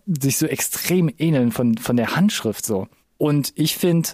sich 0.06 0.38
so 0.38 0.46
extrem 0.46 1.12
ähneln 1.17 1.52
von, 1.52 1.80
von 1.80 1.98
der 1.98 2.15
Handschrift 2.15 2.63
so? 2.63 2.88
Und 3.17 3.54
ich 3.56 3.76
finde, 3.76 4.10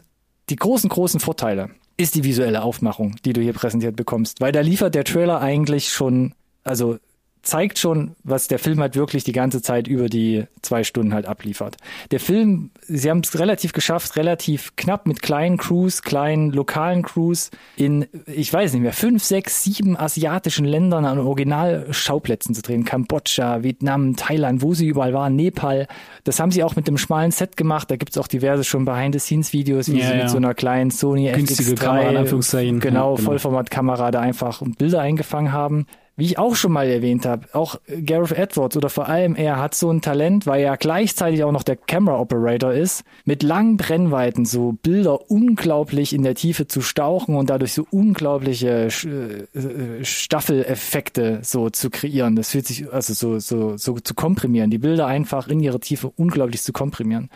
die 0.49 0.55
großen, 0.55 0.89
großen 0.89 1.19
Vorteile 1.19 1.71
ist 1.97 2.15
die 2.15 2.23
visuelle 2.23 2.63
Aufmachung, 2.63 3.17
die 3.25 3.33
du 3.33 3.41
hier 3.41 3.51
präsentiert 3.51 3.97
bekommst. 3.97 4.39
Weil 4.39 4.53
da 4.53 4.61
liefert 4.61 4.95
der 4.95 5.03
Trailer 5.03 5.41
eigentlich 5.41 5.89
schon, 5.89 6.33
also 6.63 6.97
zeigt 7.43 7.77
schon, 7.77 8.15
was 8.23 8.47
der 8.47 8.57
Film 8.57 8.79
halt 8.79 8.95
wirklich 8.95 9.25
die 9.25 9.33
ganze 9.33 9.61
Zeit 9.61 9.87
über 9.87 10.07
die 10.07 10.45
zwei 10.61 10.83
Stunden 10.83 11.13
halt 11.13 11.25
abliefert. 11.25 11.75
Der 12.11 12.21
Film, 12.21 12.71
sie 12.81 13.09
haben 13.09 13.19
es 13.19 13.37
relativ 13.37 13.73
geschafft, 13.73 14.15
relativ 14.15 14.75
knapp 14.77 15.05
mit 15.05 15.21
kleinen 15.21 15.57
Crews, 15.57 16.01
kleinen 16.01 16.51
lokalen 16.51 17.03
Crews 17.03 17.51
in, 17.75 18.07
ich 18.27 18.51
weiß 18.51 18.73
nicht 18.73 18.81
mehr, 18.81 18.93
fünf, 18.93 19.23
sechs, 19.23 19.61
sieben 19.63 19.97
asiatischen 19.97 20.65
Ländern 20.65 21.03
an 21.05 21.19
Originalschauplätzen 21.19 22.55
zu 22.55 22.61
drehen. 22.61 22.85
Kambodscha, 22.85 23.61
Vietnam, 23.61 24.15
Thailand, 24.15 24.61
wo 24.61 24.73
sie 24.73 24.87
überall 24.87 25.13
waren, 25.13 25.35
Nepal. 25.35 25.87
Das 26.23 26.39
haben 26.39 26.51
sie 26.51 26.63
auch 26.63 26.77
mit 26.77 26.87
einem 26.87 26.97
schmalen 26.97 27.31
Set 27.31 27.57
gemacht. 27.57 27.91
Da 27.91 27.97
gibt's 27.97 28.17
auch 28.17 28.27
diverse 28.27 28.63
schon 28.63 28.85
Behind-the-Scenes-Videos, 28.85 29.91
wie 29.91 29.99
Ja, 29.99 30.07
sie 30.07 30.13
mit 30.13 30.21
ja. 30.23 30.29
so 30.29 30.37
einer 30.37 30.53
kleinen 30.53 30.91
Sony 30.91 31.29
Günstige 31.31 31.71
FX3, 31.71 31.75
Kamera, 31.83 32.09
in 32.09 32.17
Anführungszeichen. 32.17 32.79
Genau, 32.79 33.11
Ja, 33.11 33.15
genau. 33.17 33.27
Vollformatkamera 33.29 34.11
da 34.11 34.21
einfach 34.21 34.61
Bilder 34.77 35.01
eingefangen 35.01 35.51
haben. 35.51 35.87
Wie 36.15 36.25
ich 36.25 36.37
auch 36.37 36.55
schon 36.55 36.71
mal 36.71 36.87
erwähnt 36.87 37.25
habe, 37.25 37.47
auch 37.53 37.77
Gareth 38.05 38.37
Edwards 38.37 38.77
oder 38.77 38.89
vor 38.89 39.07
allem 39.09 39.35
er 39.35 39.59
hat 39.59 39.73
so 39.73 39.89
ein 39.89 40.01
Talent, 40.01 40.45
weil 40.45 40.63
er 40.63 40.77
gleichzeitig 40.77 41.43
auch 41.43 41.51
noch 41.51 41.63
der 41.63 41.75
Camera 41.75 42.19
Operator 42.19 42.71
ist, 42.71 43.03
mit 43.25 43.41
langen 43.41 43.77
Brennweiten 43.77 44.45
so 44.45 44.73
Bilder 44.73 45.31
unglaublich 45.31 46.13
in 46.13 46.21
der 46.21 46.35
Tiefe 46.35 46.67
zu 46.67 46.81
stauchen 46.81 47.35
und 47.35 47.49
dadurch 47.49 47.73
so 47.73 47.87
unglaubliche 47.89 48.89
Sch- 48.91 49.09
äh, 49.55 50.05
Staffeleffekte 50.05 51.39
so 51.41 51.71
zu 51.71 51.89
kreieren. 51.89 52.35
Das 52.35 52.51
fühlt 52.51 52.67
sich 52.67 52.93
also 52.93 53.13
so 53.13 53.39
so 53.39 53.77
so 53.77 53.99
zu 53.99 54.13
komprimieren, 54.13 54.69
die 54.69 54.77
Bilder 54.77 55.07
einfach 55.07 55.47
in 55.47 55.59
ihre 55.61 55.79
Tiefe 55.79 56.11
unglaublich 56.15 56.61
zu 56.61 56.73
komprimieren. 56.73 57.29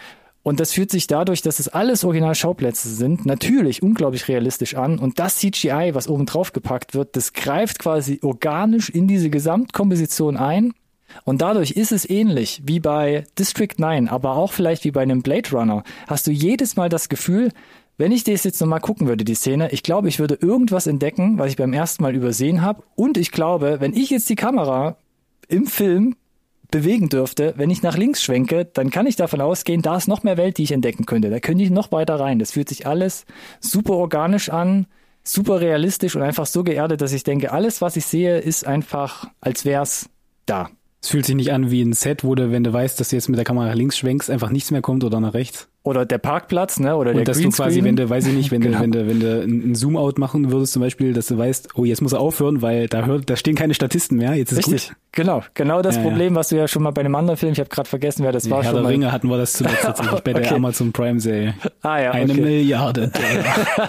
Und 0.47 0.61
das 0.61 0.71
fühlt 0.71 0.91
sich 0.91 1.07
dadurch, 1.07 1.41
dass 1.41 1.59
es 1.59 1.67
alles 1.67 2.05
Originalschauplätze 2.05 2.87
sind, 2.87 3.25
natürlich 3.25 3.83
unglaublich 3.83 4.29
realistisch 4.29 4.75
an. 4.75 4.97
Und 4.97 5.19
das 5.19 5.39
CGI, 5.39 5.89
was 5.91 6.07
oben 6.07 6.25
drauf 6.25 6.53
gepackt 6.53 6.95
wird, 6.95 7.17
das 7.17 7.33
greift 7.33 7.79
quasi 7.79 8.21
organisch 8.23 8.87
in 8.87 9.09
diese 9.09 9.29
Gesamtkomposition 9.29 10.37
ein. 10.37 10.71
Und 11.25 11.41
dadurch 11.41 11.71
ist 11.71 11.91
es 11.91 12.09
ähnlich 12.09 12.61
wie 12.63 12.79
bei 12.79 13.25
District 13.37 13.73
9, 13.75 14.07
aber 14.07 14.37
auch 14.37 14.53
vielleicht 14.53 14.85
wie 14.85 14.91
bei 14.91 15.01
einem 15.01 15.21
Blade 15.21 15.51
Runner. 15.51 15.83
Hast 16.07 16.27
du 16.27 16.31
jedes 16.31 16.77
Mal 16.77 16.87
das 16.87 17.09
Gefühl, 17.09 17.51
wenn 17.97 18.13
ich 18.13 18.23
das 18.23 18.45
jetzt 18.45 18.61
nochmal 18.61 18.79
gucken 18.79 19.05
würde, 19.09 19.25
die 19.25 19.35
Szene, 19.35 19.73
ich 19.73 19.83
glaube, 19.83 20.07
ich 20.07 20.17
würde 20.17 20.35
irgendwas 20.35 20.87
entdecken, 20.87 21.37
was 21.39 21.49
ich 21.49 21.57
beim 21.57 21.73
ersten 21.73 22.03
Mal 22.03 22.15
übersehen 22.15 22.61
habe. 22.61 22.83
Und 22.95 23.17
ich 23.17 23.33
glaube, 23.33 23.81
wenn 23.81 23.91
ich 23.91 24.11
jetzt 24.11 24.29
die 24.29 24.35
Kamera 24.35 24.95
im 25.49 25.65
Film 25.65 26.15
bewegen 26.69 27.09
dürfte, 27.09 27.53
wenn 27.57 27.69
ich 27.69 27.81
nach 27.81 27.97
links 27.97 28.21
schwenke, 28.21 28.65
dann 28.65 28.89
kann 28.89 29.07
ich 29.07 29.15
davon 29.15 29.41
ausgehen, 29.41 29.81
da 29.81 29.97
ist 29.97 30.07
noch 30.07 30.23
mehr 30.23 30.37
Welt, 30.37 30.57
die 30.57 30.63
ich 30.63 30.71
entdecken 30.71 31.05
könnte. 31.05 31.29
Da 31.29 31.39
könnte 31.39 31.63
ich 31.63 31.69
noch 31.69 31.91
weiter 31.91 32.19
rein. 32.19 32.39
Das 32.39 32.51
fühlt 32.51 32.69
sich 32.69 32.85
alles 32.85 33.25
super 33.59 33.93
organisch 33.93 34.49
an, 34.49 34.87
super 35.23 35.61
realistisch 35.61 36.15
und 36.15 36.21
einfach 36.21 36.45
so 36.45 36.63
geerdet, 36.63 37.01
dass 37.01 37.13
ich 37.13 37.23
denke, 37.23 37.51
alles, 37.51 37.81
was 37.81 37.95
ich 37.95 38.05
sehe, 38.05 38.39
ist 38.39 38.65
einfach, 38.65 39.29
als 39.41 39.65
wär's 39.65 40.09
da. 40.45 40.69
Es 41.01 41.09
fühlt 41.09 41.25
sich 41.25 41.35
nicht 41.35 41.53
an 41.53 41.69
wie 41.69 41.81
ein 41.81 41.93
Set, 41.93 42.23
wo 42.23 42.33
du, 42.33 42.51
wenn 42.51 42.63
du 42.63 42.73
weißt, 42.73 42.99
dass 42.99 43.09
du 43.09 43.15
jetzt 43.15 43.29
mit 43.29 43.37
der 43.37 43.45
Kamera 43.45 43.71
links 43.73 43.97
schwenkst, 43.97 44.31
einfach 44.31 44.49
nichts 44.49 44.71
mehr 44.71 44.81
kommt 44.81 45.03
oder 45.03 45.19
nach 45.19 45.35
rechts. 45.35 45.67
Oder 45.83 46.05
der 46.05 46.17
Parkplatz, 46.17 46.79
ne? 46.79 46.97
Oder 46.97 47.11
und 47.11 47.17
der 47.17 47.25
dass 47.25 47.39
du 47.39 47.49
quasi, 47.49 47.83
wenn 47.83 47.95
du, 47.95 48.09
weiß 48.09 48.25
ich 48.25 48.33
nicht, 48.33 48.51
wenn 48.51 48.61
genau. 48.61 48.79
du, 48.79 48.83
wenn 48.83 48.91
du, 48.91 49.07
wenn 49.07 49.19
du 49.19 49.41
einen 49.41 49.75
Zoom-out 49.75 50.17
machen 50.17 50.51
würdest 50.51 50.73
zum 50.73 50.81
Beispiel, 50.81 51.13
dass 51.13 51.27
du 51.27 51.37
weißt, 51.37 51.69
oh, 51.75 51.85
jetzt 51.85 52.01
muss 52.01 52.13
er 52.13 52.19
aufhören, 52.19 52.61
weil 52.61 52.87
da 52.87 53.05
hört, 53.05 53.29
da 53.29 53.35
stehen 53.35 53.55
keine 53.55 53.73
Statisten 53.73 54.17
mehr. 54.17 54.33
Jetzt 54.33 54.51
ist 54.51 54.57
Richtig, 54.57 54.89
gut. 54.89 54.97
genau, 55.13 55.43
genau 55.53 55.81
das 55.81 55.95
ja, 55.95 56.01
Problem, 56.01 56.33
ja. 56.33 56.39
was 56.39 56.49
du 56.49 56.57
ja 56.57 56.67
schon 56.67 56.83
mal 56.83 56.91
bei 56.91 57.01
einem 57.01 57.15
anderen 57.15 57.37
Film, 57.37 57.53
ich 57.53 57.59
habe 57.59 57.69
gerade 57.69 57.87
vergessen, 57.87 58.23
wer 58.23 58.31
das 58.31 58.43
Die 58.43 58.49
war. 58.49 58.63
Herr 58.63 58.71
schon 58.71 58.81
der. 58.81 58.91
Ringe 58.91 59.11
hatten 59.11 59.29
wir 59.29 59.37
das 59.37 59.53
zuletzt 59.53 59.83
tatsächlich 59.83 60.19
bei 60.21 60.33
der 60.33 60.51
Amazon 60.51 60.91
Prime 60.91 61.19
Serie. 61.19 61.53
Ah 61.83 61.99
ja, 61.99 62.11
Eine 62.11 62.33
okay. 62.33 62.41
Milliarde. 62.41 63.11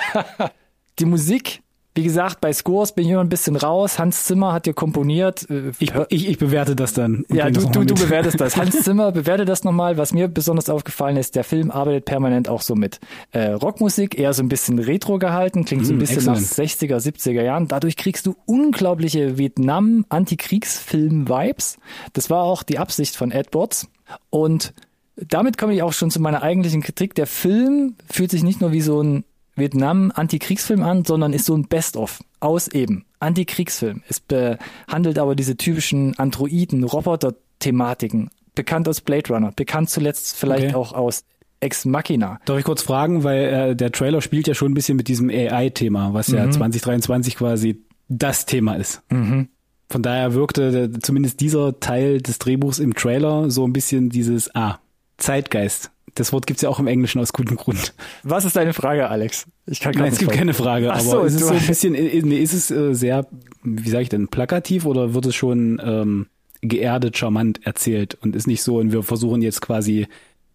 Die 1.00 1.04
Musik 1.04 1.62
wie 1.94 2.02
gesagt, 2.04 2.40
bei 2.40 2.52
Scores 2.52 2.92
bin 2.92 3.06
ich 3.06 3.10
immer 3.10 3.24
ein 3.24 3.28
bisschen 3.28 3.56
raus. 3.56 3.98
Hans 3.98 4.22
Zimmer 4.24 4.52
hat 4.52 4.66
dir 4.66 4.74
komponiert. 4.74 5.48
Ich, 5.80 5.92
ich, 6.10 6.28
ich 6.28 6.38
bewerte 6.38 6.76
das 6.76 6.92
dann. 6.92 7.24
Ja, 7.28 7.50
du, 7.50 7.66
du, 7.66 7.82
du 7.84 7.94
bewertest 7.94 8.40
das. 8.40 8.56
Hans 8.56 8.82
Zimmer 8.84 9.10
bewerte 9.10 9.44
das 9.44 9.64
nochmal. 9.64 9.98
Was 9.98 10.12
mir 10.12 10.28
besonders 10.28 10.70
aufgefallen 10.70 11.16
ist, 11.16 11.34
der 11.34 11.42
Film 11.42 11.72
arbeitet 11.72 12.04
permanent 12.04 12.48
auch 12.48 12.62
so 12.62 12.76
mit 12.76 13.00
äh, 13.32 13.48
Rockmusik, 13.48 14.16
eher 14.16 14.32
so 14.32 14.44
ein 14.44 14.48
bisschen 14.48 14.78
retro 14.78 15.18
gehalten, 15.18 15.64
klingt 15.64 15.86
so 15.86 15.92
ein 15.92 15.98
bisschen 15.98 16.22
mm, 16.22 16.26
nach 16.26 16.38
60er, 16.38 16.98
70er 16.98 17.42
Jahren. 17.42 17.66
Dadurch 17.66 17.96
kriegst 17.96 18.26
du 18.26 18.36
unglaubliche 18.46 19.36
Vietnam-Antikriegsfilm-Vibes. 19.36 21.78
Das 22.12 22.30
war 22.30 22.44
auch 22.44 22.62
die 22.62 22.78
Absicht 22.78 23.16
von 23.16 23.32
Edwards. 23.32 23.88
Und 24.30 24.72
damit 25.16 25.58
komme 25.58 25.74
ich 25.74 25.82
auch 25.82 25.92
schon 25.92 26.12
zu 26.12 26.20
meiner 26.20 26.42
eigentlichen 26.42 26.82
Kritik. 26.82 27.16
Der 27.16 27.26
Film 27.26 27.96
fühlt 28.08 28.30
sich 28.30 28.44
nicht 28.44 28.60
nur 28.60 28.70
wie 28.72 28.82
so 28.82 29.02
ein 29.02 29.24
Vietnam-Antikriegsfilm 29.58 30.82
an, 30.82 31.04
sondern 31.04 31.32
ist 31.32 31.46
so 31.46 31.54
ein 31.54 31.64
Best-of 31.68 32.20
aus 32.40 32.68
eben 32.68 33.04
Antikriegsfilm. 33.20 34.02
Es 34.08 34.20
behandelt 34.20 35.18
aber 35.18 35.34
diese 35.34 35.56
typischen 35.56 36.18
Androiden, 36.18 36.84
Roboter-Thematiken, 36.84 38.30
bekannt 38.54 38.88
aus 38.88 39.00
Blade 39.00 39.32
Runner, 39.32 39.52
bekannt 39.54 39.90
zuletzt 39.90 40.36
vielleicht 40.36 40.66
Okay. 40.68 40.74
auch 40.74 40.92
aus 40.92 41.24
Ex 41.60 41.84
Machina. 41.84 42.38
Darf 42.44 42.58
ich 42.58 42.64
kurz 42.64 42.82
fragen, 42.82 43.24
weil 43.24 43.44
äh, 43.44 43.76
der 43.76 43.90
Trailer 43.90 44.20
spielt 44.22 44.46
ja 44.46 44.54
schon 44.54 44.70
ein 44.70 44.74
bisschen 44.74 44.96
mit 44.96 45.08
diesem 45.08 45.28
AI-Thema, 45.28 46.14
was 46.14 46.28
ja 46.28 46.48
2023 46.48 47.36
quasi 47.36 47.82
das 48.08 48.46
Thema 48.46 48.74
ist. 48.76 49.02
Von 49.10 50.02
daher 50.02 50.34
wirkte 50.34 50.90
zumindest 51.02 51.40
dieser 51.40 51.80
Teil 51.80 52.20
des 52.20 52.38
Drehbuchs 52.38 52.78
im 52.78 52.94
Trailer 52.94 53.50
so 53.50 53.66
ein 53.66 53.72
bisschen 53.72 54.08
dieses, 54.10 54.54
ah, 54.54 54.78
Zeitgeist. 55.16 55.90
Das 56.18 56.32
Wort 56.32 56.46
gibt's 56.46 56.62
ja 56.62 56.68
auch 56.68 56.80
im 56.80 56.88
Englischen 56.88 57.20
aus 57.20 57.32
gutem 57.32 57.56
Grund. 57.56 57.94
Was 58.24 58.44
ist 58.44 58.56
deine 58.56 58.72
Frage, 58.72 59.08
Alex? 59.08 59.46
Ich 59.66 59.80
kann 59.80 59.94
Nein, 59.94 60.12
es 60.12 60.18
gibt 60.18 60.32
keine 60.32 60.54
Frage, 60.54 60.92
Ach 60.92 61.00
aber 61.00 61.04
so, 61.04 61.22
ist 61.22 61.34
es 61.34 61.46
so 61.46 61.54
ein 61.54 61.66
bisschen, 61.66 61.94
äh, 61.94 62.20
nee, 62.22 62.42
ist 62.42 62.54
es 62.54 62.70
äh, 62.70 62.94
sehr, 62.94 63.26
wie 63.62 63.88
sage 63.88 64.02
ich 64.02 64.08
denn, 64.08 64.28
plakativ 64.28 64.84
oder 64.84 65.14
wird 65.14 65.26
es 65.26 65.34
schon 65.34 65.80
ähm, 65.84 66.26
geerdet, 66.60 67.16
charmant 67.16 67.64
erzählt 67.64 68.16
und 68.20 68.34
ist 68.34 68.46
nicht 68.46 68.62
so 68.62 68.78
und 68.78 68.92
wir 68.92 69.02
versuchen 69.02 69.42
jetzt 69.42 69.60
quasi 69.60 70.08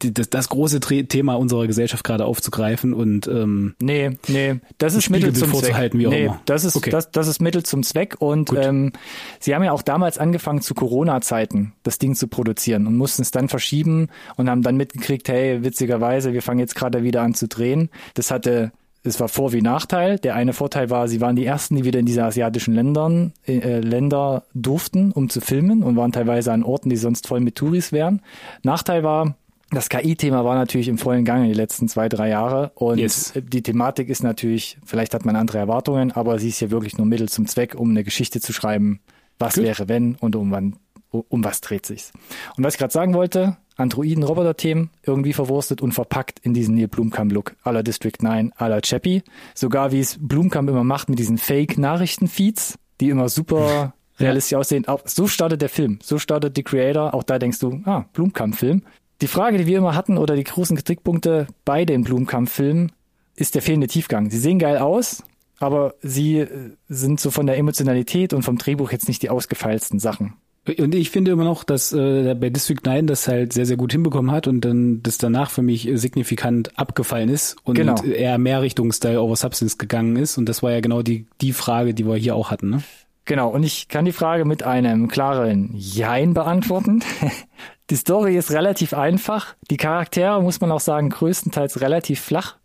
die, 0.04 0.14
das, 0.14 0.30
das 0.30 0.50
große 0.50 0.80
Thema 0.80 1.36
unserer 1.36 1.66
Gesellschaft 1.68 2.04
gerade 2.04 2.26
aufzugreifen 2.26 2.94
und 2.94 3.28
ähm, 3.28 3.76
Nee, 3.82 4.18
nee, 4.28 4.56
das 4.78 4.94
ist 4.96 5.10
Mittel 5.10 5.34
zum 5.34 5.54
Zweck. 5.54 5.94
wie 5.94 6.08
auch 6.08 6.12
nee, 6.12 6.26
immer. 6.26 6.40
das 6.46 6.64
ist 6.66 6.76
Okay. 6.76 6.90
das, 6.90 7.12
das 7.12 7.28
ist 7.28 7.42
Mittel 7.42 7.64
zum 7.64 7.84
Zweck 7.84 8.16
und 8.20 8.50
Gut. 8.50 8.60
ähm, 8.62 8.92
sie 9.40 9.56
haben 9.56 9.64
ja 9.64 9.72
auch 9.72 9.82
damals 9.82 10.18
angefangen 10.18 10.62
zu 10.62 10.74
Corona-Zeiten 10.74 11.74
das 11.84 11.98
Ding 12.00 12.16
zu 12.16 12.28
produzieren 12.28 12.88
und 12.88 12.98
mussten 12.98 13.22
es 13.22 13.32
dann 13.32 13.50
verschieben 13.50 14.08
und 14.36 14.50
haben 14.50 14.62
dann 14.62 14.76
mitgekriegt, 14.78 15.28
hey, 15.30 15.64
witzigerweise, 15.64 16.34
wir 16.34 16.42
fangen 16.42 16.60
jetzt 16.60 16.76
gerade 16.76 17.04
wieder 17.04 17.22
an 17.22 17.34
zu 17.34 17.48
drehen. 17.48 17.90
Das 18.14 18.32
hatte 18.32 18.72
es 19.06 19.20
war 19.20 19.28
Vor- 19.28 19.52
wie 19.52 19.62
Nachteil. 19.62 20.18
Der 20.18 20.34
eine 20.36 20.54
Vorteil 20.54 20.90
war, 20.90 21.10
sie 21.10 21.20
waren 21.20 21.36
die 21.36 21.46
ersten, 21.46 21.76
die 21.76 21.84
wieder 21.84 22.00
in 22.00 22.06
diese 22.06 22.24
asiatischen 22.24 22.74
Ländern, 22.74 23.34
äh, 23.46 23.82
Länder 23.82 24.44
durften, 24.54 25.12
um 25.12 25.30
zu 25.30 25.42
filmen 25.42 25.84
und 25.84 25.98
waren 25.98 26.14
teilweise 26.14 26.54
an 26.54 26.64
Orten, 26.64 26.90
die 26.90 26.96
sonst 26.96 27.28
voll 27.28 27.42
mit 27.42 27.56
Touris 27.56 27.92
wären. 27.92 28.22
Nachteil 28.64 29.04
war, 29.04 29.36
das 29.74 29.90
KI-Thema 29.90 30.44
war 30.46 30.56
natürlich 30.56 30.88
im 30.88 30.98
vollen 30.98 31.26
Gange 31.26 31.48
die 31.48 31.54
letzten 31.54 31.88
zwei, 31.88 32.10
drei 32.10 32.30
Jahre 32.30 32.72
und 32.76 32.98
Yes. 33.00 33.34
die 33.36 33.62
Thematik 33.64 34.10
ist 34.10 34.24
natürlich, 34.24 34.78
vielleicht 34.86 35.14
hat 35.14 35.26
man 35.26 35.36
andere 35.36 35.58
Erwartungen, 35.58 36.12
aber 36.12 36.40
sie 36.40 36.50
ist 36.50 36.60
hier 36.60 36.72
wirklich 36.72 36.98
nur 36.98 37.08
Mittel 37.08 37.30
zum 37.30 37.46
Zweck, 37.48 37.76
um 37.76 37.90
eine 37.90 38.04
Geschichte 38.04 38.42
zu 38.42 38.54
schreiben, 38.54 39.00
was 39.40 39.56
Gut. 39.56 39.64
wäre 39.64 39.88
wenn 39.90 40.16
und 40.16 40.36
um 40.36 40.52
wann, 40.52 40.78
um 41.12 41.44
was 41.44 41.62
dreht 41.62 41.86
sich's. 41.86 42.12
Und 42.58 42.64
was 42.64 42.76
ich 42.76 42.80
gerade 42.80 42.94
sagen 42.94 43.14
wollte, 43.14 43.58
Androiden-Roboter-Themen 43.78 44.92
irgendwie 45.04 45.34
verwurstet 45.34 45.82
und 45.82 45.94
verpackt 45.94 46.40
in 46.40 46.54
diesen 46.54 46.76
Neil 46.76 46.88
Blumkamp-Look 46.88 47.56
aller 47.64 47.82
District 47.84 48.14
9, 48.22 48.54
aller 48.56 48.82
Chappie. 48.82 49.24
Sogar 49.56 49.92
wie 49.92 50.00
es 50.00 50.18
Blumkamp 50.20 50.70
immer 50.70 50.84
macht 50.84 51.10
mit 51.10 51.18
diesen 51.20 51.38
Fake-Nachrichten-Feeds, 51.38 52.76
die 53.02 53.10
immer 53.10 53.30
super 53.30 53.94
realistisch 54.20 54.56
aussehen. 54.56 54.88
Auch 54.88 55.02
so 55.06 55.28
startet 55.28 55.62
der 55.62 55.70
Film. 55.70 56.00
So 56.04 56.20
startet 56.20 56.56
die 56.58 56.64
Creator. 56.64 57.14
Auch 57.14 57.24
da 57.24 57.40
denkst 57.40 57.60
du, 57.60 57.82
ah, 57.86 58.06
Blumkamp-Film. 58.14 58.84
Die 59.24 59.28
Frage, 59.30 59.58
die 59.58 59.68
wir 59.68 59.78
immer 59.78 59.96
hatten 59.96 60.18
oder 60.18 60.36
die 60.36 60.44
großen 60.44 60.76
Kritikpunkte 60.76 61.48
bei 61.64 61.86
den 61.86 62.04
Blumkamp-Filmen 62.04 62.92
ist 63.38 63.56
der 63.56 63.62
fehlende 63.62 63.88
Tiefgang. 63.88 64.30
Sie 64.30 64.38
sehen 64.38 64.60
geil 64.60 64.80
aus, 64.80 65.24
aber 65.60 65.94
sie 66.02 66.40
äh, 66.40 66.72
sind 66.90 67.22
so 67.22 67.32
von 67.32 67.48
der 67.48 67.58
Emotionalität 67.58 68.34
und 68.34 68.42
vom 68.42 68.58
Drehbuch 68.58 68.92
jetzt 68.92 69.08
nicht 69.08 69.22
die 69.22 69.30
ausgefeilsten 69.30 69.98
Sachen. 70.00 70.34
Und 70.78 70.94
ich 70.94 71.10
finde 71.10 71.32
immer 71.32 71.46
noch, 71.46 71.64
dass 71.64 71.94
äh, 71.94 72.36
bei 72.38 72.50
District 72.50 72.82
9 72.84 73.08
das 73.08 73.26
halt 73.30 73.54
sehr, 73.54 73.66
sehr 73.66 73.78
gut 73.78 73.94
hinbekommen 73.94 74.30
hat 74.30 74.48
und 74.48 74.60
dann 74.60 75.02
das 75.04 75.20
danach 75.20 75.52
für 75.52 75.62
mich 75.62 75.88
äh, 75.88 75.96
signifikant 75.96 76.78
abgefallen 76.78 77.30
ist 77.30 77.56
und 77.64 77.76
Genau. 77.76 78.04
eher 78.04 78.38
mehr 78.38 78.62
Richtung 78.62 78.92
Style 78.92 79.22
over 79.22 79.38
Substance 79.38 79.78
gegangen 79.78 80.18
ist. 80.18 80.38
Und 80.38 80.50
das 80.50 80.62
war 80.64 80.72
ja 80.72 80.82
genau 80.82 81.02
die, 81.02 81.28
die 81.40 81.54
Frage, 81.54 81.94
die 81.94 82.06
wir 82.06 82.18
hier 82.18 82.36
auch 82.36 82.52
hatten. 82.52 82.70
Ne? 82.72 82.84
Genau, 83.26 83.50
und 83.50 83.64
ich 83.64 83.88
kann 83.88 84.06
die 84.06 84.12
Frage 84.12 84.44
mit 84.46 84.64
einem 84.64 85.08
klaren 85.08 85.72
Jein 85.76 86.34
beantworten. 86.34 87.04
Die 87.90 87.96
Story 87.96 88.38
ist 88.38 88.52
relativ 88.52 88.94
einfach. 88.94 89.56
Die 89.70 89.78
Charaktere, 89.78 90.42
muss 90.42 90.62
man 90.62 90.72
auch 90.72 90.80
sagen, 90.80 91.10
größtenteils 91.10 91.82
relativ 91.82 92.20
flach. 92.22 92.58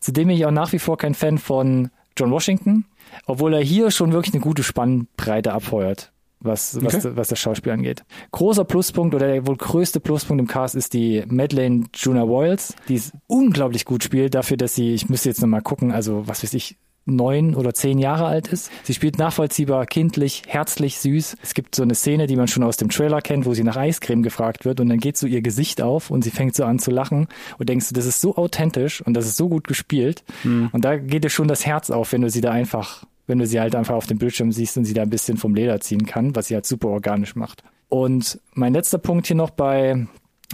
Zudem 0.00 0.28
bin 0.28 0.36
ich 0.36 0.46
auch 0.46 0.50
nach 0.50 0.72
wie 0.72 0.78
vor 0.78 0.98
kein 0.98 1.14
Fan 1.14 1.38
von 1.38 1.90
John 2.16 2.30
Washington, 2.30 2.84
obwohl 3.26 3.54
er 3.54 3.60
hier 3.62 3.90
schon 3.90 4.12
wirklich 4.12 4.34
eine 4.34 4.42
gute 4.42 4.62
Spannbreite 4.62 5.52
abfeuert, 5.52 6.12
was, 6.40 6.76
was, 6.84 6.94
Okay. 7.06 7.16
was 7.16 7.28
das 7.28 7.38
Schauspiel 7.40 7.72
angeht. 7.72 8.04
Großer 8.32 8.64
Pluspunkt 8.64 9.14
oder 9.14 9.26
der 9.28 9.46
wohl 9.46 9.56
größte 9.56 10.00
Pluspunkt 10.00 10.40
im 10.40 10.46
Cast 10.48 10.74
ist 10.74 10.92
die 10.92 11.24
Madeleine 11.28 11.86
Juna 11.94 12.24
Wiles, 12.24 12.74
die 12.88 12.96
es 12.96 13.12
unglaublich 13.26 13.84
gut 13.84 14.04
spielt, 14.04 14.34
dafür, 14.34 14.56
dass 14.56 14.74
sie, 14.74 14.92
ich 14.94 15.08
müsste 15.08 15.28
jetzt 15.28 15.40
nochmal 15.40 15.62
gucken, 15.62 15.92
also 15.92 16.26
was 16.26 16.42
weiß 16.42 16.54
ich, 16.54 16.76
neun 17.06 17.54
oder 17.54 17.74
zehn 17.74 17.98
Jahre 17.98 18.26
alt 18.26 18.48
ist. 18.48 18.70
Sie 18.82 18.94
spielt 18.94 19.18
nachvollziehbar, 19.18 19.86
kindlich, 19.86 20.42
herzlich, 20.46 20.98
süß. 20.98 21.36
Es 21.42 21.54
gibt 21.54 21.74
so 21.74 21.82
eine 21.82 21.94
Szene, 21.94 22.26
die 22.26 22.36
man 22.36 22.48
schon 22.48 22.62
aus 22.62 22.76
dem 22.76 22.88
Trailer 22.88 23.20
kennt, 23.20 23.46
wo 23.46 23.54
sie 23.54 23.64
nach 23.64 23.76
Eiscreme 23.76 24.22
gefragt 24.22 24.64
wird 24.64 24.80
und 24.80 24.88
dann 24.88 24.98
geht 24.98 25.16
so 25.16 25.26
ihr 25.26 25.42
Gesicht 25.42 25.82
auf 25.82 26.10
und 26.10 26.24
sie 26.24 26.30
fängt 26.30 26.54
so 26.54 26.64
an 26.64 26.78
zu 26.78 26.90
lachen 26.90 27.28
und 27.58 27.68
denkst 27.68 27.88
du, 27.88 27.94
das 27.94 28.06
ist 28.06 28.20
so 28.20 28.36
authentisch 28.36 29.02
und 29.02 29.14
das 29.14 29.26
ist 29.26 29.36
so 29.36 29.48
gut 29.48 29.66
gespielt. 29.66 30.24
Und 30.72 30.84
da 30.84 30.96
geht 30.96 31.24
dir 31.24 31.30
schon 31.30 31.48
das 31.48 31.66
Herz 31.66 31.90
auf, 31.90 32.12
wenn 32.12 32.22
du 32.22 32.30
sie 32.30 32.40
da 32.40 32.50
einfach, 32.50 33.04
wenn 33.26 33.38
du 33.38 33.46
sie 33.46 33.60
halt 33.60 33.74
einfach 33.74 33.94
auf 33.94 34.06
dem 34.06 34.18
Bildschirm 34.18 34.52
siehst 34.52 34.76
und 34.78 34.84
sie 34.84 34.94
da 34.94 35.02
ein 35.02 35.10
bisschen 35.10 35.36
vom 35.36 35.54
Leder 35.54 35.80
ziehen 35.80 36.06
kann, 36.06 36.34
was 36.34 36.48
sie 36.48 36.54
halt 36.54 36.66
super 36.66 36.88
organisch 36.88 37.36
macht. 37.36 37.62
Und 37.88 38.40
mein 38.54 38.72
letzter 38.72 38.98
Punkt 38.98 39.26
hier 39.26 39.36
noch 39.36 39.50
bei, 39.50 40.06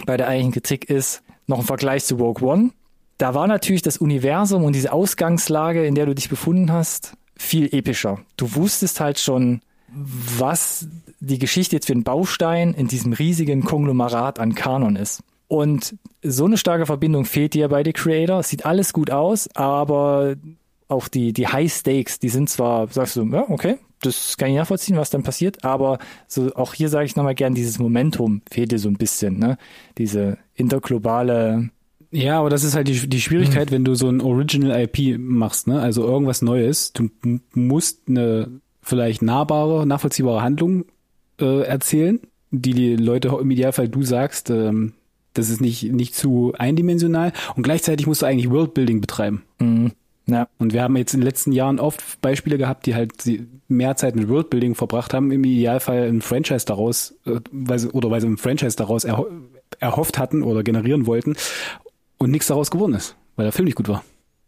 bei 0.05 0.17
der 0.17 0.27
eigentlichen 0.27 0.53
Kritik 0.53 0.89
ist 0.89 1.23
noch 1.47 1.59
ein 1.59 1.65
Vergleich 1.65 2.03
zu 2.05 2.15
Rogue 2.15 2.47
One 2.47 2.71
da 3.21 3.35
war 3.35 3.47
natürlich 3.47 3.83
das 3.83 3.97
Universum 3.97 4.63
und 4.63 4.73
diese 4.73 4.91
Ausgangslage, 4.91 5.85
in 5.85 5.93
der 5.93 6.07
du 6.07 6.15
dich 6.15 6.27
befunden 6.27 6.71
hast, 6.71 7.13
viel 7.37 7.73
epischer. 7.73 8.19
Du 8.35 8.55
wusstest 8.55 8.99
halt 8.99 9.19
schon, 9.19 9.61
was 9.87 10.87
die 11.19 11.37
Geschichte 11.37 11.75
jetzt 11.75 11.85
für 11.85 11.93
ein 11.93 12.03
Baustein 12.03 12.73
in 12.73 12.87
diesem 12.87 13.13
riesigen 13.13 13.63
Konglomerat 13.63 14.39
an 14.39 14.55
Kanon 14.55 14.95
ist. 14.95 15.21
Und 15.47 15.95
so 16.23 16.45
eine 16.45 16.57
starke 16.57 16.87
Verbindung 16.87 17.25
fehlt 17.25 17.53
dir 17.53 17.67
bei 17.67 17.83
The 17.83 17.93
Creator. 17.93 18.41
Sieht 18.41 18.65
alles 18.65 18.91
gut 18.91 19.11
aus, 19.11 19.49
aber 19.53 20.35
auch 20.87 21.07
die, 21.07 21.31
die 21.31 21.47
High 21.47 21.71
Stakes, 21.71 22.17
die 22.17 22.29
sind 22.29 22.49
zwar, 22.49 22.87
sagst 22.87 23.17
du, 23.17 23.25
ja, 23.25 23.45
okay, 23.49 23.77
das 24.01 24.35
kann 24.35 24.49
ich 24.49 24.55
nachvollziehen, 24.55 24.97
was 24.97 25.11
dann 25.11 25.21
passiert, 25.21 25.63
aber 25.63 25.99
so 26.27 26.55
auch 26.55 26.73
hier 26.73 26.89
sage 26.89 27.05
ich 27.05 27.15
nochmal 27.15 27.35
gern, 27.35 27.53
dieses 27.53 27.77
Momentum 27.77 28.41
fehlt 28.49 28.71
dir 28.71 28.79
so 28.79 28.89
ein 28.89 28.97
bisschen, 28.97 29.37
ne? 29.37 29.57
Diese 29.99 30.39
interglobale 30.55 31.69
Ja, 32.11 32.39
aber 32.39 32.49
das 32.49 32.63
ist 32.65 32.75
halt 32.75 32.87
die, 32.89 33.07
die 33.07 33.21
Schwierigkeit, 33.21 33.71
wenn 33.71 33.85
du 33.85 33.95
so 33.95 34.09
ein 34.09 34.21
Original 34.21 34.81
IP 34.81 35.17
machst, 35.17 35.67
ne? 35.67 35.79
Also 35.79 36.03
irgendwas 36.03 36.41
Neues. 36.41 36.91
Du 36.91 37.09
musst 37.53 38.01
eine 38.07 38.59
vielleicht 38.81 39.21
nahbare, 39.21 39.87
nachvollziehbare 39.87 40.41
Handlung 40.41 40.85
äh, 41.39 41.61
erzählen, 41.61 42.19
die 42.51 42.73
die 42.73 42.95
Leute 42.97 43.29
im 43.39 43.49
Idealfall 43.51 43.87
du 43.87 44.03
sagst, 44.03 44.49
ähm, 44.49 44.93
Das 45.33 45.49
ist 45.49 45.61
nicht, 45.61 45.83
nicht 45.93 46.13
zu 46.13 46.53
eindimensional 46.57 47.31
und 47.55 47.63
gleichzeitig 47.63 48.07
musst 48.07 48.21
du 48.21 48.25
eigentlich 48.25 48.49
Worldbuilding 48.49 48.99
betreiben. 48.99 49.43
Mhm. 49.59 49.91
Ja. 50.27 50.47
Und 50.59 50.73
wir 50.73 50.83
haben 50.83 50.97
jetzt 50.97 51.13
in 51.13 51.21
den 51.21 51.25
letzten 51.25 51.51
Jahren 51.51 51.79
oft 51.79 52.21
Beispiele 52.21 52.57
gehabt, 52.57 52.85
die 52.85 52.95
halt 52.95 53.13
mehr 53.67 53.95
Zeit 53.95 54.15
mit 54.15 54.29
Worldbuilding 54.29 54.75
verbracht 54.75 55.13
haben, 55.13 55.31
im 55.31 55.43
Idealfall 55.43 56.09
ein 56.09 56.21
Franchise 56.21 56.65
daraus, 56.65 57.15
äh, 57.25 57.39
weil 57.51 57.79
sie, 57.79 57.89
oder 57.89 58.11
weil 58.11 58.21
sie 58.21 58.27
ein 58.27 58.37
Franchise 58.37 58.75
daraus 58.75 59.05
erho 59.05 59.27
erhofft 59.79 60.19
hatten 60.19 60.43
oder 60.43 60.63
generieren 60.63 61.07
wollten 61.07 61.37
und 62.21 62.31
nichts 62.31 62.47
daraus 62.47 62.71
geworden 62.71 62.93
ist, 62.93 63.15
weil 63.35 63.45
der 63.45 63.51
Film 63.51 63.65
nicht 63.65 63.75
gut 63.75 63.87
war. 63.87 64.03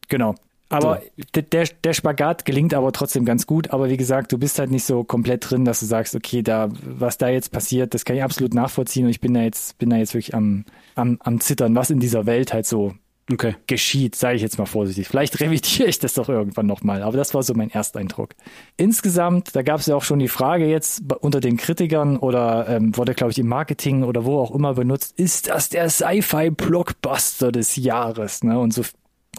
Genau. 0.09 0.35
Aber 0.69 1.01
so. 1.35 1.41
der, 1.41 1.67
der 1.83 1.93
Spagat 1.93 2.45
gelingt 2.45 2.73
aber 2.73 2.91
trotzdem 2.91 3.25
ganz 3.25 3.45
gut. 3.45 3.71
Aber 3.71 3.89
wie 3.89 3.97
gesagt, 3.97 4.31
du 4.31 4.39
bist 4.39 4.57
halt 4.57 4.71
nicht 4.71 4.85
so 4.85 5.03
komplett 5.03 5.49
drin, 5.49 5.65
dass 5.65 5.81
du 5.81 5.85
sagst, 5.85 6.15
okay, 6.15 6.41
da, 6.41 6.69
was 6.83 7.17
da 7.17 7.29
jetzt 7.29 7.51
passiert, 7.51 7.93
das 7.93 8.05
kann 8.05 8.15
ich 8.15 8.23
absolut 8.23 8.55
nachvollziehen 8.55 9.05
und 9.05 9.11
ich 9.11 9.21
bin 9.21 9.35
da 9.35 9.41
jetzt, 9.41 9.77
bin 9.77 9.91
da 9.91 9.97
jetzt 9.97 10.15
wirklich 10.15 10.33
am, 10.33 10.65
am, 10.95 11.19
am 11.21 11.39
Zittern, 11.39 11.75
was 11.75 11.91
in 11.91 11.99
dieser 11.99 12.25
Welt 12.25 12.53
halt 12.53 12.65
so 12.65 12.93
okay. 13.33 13.55
geschieht, 13.67 14.15
sage 14.15 14.35
ich 14.35 14.41
jetzt 14.41 14.57
mal 14.57 14.65
vorsichtig. 14.65 15.07
Vielleicht 15.07 15.39
revidiere 15.39 15.89
ich 15.89 15.99
das 15.99 16.13
doch 16.13 16.29
irgendwann 16.29 16.65
nochmal, 16.65 17.03
aber 17.03 17.17
das 17.17 17.33
war 17.33 17.43
so 17.43 17.53
mein 17.53 17.69
Ersteindruck. 17.69 18.31
Insgesamt, 18.77 19.55
da 19.55 19.61
gab 19.61 19.79
es 19.79 19.87
ja 19.87 19.95
auch 19.95 20.03
schon 20.03 20.19
die 20.19 20.27
Frage 20.27 20.65
jetzt 20.65 21.03
unter 21.21 21.39
den 21.39 21.57
Kritikern 21.57 22.17
oder 22.17 22.67
ähm, 22.69 22.95
wurde, 22.97 23.13
glaube 23.13 23.31
ich, 23.31 23.39
im 23.39 23.47
Marketing 23.47 24.03
oder 24.03 24.25
wo 24.25 24.39
auch 24.39 24.51
immer 24.51 24.73
benutzt, 24.73 25.19
ist 25.19 25.49
das 25.49 25.69
der 25.69 25.89
Sci-Fi-Blockbuster 25.89 27.51
des 27.51 27.75
Jahres? 27.75 28.43
Ne? 28.43 28.59
Und 28.59 28.73
so, 28.73 28.83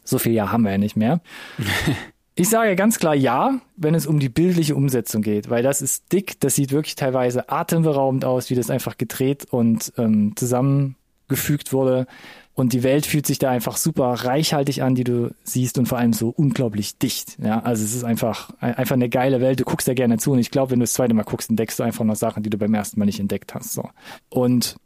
so 0.05 0.19
viel 0.19 0.33
Jahr 0.33 0.53
haben 0.53 0.63
wir 0.63 0.73
ja 0.73 0.79
nicht 0.79 0.97
mehr. 0.97 1.21
Ich 2.37 2.49
sage 2.49 2.75
ganz 2.75 2.99
klar 2.99 3.15
ja, 3.15 3.61
wenn 3.77 3.95
es 3.95 4.07
um 4.07 4.19
die 4.19 4.29
bildliche 4.29 4.75
Umsetzung 4.75 5.23
geht, 5.23 5.51
weil 5.51 5.63
das 5.63 5.81
ist 5.81 6.13
dick, 6.13 6.41
das 6.41 6.57
sieht 6.57 6.73
wirklich 6.73 6.97
teilweise 6.97 7.49
atemberaubend 7.49 8.25
aus, 8.25 8.51
wie 8.51 8.57
das 8.57 8.71
einfach 8.71 8.99
gedreht 8.99 9.47
und 9.51 9.93
ähm, 9.99 10.33
zusammengefügt 10.35 11.73
wurde. 11.73 12.09
Und 12.55 12.73
die 12.73 12.85
Welt 12.85 13.05
fühlt 13.05 13.27
sich 13.27 13.39
da 13.39 13.51
einfach 13.51 13.77
super 13.77 14.13
reichhaltig 14.13 14.83
an, 14.83 14.95
die 14.95 15.03
du 15.03 15.35
siehst 15.43 15.77
und 15.77 15.87
vor 15.87 15.99
allem 15.99 16.13
so 16.13 16.29
unglaublich 16.29 16.99
dicht. 16.99 17.37
Ja, 17.43 17.61
also 17.61 17.85
es 17.85 17.95
ist 17.95 18.05
einfach, 18.05 18.51
einfach 18.61 18.95
eine 18.95 19.09
geile 19.09 19.41
Welt. 19.41 19.59
Du 19.59 19.65
guckst 19.65 19.89
da 19.89 19.95
gerne 19.95 20.19
zu 20.19 20.33
und 20.33 20.39
ich 20.39 20.53
glaube, 20.53 20.71
wenn 20.71 20.79
du 20.79 20.85
das 20.85 20.93
zweite 20.93 21.15
Mal 21.15 21.25
guckst, 21.25 21.51
entdeckst 21.51 21.81
du 21.81 21.83
einfach 21.83 22.05
noch 22.05 22.15
Sachen, 22.15 22.45
die 22.45 22.51
du 22.51 22.57
beim 22.57 22.73
ersten 22.73 23.01
Mal 23.01 23.07
nicht 23.07 23.19
entdeckt 23.19 23.55
hast. 23.55 23.73
So. 23.73 23.91
Und 24.29 24.77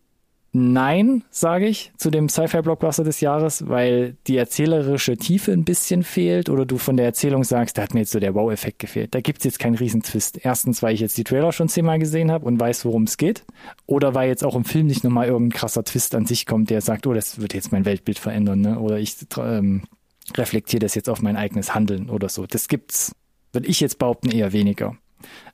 Nein, 0.60 1.22
sage 1.30 1.68
ich, 1.68 1.92
zu 1.98 2.10
dem 2.10 2.28
Sci-Fi-Blockbuster 2.28 3.04
des 3.04 3.20
Jahres, 3.20 3.68
weil 3.68 4.16
die 4.26 4.36
erzählerische 4.36 5.16
Tiefe 5.16 5.52
ein 5.52 5.64
bisschen 5.64 6.02
fehlt 6.02 6.48
oder 6.48 6.66
du 6.66 6.78
von 6.78 6.96
der 6.96 7.06
Erzählung 7.06 7.44
sagst, 7.44 7.78
da 7.78 7.82
hat 7.82 7.94
mir 7.94 8.00
jetzt 8.00 8.10
so 8.10 8.18
der 8.18 8.34
Wow-Effekt 8.34 8.80
gefehlt. 8.80 9.14
Da 9.14 9.20
gibt's 9.20 9.44
jetzt 9.44 9.60
keinen 9.60 9.76
Riesentwist. 9.76 10.44
Erstens, 10.44 10.82
weil 10.82 10.94
ich 10.94 11.00
jetzt 11.00 11.16
die 11.16 11.22
Trailer 11.22 11.52
schon 11.52 11.68
zehnmal 11.68 12.00
gesehen 12.00 12.32
habe 12.32 12.44
und 12.44 12.58
weiß, 12.58 12.84
worum 12.86 13.04
es 13.04 13.16
geht. 13.16 13.44
Oder 13.86 14.16
weil 14.16 14.28
jetzt 14.28 14.44
auch 14.44 14.56
im 14.56 14.64
Film 14.64 14.88
nicht 14.88 15.04
nochmal 15.04 15.28
irgendein 15.28 15.56
krasser 15.56 15.84
Twist 15.84 16.16
an 16.16 16.26
sich 16.26 16.44
kommt, 16.44 16.70
der 16.70 16.80
sagt, 16.80 17.06
oh, 17.06 17.14
das 17.14 17.40
wird 17.40 17.54
jetzt 17.54 17.70
mein 17.70 17.84
Weltbild 17.84 18.18
verändern. 18.18 18.60
Ne? 18.60 18.80
Oder 18.80 18.98
ich 18.98 19.14
ähm, 19.38 19.82
reflektiere 20.36 20.80
das 20.80 20.96
jetzt 20.96 21.08
auf 21.08 21.22
mein 21.22 21.36
eigenes 21.36 21.72
Handeln 21.76 22.10
oder 22.10 22.28
so. 22.28 22.46
Das 22.46 22.66
gibt's, 22.66 23.12
würde 23.52 23.68
ich 23.68 23.78
jetzt 23.78 24.00
behaupten, 24.00 24.30
eher 24.30 24.52
weniger. 24.52 24.96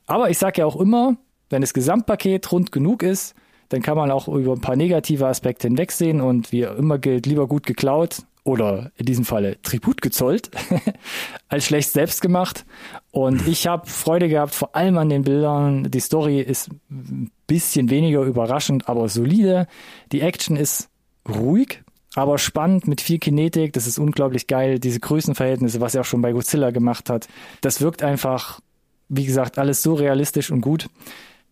Aber 0.07 0.31
ich 0.31 0.39
sage 0.39 0.63
ja 0.63 0.67
auch 0.67 0.81
immer, 0.81 1.19
wenn 1.51 1.61
das 1.61 1.75
Gesamtpaket 1.75 2.51
rund 2.53 2.73
genug 2.73 3.03
ist, 3.03 3.35
dann 3.75 3.83
kann 3.83 3.97
man 3.97 4.13
auch 4.13 4.29
über 4.29 4.53
ein 4.53 4.61
paar 4.61 4.77
negative 4.77 5.27
Aspekte 5.27 5.67
hinwegsehen 5.67 6.21
und 6.21 6.53
wie 6.53 6.63
immer 6.63 6.99
gilt, 6.99 7.27
lieber 7.27 7.49
gut 7.49 7.67
geklaut 7.67 8.19
oder 8.45 8.93
in 8.97 9.07
diesem 9.07 9.25
Falle 9.25 9.61
Tribut 9.63 10.01
gezollt, 10.01 10.51
als 11.49 11.65
schlecht 11.65 11.91
selbst 11.91 12.21
gemacht. 12.21 12.65
Und 13.11 13.49
ich 13.49 13.67
habe 13.67 13.89
Freude 13.89 14.29
gehabt, 14.29 14.55
vor 14.55 14.77
allem 14.77 14.97
an 14.97 15.09
den 15.09 15.23
Bildern. 15.23 15.91
Die 15.91 15.99
Story 15.99 16.41
ist 16.41 16.71
ein 16.89 17.33
bisschen 17.49 17.91
weniger 17.91 18.23
überraschend, 18.23 18.89
aber 18.89 19.09
solide. 19.09 19.67
Die 20.13 20.21
Action 20.21 20.55
ist 20.55 20.89
ruhig, 21.29 21.83
aber 22.15 22.39
spannend 22.39 22.87
mit 22.87 23.01
viel 23.01 23.19
Kinetik. 23.19 23.73
Das 23.73 23.89
ist 23.89 23.99
unglaublich 23.99 24.47
geil. 24.47 24.79
Diese 24.79 25.01
Größenverhältnisse, 25.01 25.81
was 25.81 25.97
er 25.97 26.03
auch 26.03 26.07
schon 26.07 26.23
bei 26.23 26.31
Godzilla 26.31 26.71
gemacht 26.71 27.11
hat, 27.11 27.27
das 27.61 27.81
wirkt 27.81 28.05
einfach, 28.05 28.61
wie 29.09 29.27
gesagt, 29.27 29.59
alles 29.59 29.83
so 29.83 29.95
realistisch 29.95 30.53
und 30.53 30.61
gut. 30.61 30.87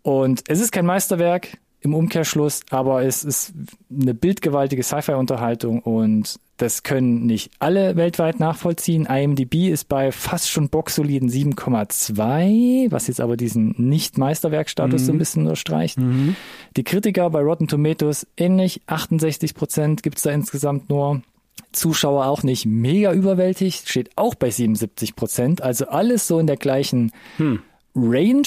Und 0.03 0.45
es 0.47 0.61
ist 0.61 0.71
kein 0.71 0.87
Meisterwerk 0.87 1.59
im 1.83 1.95
Umkehrschluss, 1.95 2.61
aber 2.71 3.03
es 3.03 3.25
ist 3.25 3.53
eine 3.91 4.15
bildgewaltige 4.15 4.83
Sci-Fi-Unterhaltung 4.83 5.81
und 5.81 6.39
das 6.57 6.85
können 6.85 7.27
nicht 7.27 7.51
alle 7.59 7.97
weltweit 7.97 8.39
nachvollziehen. 8.39 9.07
IMDb 9.07 9.69
ist 9.69 9.89
bei 9.89 10.13
fast 10.13 10.49
schon 10.49 10.69
boxsoliden 10.69 11.29
7,2, 11.29 12.93
was 12.93 13.09
jetzt 13.09 13.21
aber 13.21 13.37
diesen 13.37 13.75
Nicht-Meisterwerkstatus 13.79 15.03
mhm. 15.03 15.07
so 15.07 15.13
ein 15.13 15.19
bisschen 15.19 15.43
unterstreicht. 15.43 15.99
Mhm. 15.99 16.37
Die 16.77 16.85
Kritiker 16.85 17.29
bei 17.31 17.41
Rotten 17.41 17.67
Tomatoes 17.67 18.29
ähnlich, 18.37 18.83
68 18.87 19.55
Prozent 19.55 20.03
gibt's 20.05 20.23
da 20.23 20.31
insgesamt 20.31 20.89
nur. 20.89 21.23
Zuschauer 21.73 22.27
auch 22.27 22.43
nicht 22.43 22.67
mega 22.67 23.13
überwältigt, 23.13 23.89
steht 23.89 24.11
auch 24.17 24.35
bei 24.35 24.51
77 24.51 25.17
Prozent. 25.17 25.63
Also 25.63 25.87
alles 25.87 26.27
so 26.27 26.39
in 26.39 26.47
der 26.47 26.57
gleichen 26.57 27.13
hm. 27.39 27.61
Range 27.95 28.43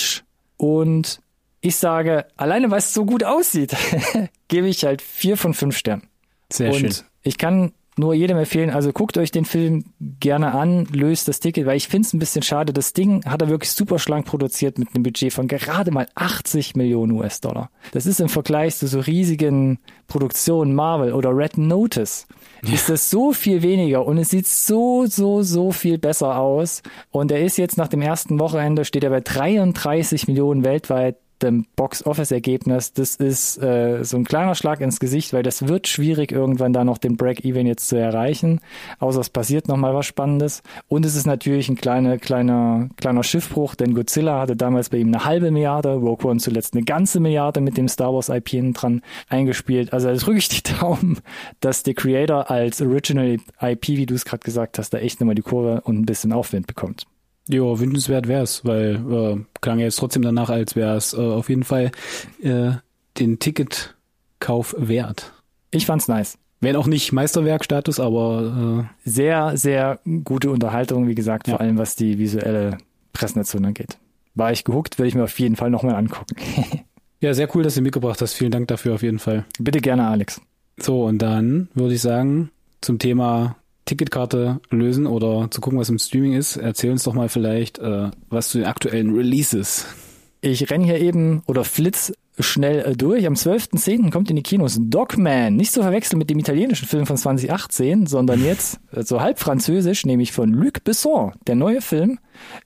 und 0.58 1.22
ich 1.66 1.78
sage, 1.78 2.26
alleine 2.38 2.72
weil 2.72 2.80
es 2.80 2.94
so 2.94 3.06
gut 3.06 3.24
aussieht, 3.24 3.76
gebe 4.48 4.68
ich 4.68 4.86
halt 4.86 5.02
vier 5.02 5.38
von 5.38 5.54
fünf 5.54 5.78
Sternen. 5.78 6.08
Sehr 6.52 6.72
und 6.72 6.80
schön. 6.80 6.94
Ich 7.24 7.38
kann 7.38 7.74
nur 7.98 8.14
jedem 8.14 8.38
empfehlen, 8.38 8.72
also 8.72 8.92
guckt 8.92 9.18
euch 9.18 9.32
den 9.32 9.46
Film 9.46 9.86
gerne 10.20 10.54
an, 10.54 10.86
löst 10.92 11.30
das 11.30 11.40
Ticket, 11.40 11.66
weil 11.66 11.78
ich 11.78 11.88
finde 11.88 12.06
es 12.06 12.14
ein 12.14 12.20
bisschen 12.20 12.42
schade. 12.42 12.74
Das 12.74 12.92
Ding 12.92 13.24
hat 13.26 13.42
er 13.42 13.48
wirklich 13.48 13.72
super 13.72 14.00
schlank 14.00 14.26
produziert 14.26 14.78
mit 14.78 14.94
einem 14.94 15.04
Budget 15.04 15.32
von 15.32 15.48
gerade 15.48 15.92
mal 15.92 16.08
80 16.16 16.76
Millionen 16.76 17.14
US-Dollar. 17.14 17.70
Das 17.94 18.06
ist 18.06 18.20
im 18.20 18.28
Vergleich 18.28 18.76
zu 18.76 18.88
so 18.88 19.00
riesigen 19.00 19.80
Produktionen 20.08 20.76
Marvel 20.76 21.14
oder 21.14 21.36
Red 21.36 21.58
Notice 21.58 22.28
ja. 22.64 22.74
ist 22.74 22.90
das 22.90 23.10
so 23.10 23.32
viel 23.32 23.62
weniger 23.62 24.06
und 24.06 24.18
es 24.18 24.30
sieht 24.30 24.48
so, 24.48 25.06
so, 25.06 25.42
so 25.42 25.72
viel 25.72 25.98
besser 25.98 26.38
aus. 26.38 26.82
Und 27.12 27.32
er 27.32 27.42
ist 27.42 27.58
jetzt 27.58 27.78
nach 27.78 27.88
dem 27.88 28.02
ersten 28.02 28.40
Wochenende, 28.40 28.86
steht 28.86 29.04
er 29.04 29.10
bei 29.10 29.22
33 29.22 30.28
Millionen 30.28 30.64
weltweit 30.64 31.18
dem 31.42 31.66
Box-Office-Ergebnis, 31.76 32.94
das 32.94 33.16
ist 33.16 33.62
äh, 33.62 34.04
so 34.04 34.18
ein 34.18 34.24
kleiner 34.24 34.56
Schlag 34.56 34.82
ins 34.82 35.00
Gesicht, 35.00 35.34
weil 35.34 35.44
das 35.44 35.68
wird 35.68 35.88
schwierig, 35.88 36.32
irgendwann 36.32 36.74
da 36.74 36.84
noch 36.84 36.98
den 36.98 37.18
Break-Even 37.18 37.68
jetzt 37.68 37.90
zu 37.90 37.98
erreichen, 37.98 38.60
außer 39.00 39.20
es 39.20 39.30
passiert 39.30 39.68
nochmal 39.68 39.94
was 39.94 40.06
Spannendes. 40.06 40.64
Und 40.88 41.06
es 41.06 41.16
ist 41.16 41.26
natürlich 41.26 41.70
ein 41.70 41.76
kleiner, 41.76 42.18
kleiner, 42.18 42.90
kleiner 42.98 43.24
Schiffbruch, 43.24 43.76
denn 43.76 43.94
Godzilla 43.94 44.40
hatte 44.40 44.56
damals 44.56 44.90
bei 44.90 44.98
ihm 44.98 45.08
eine 45.08 45.26
halbe 45.26 45.52
Milliarde, 45.52 45.94
Rogue 45.94 46.30
One 46.30 46.40
zuletzt 46.40 46.74
eine 46.74 46.84
ganze 46.84 47.20
Milliarde 47.20 47.62
mit 47.62 47.78
dem 47.78 47.88
Star 47.88 48.14
Wars 48.14 48.30
IP 48.30 48.74
dran 48.74 49.02
eingespielt. 49.30 49.94
Also 49.94 50.08
da 50.08 50.16
drücke 50.16 50.38
ich 50.38 50.50
die 50.50 50.64
Daumen, 50.80 51.20
dass 51.60 51.84
der 51.84 51.94
Creator 51.94 52.50
als 52.50 52.82
Original 52.82 53.38
IP, 53.62 53.88
wie 53.90 54.06
du 54.06 54.16
es 54.16 54.26
gerade 54.26 54.44
gesagt 54.44 54.78
hast, 54.78 54.92
da 54.92 55.00
echt 55.00 55.20
nochmal 55.20 55.36
die 55.36 55.42
Kurve 55.42 55.82
und 55.82 56.00
ein 56.00 56.06
bisschen 56.06 56.34
Aufwind 56.34 56.68
bekommt. 56.68 57.06
Ja, 57.48 57.80
wünschenswert 57.80 58.28
wär's, 58.28 58.66
weil 58.66 58.96
äh, 58.96 59.44
klang 59.62 59.80
jetzt 59.80 59.98
trotzdem 59.98 60.24
danach, 60.24 60.50
als 60.50 60.76
wäre 60.76 60.96
es 60.96 61.14
äh, 61.14 61.18
auf 61.18 61.50
jeden 61.50 61.64
Fall 61.64 61.92
äh, 62.42 62.72
den 63.20 63.40
Ticketkauf 63.40 64.76
wert. 64.78 65.32
Ich 65.72 65.86
fand's 65.86 66.08
nice. 66.08 66.38
Wenn 66.62 66.76
auch 66.76 66.88
nicht 66.88 67.12
Meisterwerkstatus, 67.12 68.00
aber 68.00 68.88
äh, 69.06 69.10
sehr, 69.10 69.58
sehr 69.58 70.00
gute 70.24 70.50
Unterhaltung, 70.50 71.08
wie 71.08 71.16
gesagt, 71.16 71.48
vor 71.48 71.60
allem 71.60 71.78
was 71.78 71.96
die 71.96 72.18
visuelle 72.18 72.78
Präsentation 73.14 73.66
angeht. 73.66 73.98
War 74.34 74.52
ich 74.52 74.64
gehuckt, 74.64 74.98
will 74.98 75.06
ich 75.06 75.16
mir 75.16 75.24
auf 75.24 75.40
jeden 75.40 75.56
Fall 75.56 75.70
nochmal 75.70 75.96
angucken. 75.96 76.36
ja, 77.22 77.34
sehr 77.34 77.54
cool, 77.56 77.64
dass 77.64 77.76
du 77.76 77.82
mitgebracht 77.82 78.22
hast. 78.22 78.34
Vielen 78.34 78.52
Dank 78.52 78.68
dafür 78.70 78.96
auf 78.96 79.04
jeden 79.04 79.20
Fall. 79.20 79.46
Bitte 79.60 79.82
gerne, 79.82 80.08
Alex. 80.08 80.42
So, 80.78 81.06
und 81.06 81.20
dann 81.20 81.70
würde 81.74 81.94
ich 81.94 82.02
sagen, 82.02 82.50
zum 82.82 83.00
Thema 83.00 83.56
Ticketkarte 83.86 84.60
lösen 84.72 85.06
oder 85.06 85.50
zu 85.52 85.62
gucken, 85.62 85.80
was 85.80 85.90
im 85.90 86.00
Streaming 86.00 86.34
ist, 86.34 86.58
erzähl 86.58 86.92
uns 86.92 87.04
doch 87.04 87.14
mal 87.14 87.30
vielleicht, 87.30 87.78
äh, 87.80 88.10
was 88.30 88.50
zu 88.50 88.58
den 88.58 88.68
aktuellen 88.68 89.16
Releases. 89.16 89.86
Ich 90.42 90.70
renne 90.70 90.86
hier 90.86 91.00
eben 91.00 91.42
oder 91.48 91.64
flitz 91.64 92.14
schnell 92.40 92.80
äh, 92.80 92.96
durch. 92.96 93.26
Am 93.26 93.34
12.10. 93.34 94.12
kommt 94.12 94.30
in 94.30 94.36
die 94.36 94.44
Kinos 94.44 94.78
Dogman. 94.80 95.56
Nicht 95.56 95.72
zu 95.72 95.82
verwechseln 95.82 96.20
mit 96.20 96.30
dem 96.30 96.40
italienischen 96.40 96.88
Film 96.88 97.06
von 97.06 97.18
2018, 97.18 98.06
sondern 98.06 98.44
jetzt 98.44 98.80
äh, 98.92 99.04
so 99.04 99.22
halb 99.22 99.40
französisch, 99.40 100.06
nämlich 100.06 100.32
von 100.32 100.50
Luc 100.50 100.84
Besson. 100.84 101.34
Der 101.48 101.56
neue 101.56 101.82
Film. 101.82 102.20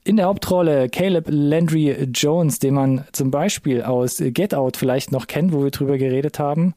In 0.04 0.16
der 0.16 0.26
Hauptrolle 0.26 0.88
Caleb 0.88 1.26
Landry 1.28 2.08
Jones, 2.12 2.58
den 2.58 2.74
man 2.74 3.04
zum 3.12 3.30
Beispiel 3.30 3.82
aus 3.82 4.18
Get 4.18 4.54
Out 4.54 4.76
vielleicht 4.76 5.12
noch 5.12 5.26
kennt, 5.26 5.52
wo 5.52 5.62
wir 5.62 5.70
drüber 5.70 5.96
geredet 5.96 6.38
haben 6.38 6.74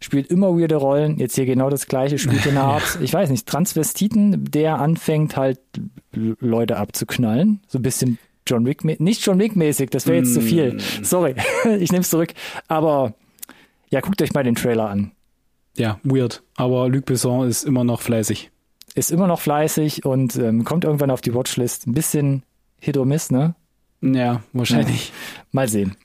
spielt 0.00 0.28
immer 0.28 0.58
weirde 0.58 0.76
Rollen. 0.76 1.18
Jetzt 1.18 1.34
hier 1.34 1.46
genau 1.46 1.70
das 1.70 1.86
gleiche, 1.86 2.18
spielt 2.18 2.46
eine 2.46 2.60
Art, 2.62 2.98
ich 3.00 3.12
weiß 3.12 3.30
nicht, 3.30 3.46
Transvestiten, 3.46 4.44
der 4.50 4.78
anfängt 4.78 5.36
halt 5.36 5.60
Leute 6.12 6.76
abzuknallen. 6.76 7.60
So 7.66 7.78
ein 7.78 7.82
bisschen 7.82 8.18
John 8.46 8.64
Wick, 8.64 8.84
nicht 8.84 9.24
John 9.26 9.38
Wick 9.38 9.56
mäßig, 9.56 9.90
das 9.90 10.06
wäre 10.06 10.18
jetzt 10.18 10.30
mm. 10.30 10.34
zu 10.34 10.40
viel. 10.40 10.72
Mm. 10.74 11.04
Sorry, 11.04 11.34
ich 11.78 11.90
nehme 11.90 12.02
es 12.02 12.10
zurück. 12.10 12.32
Aber 12.68 13.14
ja, 13.90 14.00
guckt 14.00 14.20
euch 14.22 14.32
mal 14.34 14.44
den 14.44 14.54
Trailer 14.54 14.88
an. 14.88 15.12
Ja, 15.76 16.00
weird. 16.04 16.42
Aber 16.56 16.88
Luc 16.88 17.04
Besson 17.04 17.48
ist 17.48 17.64
immer 17.64 17.84
noch 17.84 18.00
fleißig. 18.00 18.50
Ist 18.94 19.10
immer 19.10 19.26
noch 19.26 19.40
fleißig 19.40 20.06
und 20.06 20.36
ähm, 20.36 20.64
kommt 20.64 20.84
irgendwann 20.84 21.10
auf 21.10 21.20
die 21.20 21.34
Watchlist. 21.34 21.86
Ein 21.86 21.92
bisschen 21.92 22.42
Hit 22.80 22.96
or 22.96 23.04
Miss, 23.04 23.30
ne? 23.30 23.54
Ja, 24.00 24.42
wahrscheinlich. 24.52 25.08
Ja. 25.08 25.14
Mal 25.52 25.68
sehen. 25.68 25.96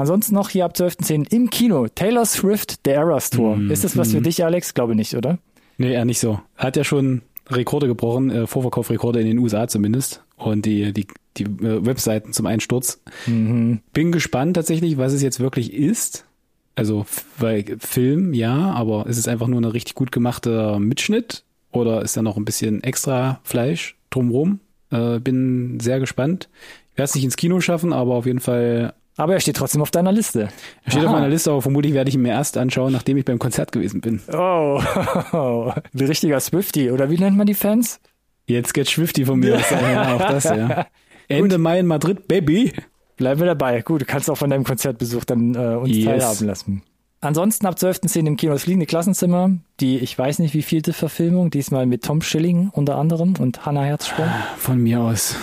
Ansonsten 0.00 0.34
noch 0.34 0.48
hier 0.48 0.64
ab 0.64 0.72
12.10. 0.74 1.30
im 1.30 1.50
Kino 1.50 1.86
Taylor 1.86 2.24
Swift, 2.24 2.80
The 2.86 2.92
Eras 2.92 3.28
Tour. 3.28 3.56
Mm, 3.56 3.70
Ist 3.70 3.84
das 3.84 3.98
was 3.98 4.12
für 4.12 4.22
dich, 4.22 4.42
Alex? 4.42 4.72
Glaube 4.72 4.94
nicht, 4.94 5.14
oder? 5.14 5.38
Nee, 5.76 5.92
eher 5.92 6.06
nicht 6.06 6.20
so. 6.20 6.40
Hat 6.56 6.78
ja 6.78 6.84
schon 6.84 7.20
Rekorde 7.50 7.86
gebrochen, 7.86 8.30
äh, 8.30 8.46
Vorverkaufrekorde 8.46 9.20
in 9.20 9.26
den 9.26 9.38
USA 9.38 9.68
zumindest. 9.68 10.24
Und 10.36 10.64
die, 10.64 10.94
die, 10.94 11.06
die 11.36 11.42
äh, 11.44 11.84
Webseiten 11.84 12.32
zum 12.32 12.46
Einsturz. 12.46 13.02
Mhm. 13.26 13.80
Bin 13.92 14.10
gespannt 14.10 14.54
tatsächlich, 14.54 14.96
was 14.96 15.12
es 15.12 15.20
jetzt 15.20 15.38
wirklich 15.38 15.74
ist. 15.74 16.24
Also, 16.76 17.04
weil 17.36 17.76
Film, 17.78 18.32
ja, 18.32 18.72
aber 18.72 19.06
ist 19.06 19.18
es 19.18 19.28
einfach 19.28 19.48
nur 19.48 19.60
ein 19.60 19.66
richtig 19.66 19.94
gut 19.94 20.12
gemachter 20.12 20.78
Mitschnitt? 20.78 21.44
Oder 21.72 22.00
ist 22.00 22.16
da 22.16 22.22
noch 22.22 22.38
ein 22.38 22.46
bisschen 22.46 22.82
extra 22.82 23.40
Fleisch 23.44 23.98
drumrum? 24.08 24.60
Äh, 24.90 25.18
bin 25.20 25.78
sehr 25.78 26.00
gespannt. 26.00 26.48
Ich 26.92 26.98
werde 26.98 27.04
es 27.04 27.14
nicht 27.14 27.24
ins 27.24 27.36
Kino 27.36 27.60
schaffen, 27.60 27.92
aber 27.92 28.14
auf 28.14 28.24
jeden 28.24 28.40
Fall 28.40 28.94
Aber 29.20 29.34
er 29.34 29.40
steht 29.40 29.56
trotzdem 29.56 29.82
auf 29.82 29.90
deiner 29.90 30.12
Liste. 30.12 30.48
er 30.84 30.90
steht 30.90 31.02
auf 31.02 31.08
Aha. 31.10 31.14
meiner 31.16 31.28
Liste, 31.28 31.50
aber 31.50 31.60
vermutlich 31.62 31.92
werde 31.92 32.08
ich 32.08 32.14
ihn 32.14 32.22
mir 32.22 32.30
erst 32.32 32.56
anschauen, 32.56 32.92
nachdem 32.92 33.16
ich 33.18 33.24
beim 33.24 33.38
Konzert 33.38 33.70
gewesen 33.72 34.00
bin. 34.00 34.20
Oh, 34.32 34.80
ein 35.94 36.00
richtiger 36.06 36.40
Swifty. 36.40 36.90
Oder 36.90 37.10
wie 37.10 37.18
nennt 37.18 37.36
man 37.36 37.46
die 37.46 37.54
Fans? 37.54 38.00
Jetzt 38.46 38.72
geht 38.74 38.88
Swifty 38.88 39.24
von 39.26 39.38
mir. 39.38 39.56
aus. 39.56 39.70
ja, 39.70 40.14
auch 40.16 40.20
das, 40.26 40.44
ja. 40.44 40.86
Ende 41.28 41.58
Mai 41.58 41.80
in 41.80 41.86
Madrid, 41.86 42.26
Baby. 42.28 42.72
Bleiben 43.16 43.40
wir 43.40 43.46
dabei. 43.46 43.82
Gut, 43.82 44.00
du 44.00 44.04
kannst 44.06 44.30
auch 44.30 44.36
von 44.38 44.48
deinem 44.50 44.64
Konzertbesuch 44.64 45.24
dann 45.24 45.54
äh, 45.54 45.76
uns 45.76 45.90
Yes. 45.94 46.04
teilhaben 46.06 46.46
lassen. 46.46 46.82
Ansonsten 47.20 47.66
ab 47.66 47.74
12.10. 47.74 48.26
im 48.26 48.36
Kino 48.38 48.52
das 48.54 48.62
fliegende 48.62 48.86
Klassenzimmer. 48.86 49.50
Die, 49.80 49.98
ich 49.98 50.18
weiß 50.18 50.38
nicht 50.38 50.54
wie 50.54 50.62
vielte 50.62 50.94
Verfilmung, 50.94 51.50
diesmal 51.50 51.84
mit 51.84 52.02
Tom 52.02 52.22
Schilling 52.22 52.70
unter 52.72 52.96
anderem 52.96 53.34
und 53.38 53.66
Hannah 53.66 53.84
Herzsprung. 53.84 54.24
Von 54.56 54.78
mir 54.82 55.00
aus. 55.00 55.36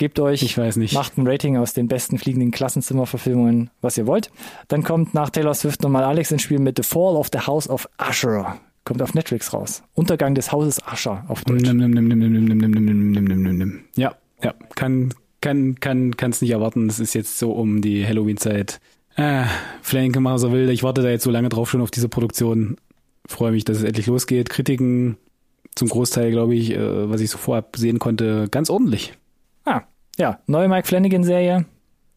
Gebt 0.00 0.18
euch, 0.18 0.40
Ich 0.42 0.56
weiß 0.56 0.76
nicht. 0.76 0.94
macht 0.94 1.18
ein 1.18 1.26
Rating 1.26 1.58
aus 1.58 1.74
den 1.74 1.86
besten 1.86 2.16
fliegenden 2.16 2.52
Klassenzimmerverfilmungen, 2.52 3.68
was 3.82 3.98
ihr 3.98 4.06
wollt. 4.06 4.30
Dann 4.68 4.82
kommt 4.82 5.12
nach 5.12 5.28
Taylor 5.28 5.52
Swift 5.52 5.82
nochmal 5.82 6.04
Alex 6.04 6.30
ins 6.30 6.40
Spiel 6.40 6.58
mit 6.58 6.78
The 6.78 6.82
Fall 6.82 7.16
of 7.16 7.28
the 7.30 7.40
House 7.40 7.68
of 7.68 7.86
Usher. 8.00 8.56
Kommt 8.86 9.02
auf 9.02 9.12
Netflix 9.12 9.52
raus. 9.52 9.82
Untergang 9.92 10.34
des 10.34 10.52
Hauses 10.52 10.78
Usher 10.90 11.22
auf 11.28 11.44
Deutsch. 11.44 11.64
Nimm, 11.64 11.76
nimm, 11.76 11.90
nimm, 11.90 12.08
nimm, 12.08 12.18
nimm, 12.18 12.32
nimm, 12.32 12.44
nimm, 12.46 12.70
nimm, 12.70 12.70
nimm, 12.70 13.10
nimm, 13.10 13.24
nimm, 13.24 13.42
nimm, 13.42 13.58
nimm. 13.58 13.80
Ja, 13.94 14.14
ja. 14.42 14.54
Kann, 14.74 15.12
kann, 15.42 15.74
kann, 15.80 16.16
kann 16.16 16.30
es 16.30 16.40
nicht 16.40 16.52
erwarten. 16.52 16.88
Es 16.88 16.98
ist 16.98 17.12
jetzt 17.12 17.38
so 17.38 17.52
um 17.52 17.82
die 17.82 18.06
Halloween-Zeit. 18.06 18.80
Äh, 19.16 19.44
Flanke 19.82 20.20
mal 20.20 20.38
so 20.38 20.50
will. 20.50 20.70
Ich 20.70 20.82
warte 20.82 21.02
da 21.02 21.10
jetzt 21.10 21.24
so 21.24 21.30
lange 21.30 21.50
drauf 21.50 21.68
schon 21.68 21.82
auf 21.82 21.90
diese 21.90 22.08
Produktion. 22.08 22.78
Freue 23.26 23.52
mich, 23.52 23.66
dass 23.66 23.76
es 23.76 23.82
endlich 23.82 24.06
losgeht. 24.06 24.48
Kritiken 24.48 25.18
zum 25.74 25.88
Großteil, 25.88 26.30
glaube 26.30 26.54
ich, 26.54 26.70
äh, 26.70 27.10
was 27.10 27.20
ich 27.20 27.28
so 27.28 27.36
vorab 27.36 27.76
sehen 27.76 27.98
konnte, 27.98 28.48
ganz 28.50 28.70
ordentlich. 28.70 29.12
Ah, 29.64 29.82
ja, 30.16 30.40
neue 30.46 30.68
Mike 30.68 30.86
Flanagan-Serie. 30.86 31.64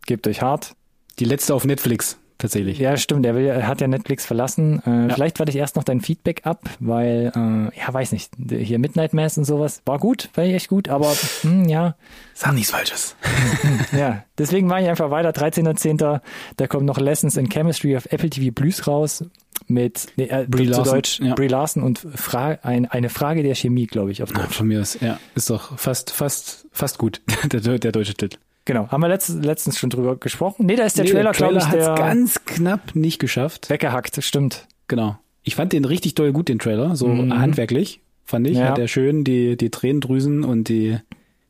Gebt 0.05 0.27
euch 0.27 0.41
hart. 0.41 0.75
Die 1.19 1.25
letzte 1.25 1.53
auf 1.53 1.63
Netflix, 1.63 2.17
tatsächlich. 2.37 2.79
Ja, 2.79 2.97
stimmt. 2.97 3.25
Er, 3.25 3.35
will, 3.35 3.45
er 3.45 3.67
hat 3.67 3.81
ja 3.81 3.87
Netflix 3.87 4.25
verlassen. 4.25 4.79
Äh, 4.83 5.13
Vielleicht 5.13 5.39
warte 5.39 5.51
ich 5.51 5.57
erst 5.57 5.75
noch 5.75 5.83
dein 5.83 6.01
Feedback 6.01 6.45
ab, 6.45 6.61
weil, 6.79 7.31
äh, 7.35 7.79
ja, 7.79 7.93
weiß 7.93 8.11
nicht, 8.11 8.31
hier 8.49 8.79
Midnight 8.79 9.13
Mass 9.13 9.37
und 9.37 9.45
sowas 9.45 9.81
war 9.85 9.99
gut, 9.99 10.29
war 10.33 10.43
echt 10.43 10.69
gut, 10.69 10.89
aber 10.89 11.13
hm, 11.41 11.69
ja, 11.69 11.95
Sag 12.33 12.53
nichts 12.53 12.71
Falsches. 12.71 13.15
ja. 13.91 14.23
Deswegen 14.37 14.67
mache 14.67 14.81
ich 14.81 14.89
einfach 14.89 15.11
weiter. 15.11 15.29
13.10. 15.29 16.19
Da 16.57 16.67
kommt 16.67 16.85
noch 16.85 16.97
Lessons 16.97 17.37
in 17.37 17.47
Chemistry 17.49 17.95
auf 17.95 18.07
Apple 18.07 18.29
TV 18.29 18.51
Plus 18.53 18.87
raus 18.87 19.23
mit 19.67 20.07
nee, 20.15 20.25
äh, 20.25 20.45
Brie 20.47 20.65
zu 20.65 20.71
Larson, 20.71 20.93
Deutsch 20.93 21.19
ja. 21.19 21.33
Brie 21.35 21.47
Larson 21.47 21.83
und 21.83 21.99
Fra 21.99 22.59
ein, 22.63 22.85
eine 22.85 23.09
Frage 23.09 23.43
der 23.43 23.55
Chemie, 23.55 23.87
glaube 23.87 24.11
ich, 24.11 24.23
auf 24.23 24.31
Deutsch. 24.31 24.55
Von 24.55 24.67
mir 24.67 24.81
aus, 24.81 24.97
ja. 24.99 25.19
Ist 25.35 25.49
doch 25.49 25.77
fast, 25.77 26.11
fast, 26.11 26.67
fast 26.71 26.97
gut, 26.97 27.21
der, 27.51 27.79
der 27.79 27.91
deutsche 27.91 28.13
Titel. 28.13 28.37
Genau. 28.65 28.87
Haben 28.89 29.01
wir 29.01 29.09
letztens, 29.09 29.45
letztens 29.45 29.77
schon 29.77 29.89
drüber 29.89 30.15
gesprochen? 30.15 30.65
Nee, 30.65 30.75
da 30.75 30.83
ist 30.83 30.97
der 30.97 31.05
Trailer, 31.05 31.31
glaube 31.33 31.57
ich, 31.57 31.65
der 31.65 31.95
ganz 31.95 32.45
knapp 32.45 32.95
nicht 32.95 33.19
geschafft. 33.19 33.69
weggehackt. 33.69 34.23
Stimmt. 34.23 34.67
Genau. 34.87 35.17
Ich 35.43 35.55
fand 35.55 35.73
den 35.73 35.83
richtig 35.83 36.15
doll 36.15 36.31
gut, 36.31 36.47
den 36.47 36.59
Trailer, 36.59 36.95
so 36.95 37.09
handwerklich, 37.09 37.99
fand 38.23 38.47
ich. 38.47 38.57
Ja. 38.57 38.69
Hat 38.69 38.79
er 38.79 38.87
schön 38.87 39.25
die, 39.25 39.57
die 39.57 39.69
Tränendrüsen 39.69 40.45
und 40.45 40.69
die, 40.69 40.97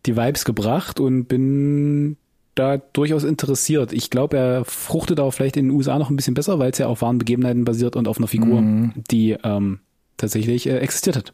die 0.07 0.17
Vibes 0.17 0.45
gebracht 0.45 0.99
und 0.99 1.25
bin 1.25 2.17
da 2.55 2.77
durchaus 2.77 3.23
interessiert. 3.23 3.93
Ich 3.93 4.09
glaube, 4.09 4.37
er 4.37 4.65
fruchtet 4.65 5.19
auch 5.19 5.31
vielleicht 5.31 5.57
in 5.57 5.67
den 5.67 5.75
USA 5.75 5.97
noch 5.97 6.09
ein 6.09 6.15
bisschen 6.15 6.33
besser, 6.33 6.59
weil 6.59 6.71
es 6.71 6.77
ja 6.77 6.87
auf 6.87 7.01
wahren 7.01 7.17
Begebenheiten 7.17 7.65
basiert 7.65 7.95
und 7.95 8.07
auf 8.07 8.17
einer 8.17 8.27
Figur, 8.27 8.61
die 9.11 9.35
ähm, 9.43 9.79
tatsächlich 10.17 10.67
äh, 10.67 10.77
existiert 10.77 11.15
hat. 11.15 11.33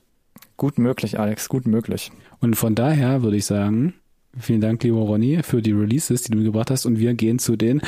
Gut 0.57 0.77
möglich, 0.77 1.19
Alex. 1.19 1.49
Gut 1.49 1.67
möglich. 1.67 2.11
Und 2.39 2.55
von 2.55 2.75
daher 2.75 3.23
würde 3.23 3.37
ich 3.37 3.45
sagen, 3.45 3.93
vielen 4.37 4.61
Dank, 4.61 4.83
lieber 4.83 4.99
Ronny, 4.99 5.41
für 5.43 5.61
die 5.61 5.71
Releases, 5.71 6.23
die 6.23 6.31
du 6.31 6.37
mitgebracht 6.37 6.71
hast. 6.71 6.85
Und 6.85 6.99
wir 6.99 7.13
gehen 7.13 7.39
zu 7.39 7.55
den 7.55 7.81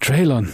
Trailern. 0.00 0.48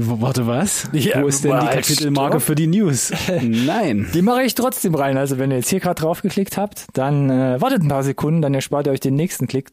Warte, 0.00 0.46
was? 0.46 0.88
Ja, 0.92 1.22
Wo 1.22 1.26
ist 1.26 1.42
denn 1.42 1.58
die 1.58 1.66
Kapitelmarke 1.66 2.38
für 2.38 2.54
die 2.54 2.68
News? 2.68 3.10
Nein. 3.42 4.06
Die 4.14 4.22
mache 4.22 4.44
ich 4.44 4.54
trotzdem 4.54 4.94
rein. 4.94 5.18
Also 5.18 5.38
wenn 5.38 5.50
ihr 5.50 5.56
jetzt 5.56 5.70
hier 5.70 5.80
gerade 5.80 6.00
draufgeklickt 6.00 6.56
habt, 6.56 6.86
dann 6.92 7.28
äh, 7.30 7.60
wartet 7.60 7.82
ein 7.82 7.88
paar 7.88 8.04
Sekunden, 8.04 8.40
dann 8.40 8.54
erspart 8.54 8.86
ihr 8.86 8.92
euch 8.92 9.00
den 9.00 9.16
nächsten 9.16 9.48
Klick, 9.48 9.70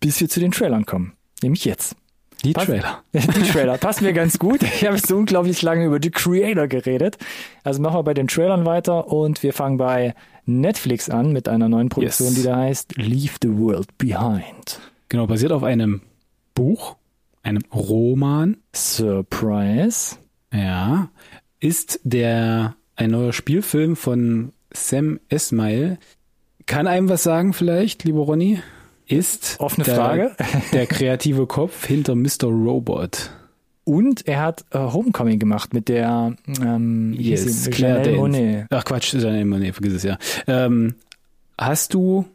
bis 0.00 0.20
wir 0.20 0.28
zu 0.28 0.40
den 0.40 0.52
Trailern 0.52 0.86
kommen. 0.86 1.12
Nämlich 1.42 1.64
jetzt. 1.64 1.96
Die 2.44 2.52
Pass- 2.52 2.66
Trailer. 2.66 3.02
Die 3.12 3.20
Trailer 3.50 3.78
passen 3.78 4.04
mir 4.04 4.12
ganz 4.12 4.38
gut. 4.38 4.62
Ich 4.62 4.84
habe 4.86 4.96
so 4.98 5.16
unglaublich 5.16 5.60
lange 5.62 5.84
über 5.86 5.98
die 5.98 6.10
Creator 6.12 6.68
geredet. 6.68 7.18
Also 7.64 7.82
machen 7.82 7.96
wir 7.96 8.02
bei 8.04 8.14
den 8.14 8.28
Trailern 8.28 8.64
weiter 8.64 9.08
und 9.08 9.42
wir 9.42 9.52
fangen 9.52 9.76
bei 9.76 10.14
Netflix 10.46 11.10
an 11.10 11.32
mit 11.32 11.48
einer 11.48 11.68
neuen 11.68 11.88
Produktion, 11.88 12.28
Yes. 12.28 12.36
die 12.36 12.42
da 12.44 12.56
heißt 12.56 12.96
Leave 12.96 13.34
the 13.42 13.48
World 13.58 13.98
Behind. 13.98 14.80
Genau, 15.08 15.26
basiert 15.26 15.50
auf 15.52 15.64
einem 15.64 16.00
Buch, 16.54 16.96
einem 17.42 17.62
Roman. 17.74 18.56
Surprise. 18.74 20.16
Ja. 20.52 21.10
Ist 21.60 22.00
der 22.04 22.76
ein 22.94 23.10
neuer 23.10 23.32
Spielfilm 23.32 23.96
von 23.96 24.52
Sam 24.72 25.18
Esmail. 25.28 25.98
Kann 26.66 26.86
einem 26.86 27.08
was 27.08 27.22
sagen 27.24 27.52
vielleicht, 27.52 28.04
lieber 28.04 28.20
Ronny? 28.20 28.60
Ist 29.08 29.56
Offene 29.58 29.84
der, 29.84 29.94
Frage. 29.94 30.36
der 30.72 30.86
kreative 30.86 31.46
Kopf 31.46 31.86
hinter 31.86 32.14
Mr. 32.14 32.44
Robot. 32.44 33.30
Und 33.84 34.28
er 34.28 34.40
hat 34.40 34.66
äh, 34.70 34.78
Homecoming 34.78 35.38
gemacht 35.38 35.72
mit 35.72 35.88
der 35.88 36.36
ähm, 36.60 37.16
sie? 37.18 37.70
Claire 37.70 38.04
Janelle. 38.04 38.18
Monáe. 38.18 38.66
Ach 38.68 38.84
Quatsch, 38.84 39.14
Janelle 39.14 39.46
Monet, 39.46 39.74
vergiss 39.74 39.94
es 39.94 40.02
ja. 40.02 40.18
Ähm, 40.46 40.94
hast 41.56 41.94
du 41.94 42.26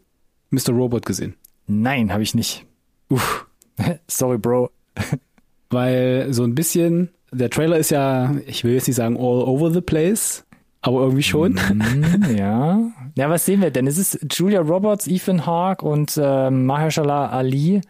Mr. 0.49 0.71
Robot 0.71 1.05
gesehen? 1.05 1.35
Nein, 1.67 2.11
habe 2.11 2.23
ich 2.23 2.33
nicht. 2.33 2.65
Uff. 3.09 3.45
Sorry, 4.07 4.39
Bro. 4.39 4.71
Weil 5.69 6.27
so 6.31 6.43
ein 6.43 6.55
bisschen, 6.55 7.09
der 7.31 7.51
Trailer 7.51 7.77
ist 7.77 7.91
ja, 7.91 8.35
ich 8.47 8.63
will 8.63 8.73
jetzt 8.73 8.87
nicht 8.87 8.97
sagen 8.97 9.15
all 9.15 9.43
over 9.43 9.71
the 9.71 9.81
place, 9.81 10.45
aber 10.83 11.01
irgendwie 11.01 11.23
schon. 11.23 11.57
Hm, 11.57 12.35
ja. 12.37 12.79
Ja, 13.15 13.29
was 13.29 13.45
sehen 13.45 13.61
wir 13.61 13.69
denn? 13.69 13.85
Es 13.85 13.99
ist 13.99 14.25
Julia 14.31 14.61
Roberts, 14.61 15.05
Ethan 15.07 15.45
Hawke 15.45 15.85
und 15.85 16.17
äh, 16.17 16.49
Mahershala 16.49 17.27
Ali 17.29 17.81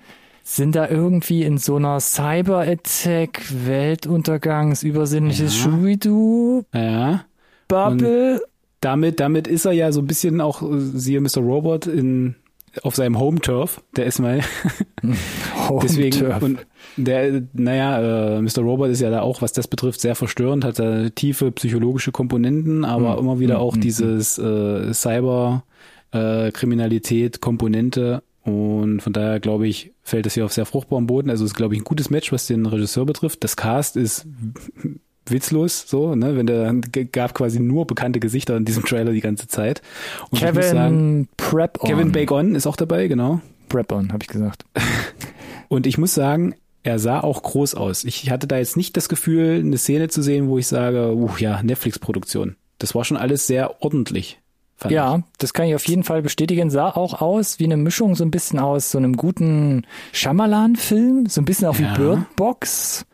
sind 0.43 0.75
da 0.75 0.89
irgendwie 0.89 1.43
in 1.43 1.57
so 1.57 1.77
einer 1.77 2.01
Cyber-Attack, 2.01 3.41
Weltuntergangs, 3.65 4.83
übersinnliches 4.83 5.63
Ja. 5.63 5.71
Schuidu, 5.71 6.63
Ja. 6.73 7.23
Bubble. 7.69 8.41
Damit, 8.81 9.21
damit 9.21 9.47
ist 9.47 9.63
er 9.63 9.71
ja 9.71 9.93
so 9.93 10.01
ein 10.01 10.07
bisschen 10.07 10.41
auch, 10.41 10.61
äh, 10.61 10.77
siehe 10.77 11.21
Mr. 11.21 11.37
Robot 11.39 11.87
in, 11.87 12.35
auf 12.81 12.95
seinem 12.95 13.19
Home-Turf, 13.19 13.83
der 13.95 14.05
ist 14.05 14.19
mal, 14.19 14.41
deswegen, 15.81 16.21
Home-Turf. 16.21 16.41
und 16.43 16.65
der, 16.97 17.43
naja, 17.53 18.37
äh, 18.37 18.41
Mr. 18.41 18.59
Robot 18.59 18.89
ist 18.89 19.01
ja 19.01 19.09
da 19.09 19.21
auch, 19.21 19.41
was 19.41 19.53
das 19.53 19.67
betrifft, 19.67 20.01
sehr 20.01 20.15
verstörend, 20.15 20.65
hat 20.65 20.79
da 20.79 21.09
tiefe 21.09 21.51
psychologische 21.51 22.11
Komponenten, 22.11 22.85
aber 22.85 23.13
Hm, 23.13 23.19
immer 23.19 23.39
wieder 23.39 23.55
hm, 23.55 23.61
auch 23.61 23.73
hm, 23.75 23.81
dieses 23.81 24.37
äh, 24.37 24.93
Cyber, 24.93 25.63
äh, 26.11 26.51
und 28.45 29.01
von 29.01 29.13
daher 29.13 29.39
glaube 29.39 29.67
ich, 29.67 29.93
fällt 30.01 30.25
es 30.25 30.33
hier 30.33 30.45
auf 30.45 30.53
sehr 30.53 30.65
fruchtbaren 30.65 31.07
Boden. 31.07 31.29
Also 31.29 31.45
es 31.45 31.51
ist, 31.51 31.55
glaube 31.55 31.75
ich, 31.75 31.81
ein 31.81 31.85
gutes 31.85 32.09
Match, 32.09 32.31
was 32.31 32.45
den 32.45 32.65
Regisseur 32.65 33.05
betrifft. 33.05 33.43
Das 33.43 33.55
Cast 33.55 33.95
ist 33.95 34.27
witzlos, 35.27 35.85
so, 35.87 36.15
ne, 36.15 36.35
wenn 36.35 36.45
der 36.45 36.73
gab 37.05 37.33
quasi 37.33 37.59
nur 37.59 37.87
bekannte 37.87 38.19
Gesichter 38.19 38.57
in 38.57 38.65
diesem 38.65 38.83
Trailer 38.85 39.11
die 39.11 39.21
ganze 39.21 39.47
Zeit. 39.47 39.81
Und 40.29 40.41
ich 40.41 40.53
muss 40.53 40.69
sagen, 40.69 40.77
Kevin 40.77 41.27
Prep-On. 41.37 41.89
Kevin 41.89 42.11
Bacon 42.11 42.55
ist 42.55 42.67
auch 42.67 42.75
dabei, 42.75 43.07
genau. 43.07 43.41
Prep-On, 43.69 44.11
habe 44.11 44.23
ich 44.23 44.27
gesagt. 44.29 44.65
Und 45.69 45.87
ich 45.87 45.97
muss 45.97 46.13
sagen, 46.13 46.55
er 46.83 46.99
sah 46.99 47.21
auch 47.21 47.41
groß 47.41 47.75
aus. 47.75 48.03
Ich 48.03 48.29
hatte 48.29 48.45
da 48.47 48.57
jetzt 48.57 48.77
nicht 48.77 48.97
das 48.97 49.09
Gefühl, 49.09 49.59
eine 49.59 49.77
Szene 49.77 50.09
zu 50.09 50.21
sehen, 50.21 50.49
wo 50.49 50.57
ich 50.57 50.67
sage, 50.67 51.15
uh, 51.15 51.29
ja, 51.37 51.63
Netflix-Produktion. 51.63 52.57
Das 52.77 52.93
war 52.93 53.05
schon 53.05 53.17
alles 53.17 53.47
sehr 53.47 53.81
ordentlich. 53.81 54.39
Fand 54.75 54.91
ich. 54.91 54.95
Ja, 54.95 55.23
das 55.37 55.53
kann 55.53 55.67
ich 55.67 55.75
auf 55.75 55.87
jeden 55.87 56.03
Fall 56.03 56.21
bestätigen. 56.21 56.69
Sah 56.69 56.89
auch 56.89 57.21
aus 57.21 57.59
wie 57.59 57.65
eine 57.65 57.77
Mischung 57.77 58.15
so 58.15 58.25
ein 58.25 58.31
bisschen 58.31 58.59
aus 58.59 58.91
so 58.91 58.97
einem 58.97 59.15
guten 59.15 59.85
Shyamalan-Film, 60.11 61.27
so 61.27 61.41
ein 61.41 61.45
bisschen 61.45 61.67
auch 61.67 61.79
Ja. 61.79 61.93
wie 61.93 61.97
Bird 61.97 62.35
Box. 62.35 63.05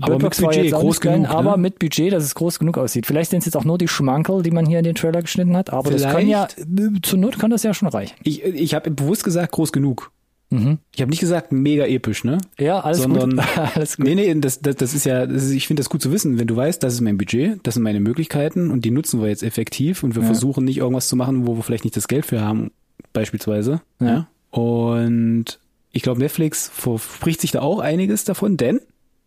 Aber 0.00 0.18
mit 0.18 0.36
Budget, 0.36 0.72
groß 0.72 1.00
genug, 1.00 1.20
ne? 1.22 1.30
aber 1.30 1.56
mit 1.56 1.78
Budget, 1.78 2.12
dass 2.12 2.24
es 2.24 2.34
groß 2.34 2.58
genug 2.58 2.78
aussieht. 2.78 3.06
Vielleicht 3.06 3.30
sind 3.30 3.40
es 3.40 3.46
jetzt 3.46 3.56
auch 3.56 3.64
nur 3.64 3.78
die 3.78 3.88
Schmankel, 3.88 4.42
die 4.42 4.50
man 4.50 4.66
hier 4.66 4.78
in 4.78 4.84
den 4.84 4.94
Trailer 4.94 5.22
geschnitten 5.22 5.56
hat, 5.56 5.72
aber 5.72 5.90
das 5.90 6.02
kann 6.02 6.26
ja, 6.26 6.48
zur 7.02 7.18
Not 7.18 7.38
kann 7.38 7.50
das 7.50 7.62
ja 7.62 7.74
schon 7.74 7.88
reichen. 7.88 8.14
Ich, 8.22 8.44
ich 8.44 8.74
habe 8.74 8.90
bewusst 8.90 9.24
gesagt, 9.24 9.52
groß 9.52 9.72
genug. 9.72 10.10
Mhm. 10.52 10.78
Ich 10.92 11.00
habe 11.00 11.10
nicht 11.10 11.20
gesagt 11.20 11.52
mega 11.52 11.86
episch, 11.86 12.24
ne? 12.24 12.38
Ja, 12.58 12.80
alles 12.80 13.02
Sondern, 13.02 13.36
gut. 13.36 13.44
alles 13.76 13.96
gut. 13.96 14.06
Nee, 14.06 14.16
nee, 14.16 14.34
das, 14.40 14.60
das, 14.60 14.74
das 14.74 14.94
ist 14.94 15.04
ja, 15.06 15.24
das 15.26 15.44
ist, 15.44 15.52
ich 15.52 15.68
finde 15.68 15.80
das 15.80 15.88
gut 15.88 16.02
zu 16.02 16.10
wissen, 16.10 16.40
wenn 16.40 16.48
du 16.48 16.56
weißt, 16.56 16.82
das 16.82 16.94
ist 16.94 17.00
mein 17.02 17.16
Budget, 17.18 17.60
das 17.62 17.74
sind 17.74 17.84
meine 17.84 18.00
Möglichkeiten 18.00 18.72
und 18.72 18.84
die 18.84 18.90
nutzen 18.90 19.20
wir 19.22 19.28
jetzt 19.28 19.44
effektiv 19.44 20.02
und 20.02 20.16
wir 20.16 20.22
Ja. 20.22 20.26
versuchen 20.26 20.64
nicht 20.64 20.78
irgendwas 20.78 21.06
zu 21.08 21.14
machen, 21.14 21.46
wo 21.46 21.56
wir 21.56 21.62
vielleicht 21.62 21.84
nicht 21.84 21.96
das 21.96 22.08
Geld 22.08 22.26
für 22.26 22.40
haben, 22.40 22.72
beispielsweise. 23.12 23.80
Ja. 24.00 24.26
Und 24.50 25.60
ich 25.92 26.02
glaube, 26.02 26.20
Netflix 26.20 26.68
verspricht 26.74 27.40
sich 27.40 27.52
da 27.52 27.60
auch 27.60 27.78
einiges 27.78 28.24
davon, 28.24 28.56
denn 28.56 28.80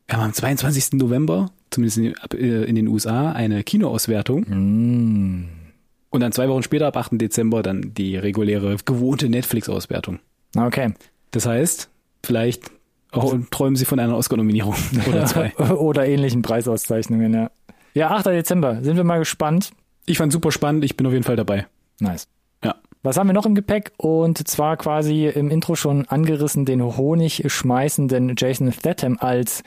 wir 0.08 0.18
haben 0.18 0.26
am 0.26 0.34
22. 0.34 0.94
November, 0.94 1.52
zumindest 1.70 1.98
in, 1.98 2.14
äh, 2.38 2.74
den 2.74 2.88
USA, 2.88 3.32
eine 3.32 3.64
Kinoauswertung. 3.64 4.42
Mm. 4.48 5.50
Und 6.10 6.20
dann 6.20 6.32
zwei 6.32 6.48
Wochen 6.48 6.64
später, 6.64 6.88
ab 6.88 6.98
8. 6.98 7.14
Dezember, 7.14 7.64
dann 7.64 7.94
die 7.96 8.18
reguläre, 8.18 8.78
gewohnte 8.86 9.30
Netflix-Auswertung. 9.30 10.20
Okay. 10.56 10.94
Das 11.32 11.48
heißt, 11.48 11.90
vielleicht 12.24 12.72
auch 13.12 13.36
träumen 13.52 13.76
Sie 13.76 13.86
von 13.86 14.00
einer 14.00 14.16
Oscar-Nominierung 14.16 14.76
oder 15.08 15.26
zwei. 15.26 15.56
Oder 15.58 16.08
ähnlichen 16.08 16.42
Preisauszeichnungen, 16.42 17.34
ja. 17.34 17.52
Ja, 17.94 18.12
8. 18.12 18.28
Dezember. 18.28 18.84
Sind 18.84 18.98
wir 18.98 19.04
mal 19.04 19.20
gespannt. 19.20 19.72
Ich 20.06 20.18
fand 20.18 20.34
super 20.34 20.52
spannend, 20.52 20.84
ich 20.84 20.98
bin 20.98 21.08
auf 21.08 21.14
jeden 21.14 21.24
Fall 21.24 21.36
dabei. 21.36 21.68
Nice. 22.00 22.28
Was 23.06 23.18
haben 23.18 23.28
wir 23.28 23.34
noch 23.34 23.46
im 23.46 23.54
Gepäck? 23.54 23.92
Und 23.98 24.48
zwar 24.48 24.78
quasi 24.78 25.28
im 25.28 25.50
Intro 25.50 25.76
schon 25.76 26.08
angerissen 26.08 26.66
den 26.66 26.82
Honig 26.82 27.44
schmeißenden 27.46 28.36
Jason 28.38 28.72
Statham 28.72 29.18
als 29.20 29.62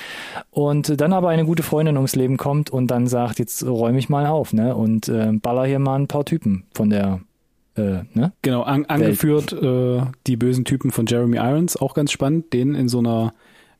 Und 0.50 1.02
dann 1.02 1.12
aber 1.12 1.28
eine 1.30 1.44
gute 1.46 1.64
Freundin 1.64 1.98
ums 1.98 2.16
Leben 2.16 2.38
kommt 2.38 2.70
und 2.70 2.88
dann 2.88 3.06
sagt, 3.06 3.40
jetzt 3.40 3.66
räume 3.66 4.00
ich 4.00 4.08
mal 4.08 4.28
auf, 4.28 4.54
ne, 4.54 4.74
und 4.76 5.10
äh, 5.10 5.34
baller 5.34 5.66
hier 5.66 5.80
mal 5.80 6.00
ein 6.00 6.08
paar 6.08 6.24
Typen 6.24 6.64
von 6.74 6.90
der, 6.90 7.20
äh, 7.76 8.04
ne? 8.14 8.34
Genau, 8.42 8.64
an, 8.64 8.86
angeführt 8.86 9.54
äh, 9.54 10.02
die 10.28 10.38
bösen 10.38 10.66
Typen 10.66 10.92
von 10.92 11.06
Jeremy 11.06 11.38
Irons, 11.38 11.78
auch 11.78 11.94
ganz 11.94 12.12
spannend, 12.12 12.54
den 12.54 12.76
in 12.76 12.88
so 12.90 13.00
einer 13.00 13.34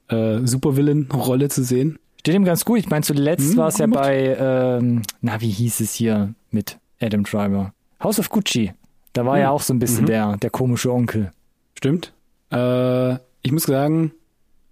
äh, 0.10 0.40
Supervillain-Rolle 0.46 1.50
zu 1.50 1.64
sehen. 1.64 2.00
Steht 2.20 2.36
ihm 2.36 2.46
ganz 2.46 2.66
gut. 2.66 2.80
Ich 2.80 2.90
meine, 2.90 3.04
zuletzt 3.04 3.52
Hm, 3.52 3.58
war 3.58 3.68
es 3.70 3.78
ja 3.80 3.88
bei, 3.88 4.36
ähm, 4.40 5.02
na, 5.22 5.42
wie 5.42 5.50
hieß 5.50 5.80
es 5.82 5.94
hier 5.94 6.34
mit 6.52 6.78
Adam 7.02 7.24
Driver? 7.24 7.74
House 8.04 8.20
of 8.20 8.30
Gucci. 8.30 8.74
Da 9.14 9.26
war 9.26 9.36
Hm. 9.36 9.42
ja 9.42 9.50
auch 9.50 9.62
so 9.62 9.74
ein 9.74 9.80
bisschen 9.80 10.04
Mhm. 10.04 10.08
der, 10.08 10.38
der 10.38 10.50
komische 10.52 10.92
Onkel. 10.94 11.32
Stimmt. 11.78 12.14
Äh, 12.52 13.14
ich 13.42 13.52
muss 13.52 13.64
sagen, 13.64 14.12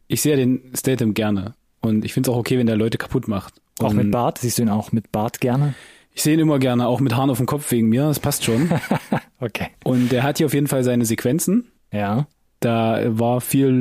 ich 0.08 0.22
sehe 0.22 0.36
den 0.38 0.62
Statham 0.76 1.14
gerne. 1.14 1.56
Und 1.82 2.06
ich 2.06 2.14
finde 2.14 2.30
es 2.30 2.36
auch 2.36 2.40
okay, 2.40 2.58
wenn 2.58 2.68
der 2.68 2.76
Leute 2.78 2.98
kaputt 2.98 3.28
macht. 3.28 3.56
Auch 3.80 3.90
Und 3.92 3.96
mit 3.98 4.12
Bart. 4.12 4.38
Siehst 4.40 4.58
du 4.60 4.62
ihn 4.64 4.70
auch 4.70 4.92
mit 4.92 5.12
Bart 5.12 5.40
gerne? 5.42 5.74
Ich 6.20 6.24
sehe 6.24 6.34
ihn 6.34 6.42
immer 6.42 6.60
gerne, 6.60 6.86
auch 6.86 7.00
mit 7.00 7.16
Haaren 7.16 7.30
auf 7.30 7.38
dem 7.38 7.46
Kopf 7.46 7.72
wegen 7.72 7.88
mir, 7.88 8.04
das 8.04 8.20
passt 8.20 8.44
schon. 8.44 8.70
Okay. 9.42 9.68
Und 9.86 10.12
der 10.12 10.24
hat 10.24 10.38
hier 10.38 10.48
auf 10.48 10.54
jeden 10.54 10.68
Fall 10.68 10.84
seine 10.84 11.06
Sequenzen. 11.06 11.72
Ja. 11.94 12.28
Da 12.60 13.06
war 13.08 13.40
viel 13.40 13.72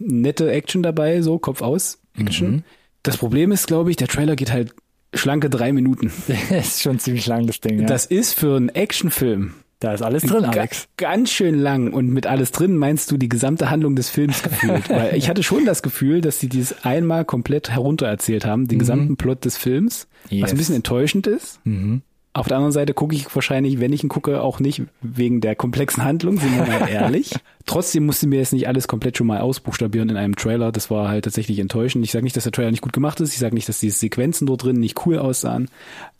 nette 0.00 0.50
Action 0.50 0.82
dabei, 0.82 1.22
so 1.22 1.38
Kopf 1.38 1.62
aus 1.62 2.00
Action. 2.18 2.50
Mhm. 2.50 2.62
Das 3.04 3.16
Problem 3.16 3.52
ist, 3.52 3.68
glaube 3.68 3.90
ich, 3.90 3.96
der 3.96 4.08
Trailer 4.08 4.34
geht 4.34 4.50
halt 4.50 4.74
schlanke 5.14 5.50
drei 5.50 5.72
Minuten. 5.72 6.10
ist 6.50 6.82
schon 6.82 6.98
ziemlich 6.98 7.28
lang, 7.28 7.46
das 7.46 7.60
Ding, 7.60 7.78
ja. 7.78 7.86
Das 7.86 8.06
ist 8.06 8.34
für 8.34 8.56
einen 8.56 8.70
Actionfilm 8.70 9.54
da 9.80 9.92
ist 9.92 10.02
alles 10.02 10.22
drin, 10.24 10.42
ga- 10.42 10.48
Alex. 10.50 10.88
ganz 10.96 11.30
schön 11.30 11.56
lang. 11.58 11.92
Und 11.92 12.08
mit 12.08 12.26
alles 12.26 12.50
drin 12.52 12.76
meinst 12.76 13.10
du 13.10 13.16
die 13.16 13.28
gesamte 13.28 13.70
Handlung 13.70 13.94
des 13.96 14.10
Films 14.10 14.42
gefühlt. 14.42 14.88
Weil 14.90 15.14
ich 15.16 15.28
hatte 15.28 15.42
schon 15.42 15.64
das 15.64 15.82
Gefühl, 15.82 16.20
dass 16.20 16.40
sie 16.40 16.48
dies 16.48 16.74
einmal 16.84 17.24
komplett 17.24 17.70
heruntererzählt 17.70 18.44
haben, 18.44 18.66
den 18.68 18.78
gesamten 18.80 19.16
Plot 19.16 19.44
des 19.44 19.56
Films. 19.56 20.08
Was 20.24 20.30
Mhm. 20.32 20.38
Yes. 20.38 20.50
ein 20.50 20.56
bisschen 20.58 20.74
enttäuschend 20.76 21.26
ist. 21.26 21.60
Mhm. 21.64 22.02
Auf 22.34 22.46
der 22.46 22.56
anderen 22.58 22.72
Seite 22.72 22.94
gucke 22.94 23.16
ich 23.16 23.34
wahrscheinlich, 23.34 23.80
wenn 23.80 23.92
ich 23.92 24.04
ihn 24.04 24.08
gucke, 24.08 24.42
auch 24.42 24.60
nicht 24.60 24.82
wegen 25.00 25.40
der 25.40 25.56
komplexen 25.56 26.04
Handlung, 26.04 26.38
sind 26.38 26.54
wir 26.54 26.64
mal 26.66 26.88
ehrlich. 26.90 27.34
Trotzdem 27.66 28.06
musste 28.06 28.28
mir 28.28 28.36
jetzt 28.38 28.52
nicht 28.52 28.68
alles 28.68 28.86
komplett 28.86 29.16
schon 29.16 29.26
mal 29.26 29.40
ausbuchstabieren 29.40 30.08
in 30.10 30.16
einem 30.16 30.36
Trailer. 30.36 30.70
Das 30.70 30.90
war 30.90 31.08
halt 31.08 31.24
tatsächlich 31.24 31.58
enttäuschend. 31.58 32.04
Ich 32.04 32.12
sage 32.12 32.22
nicht, 32.22 32.36
dass 32.36 32.44
der 32.44 32.52
Trailer 32.52 32.70
nicht 32.70 32.82
gut 32.82 32.92
gemacht 32.92 33.18
ist. 33.20 33.32
Ich 33.32 33.38
sage 33.38 33.54
nicht, 33.54 33.68
dass 33.68 33.80
die 33.80 33.90
Sequenzen 33.90 34.46
dort 34.46 34.62
drin 34.62 34.76
nicht 34.78 35.04
cool 35.06 35.18
aussahen. 35.18 35.68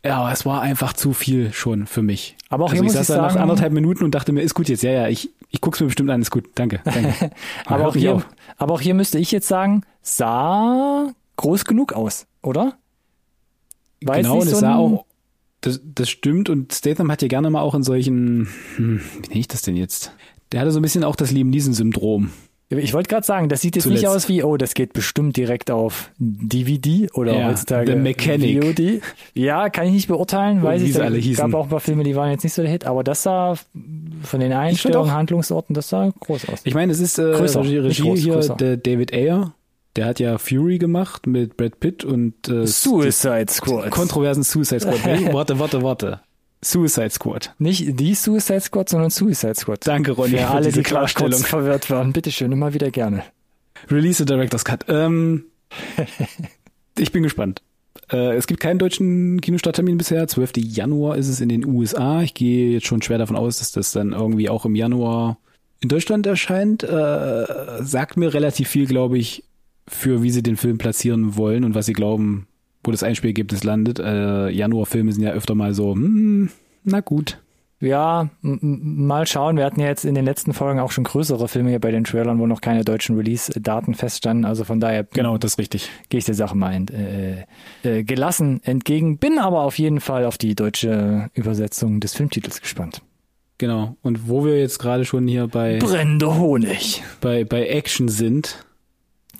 Ja, 0.04 0.18
aber 0.22 0.32
es 0.32 0.44
war 0.44 0.60
einfach 0.62 0.92
zu 0.92 1.12
viel 1.12 1.52
schon 1.52 1.86
für 1.86 2.02
mich. 2.02 2.36
Aber 2.48 2.64
auch 2.64 2.70
also 2.70 2.82
hier 2.82 2.90
ich 2.90 2.96
muss 2.96 3.06
saß 3.06 3.08
ich 3.10 3.14
da 3.14 3.22
nach 3.22 3.30
sagen- 3.30 3.42
anderthalb 3.42 3.72
Minuten 3.72 4.02
und 4.02 4.14
dachte 4.14 4.32
mir, 4.32 4.42
ist 4.42 4.54
gut 4.54 4.68
jetzt. 4.68 4.82
Ja, 4.82 4.90
ja, 4.90 5.08
ich, 5.08 5.30
ich 5.50 5.60
guck's 5.60 5.78
mir 5.78 5.86
bestimmt 5.86 6.10
an, 6.10 6.20
ist 6.20 6.30
gut. 6.30 6.46
Danke, 6.56 6.80
danke. 6.84 7.30
Aber 7.66 7.86
auch, 7.86 7.94
hier, 7.94 8.14
auf. 8.16 8.26
aber 8.56 8.74
auch 8.74 8.80
hier 8.80 8.94
müsste 8.94 9.18
ich 9.18 9.30
jetzt 9.30 9.46
sagen, 9.46 9.82
sah 10.02 11.12
groß 11.36 11.64
genug 11.64 11.92
aus, 11.92 12.26
oder? 12.42 12.76
Jetzt 14.00 14.12
genau, 14.14 14.34
nicht 14.34 14.42
und 14.42 14.48
es 14.48 14.54
so 14.54 14.60
sah 14.60 14.76
auch, 14.76 15.04
das, 15.60 15.80
das 15.84 16.08
stimmt 16.08 16.48
und 16.50 16.72
Statham 16.72 17.10
hat 17.10 17.22
ja 17.22 17.28
gerne 17.28 17.50
mal 17.50 17.60
auch 17.60 17.74
in 17.74 17.82
solchen, 17.82 18.48
hm, 18.76 19.00
wie 19.22 19.28
nenne 19.28 19.40
ich 19.40 19.48
das 19.48 19.62
denn 19.62 19.76
jetzt? 19.76 20.12
Der 20.52 20.60
hatte 20.60 20.70
so 20.70 20.78
ein 20.78 20.82
bisschen 20.82 21.04
auch 21.04 21.16
das 21.16 21.30
Liam 21.30 21.50
Neeson-Syndrom. 21.50 22.30
Ich 22.70 22.92
wollte 22.92 23.08
gerade 23.08 23.24
sagen, 23.24 23.48
das 23.48 23.62
sieht 23.62 23.76
jetzt 23.76 23.86
nicht 23.86 24.00
Zuletzt. 24.00 24.14
aus 24.24 24.28
wie, 24.28 24.42
oh, 24.42 24.58
das 24.58 24.74
geht 24.74 24.92
bestimmt 24.92 25.38
direkt 25.38 25.70
auf 25.70 26.10
DVD 26.18 27.08
oder 27.14 27.32
Ja, 27.34 27.48
heutzutage 27.48 27.92
The 27.92 27.98
Mechanic. 27.98 28.62
VOD. 28.62 29.00
Ja, 29.32 29.70
kann 29.70 29.86
ich 29.86 29.92
nicht 29.92 30.08
beurteilen, 30.08 30.62
weiß 30.62 30.82
ich. 30.82 31.00
alle 31.00 31.16
hießen. 31.16 31.50
gab 31.50 31.58
auch 31.58 31.64
ein 31.64 31.70
paar 31.70 31.80
Filme, 31.80 32.04
die 32.04 32.14
waren 32.14 32.30
jetzt 32.30 32.44
nicht 32.44 32.52
so 32.52 32.60
der 32.60 32.70
Hit, 32.70 32.84
aber 32.84 33.02
das 33.04 33.22
sah 33.22 33.54
von 34.22 34.40
den 34.40 34.52
Einstellungen, 34.52 35.12
Handlungsorten, 35.12 35.72
das 35.74 35.88
sah 35.88 36.10
groß 36.20 36.46
aus. 36.50 36.60
Ich 36.64 36.74
meine, 36.74 36.92
es 36.92 37.00
ist 37.00 37.18
äh, 37.18 37.32
Größer, 37.32 37.60
Regie, 37.62 37.80
nicht 37.80 37.84
Regie 37.84 38.02
groß, 38.02 38.18
hier 38.20 38.32
größer. 38.34 38.54
der 38.56 38.76
David 38.76 39.14
Ayer. 39.14 39.54
Der 39.98 40.06
hat 40.06 40.20
ja 40.20 40.38
Fury 40.38 40.78
gemacht 40.78 41.26
mit 41.26 41.56
Brad 41.56 41.80
Pitt 41.80 42.04
und 42.04 42.48
äh, 42.48 42.68
Suicide 42.68 43.46
Squad. 43.50 43.90
kontroversen 43.90 44.44
Suicide 44.44 44.78
Squad. 44.78 45.04
Warte, 45.32 45.58
warte, 45.58 45.82
warte. 45.82 46.20
Suicide 46.62 47.10
Squad. 47.10 47.52
nicht 47.58 47.98
die 47.98 48.14
Suicide 48.14 48.60
Squad, 48.60 48.88
sondern 48.88 49.10
Suicide 49.10 49.56
Squad. 49.56 49.84
Danke, 49.84 50.12
Ronny, 50.12 50.30
Für 50.30 50.38
für 50.38 50.46
alle, 50.50 50.66
diese 50.66 50.76
die 50.78 50.82
Klarstellung. 50.84 51.40
verwirrt 51.40 51.90
waren. 51.90 52.12
Bitteschön, 52.12 52.52
immer 52.52 52.74
wieder 52.74 52.92
gerne. 52.92 53.24
Release 53.90 54.18
the 54.18 54.24
Director's 54.24 54.64
Cut. 54.64 54.84
Ähm, 54.86 55.46
ich 56.98 57.10
bin 57.10 57.24
gespannt. 57.24 57.62
Äh, 58.12 58.36
es 58.36 58.46
gibt 58.46 58.60
keinen 58.60 58.78
deutschen 58.78 59.40
Kinostarttermin 59.40 59.98
bisher. 59.98 60.28
12. 60.28 60.52
Januar 60.58 61.16
ist 61.16 61.26
es 61.26 61.40
in 61.40 61.48
den 61.48 61.66
USA. 61.66 62.22
Ich 62.22 62.34
gehe 62.34 62.70
jetzt 62.74 62.86
schon 62.86 63.02
schwer 63.02 63.18
davon 63.18 63.34
aus, 63.34 63.58
dass 63.58 63.72
das 63.72 63.90
dann 63.90 64.12
irgendwie 64.12 64.48
auch 64.48 64.64
im 64.64 64.76
Januar 64.76 65.38
in 65.80 65.88
Deutschland 65.88 66.24
erscheint. 66.24 66.84
Äh, 66.84 67.46
sagt 67.80 68.16
mir 68.16 68.32
relativ 68.32 68.68
viel, 68.68 68.86
glaube 68.86 69.18
ich, 69.18 69.42
für 69.88 70.22
wie 70.22 70.30
sie 70.30 70.42
den 70.42 70.56
Film 70.56 70.78
platzieren 70.78 71.36
wollen 71.36 71.64
und 71.64 71.74
was 71.74 71.86
sie 71.86 71.92
glauben, 71.92 72.46
wo 72.84 72.90
das 72.90 73.02
Einspielergebnis 73.02 73.64
landet. 73.64 73.98
Äh, 73.98 74.50
Januarfilme 74.50 75.12
sind 75.12 75.22
ja 75.22 75.30
öfter 75.32 75.54
mal 75.54 75.74
so, 75.74 75.94
hm, 75.94 76.50
na 76.84 77.00
gut. 77.00 77.38
Ja, 77.80 78.28
mal 78.42 79.24
schauen. 79.28 79.56
Wir 79.56 79.64
hatten 79.64 79.78
ja 79.80 79.86
jetzt 79.86 80.04
in 80.04 80.16
den 80.16 80.24
letzten 80.24 80.52
Folgen 80.52 80.80
auch 80.80 80.90
schon 80.90 81.04
größere 81.04 81.46
Filme 81.46 81.70
hier 81.70 81.78
bei 81.78 81.92
den 81.92 82.02
Trailern, 82.02 82.40
wo 82.40 82.46
noch 82.48 82.60
keine 82.60 82.84
deutschen 82.84 83.16
Release-Daten 83.16 83.94
feststanden. 83.94 84.44
Also 84.44 84.64
von 84.64 84.80
daher 84.80 85.04
Genau, 85.04 85.38
das 85.38 85.52
ist 85.52 85.58
richtig. 85.58 85.88
gehe 86.08 86.18
ich 86.18 86.24
der 86.24 86.34
Sache 86.34 86.56
mal 86.56 86.72
ent, 86.72 86.90
äh, 86.90 87.44
äh, 87.84 88.02
gelassen 88.02 88.60
entgegen. 88.64 89.18
Bin 89.18 89.38
aber 89.38 89.62
auf 89.62 89.78
jeden 89.78 90.00
Fall 90.00 90.24
auf 90.24 90.38
die 90.38 90.56
deutsche 90.56 91.30
Übersetzung 91.34 92.00
des 92.00 92.14
Filmtitels 92.14 92.60
gespannt. 92.60 93.00
Genau. 93.58 93.96
Und 94.02 94.28
wo 94.28 94.44
wir 94.44 94.58
jetzt 94.58 94.78
gerade 94.80 95.04
schon 95.04 95.28
hier 95.28 95.46
bei, 95.46 95.78
Brennender 95.78 96.36
Honig. 96.36 97.02
bei, 97.20 97.44
bei 97.44 97.66
Action 97.68 98.08
sind, 98.08 98.64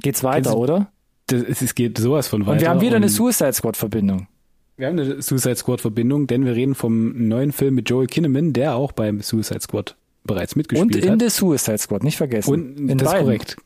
Geht's 0.03 0.23
weiter, 0.25 0.53
du- 0.53 0.57
oder? 0.57 0.93
das, 1.27 1.43
es 1.63 1.75
geht 1.75 1.99
sowas 1.99 2.29
von 2.29 2.43
weiter. 2.43 2.53
Und 2.53 2.61
wir 2.61 2.71
haben 2.71 2.81
wieder 2.81 2.97
eine 2.97 3.07
und 3.07 3.13
Suicide 3.13 3.53
Squad-Verbindung. 3.53 4.27
Wir 4.77 4.87
haben 4.87 4.99
eine 4.99 5.21
Suicide 5.21 5.57
Squad 5.57 5.81
Verbindung, 5.81 6.27
denn 6.29 6.45
wir 6.45 6.55
reden 6.55 6.75
vom 6.77 7.27
neuen 7.29 7.51
Film 7.53 7.75
mit 7.75 7.91
Joel 7.91 8.07
Kinnaman, 8.07 8.53
der 8.53 8.77
auch 8.77 8.93
beim 8.93 9.21
Suicide 9.21 9.61
Squad 9.61 9.97
bereits 10.25 10.53
Und 10.53 10.59
mitgespielt 10.59 11.05
in 11.05 11.13
hat. 11.13 11.21
The 11.21 11.29
Suicide 11.31 11.79
Squad, 11.79 12.05
nicht 12.05 12.17
vergessen. 12.17 12.51
Und 12.51 12.79
in 12.91 12.97
das 12.99 13.09
ist 13.09 13.13
beiden. 13.13 13.25
korrekt. 13.27 13.57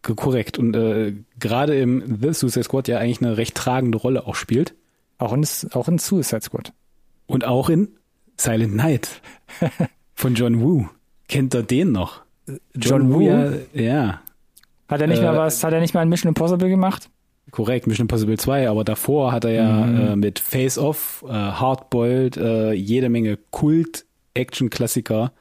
Korrekt. 0.00 0.58
Und 0.58 0.74
äh, 0.74 1.12
gerade 1.38 1.78
im 1.78 2.18
The 2.22 2.32
Suicide 2.32 2.64
Squad 2.64 2.88
ja 2.88 2.98
eigentlich 2.98 3.20
eine 3.20 3.36
recht 3.36 3.54
tragende 3.54 3.98
Rolle 3.98 4.26
auch 4.26 4.34
spielt. 4.34 4.74
Auch 5.18 5.32
in, 5.34 5.46
auch 5.74 5.88
in 5.88 5.98
Suicide 5.98 6.40
Squad. 6.42 6.72
Und 7.26 7.44
auch 7.44 7.68
in 7.68 7.88
Silent 8.38 8.74
Night 8.74 9.20
von 10.14 10.34
John 10.34 10.60
Woo. 10.62 10.88
Kennt 11.28 11.54
er 11.54 11.62
den 11.62 11.92
noch? 11.92 12.22
John 12.74 13.12
Woo? 13.12 13.20
Ja, 13.20 13.52
ja, 13.74 14.21
Hat 14.92 15.00
er 15.00 15.06
nicht 15.08 15.20
Äh, 15.22 15.24
mal 15.24 15.36
was, 15.36 15.64
hat 15.64 15.72
er 15.72 15.80
nicht 15.80 15.94
mal 15.94 16.00
ein 16.02 16.08
Mission 16.08 16.28
Impossible 16.28 16.68
gemacht? 16.68 17.08
korrekt. 17.50 17.86
Mission 17.86 18.04
Impossible 18.04 18.38
2. 18.38 18.68
Aber 18.70 18.82
davor 18.84 19.32
hat 19.32 19.44
er 19.44 19.50
ja 19.50 20.12
äh, 20.12 20.16
mit 20.16 20.38
Face 20.38 20.78
Off, 20.78 21.22
äh, 21.28 21.32
Hardboiled, 21.32 22.36
äh, 22.38 22.72
jede 22.72 23.08
Menge 23.10 23.38
Kult-Action-Klassiker 23.50 25.32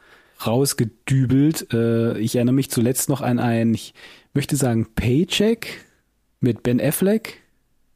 rausgedübelt. 0.46 1.74
Äh, 1.74 2.18
ich 2.20 2.36
erinnere 2.36 2.56
mich 2.56 2.70
zuletzt 2.72 3.10
noch 3.10 3.22
an 3.22 3.40
ein, 3.40 3.74
ich 3.74 3.94
möchte 4.34 4.56
sagen, 4.56 4.88
Paycheck 4.96 5.86
mit 6.40 6.64
Ben 6.64 6.82
Affleck. 6.82 7.42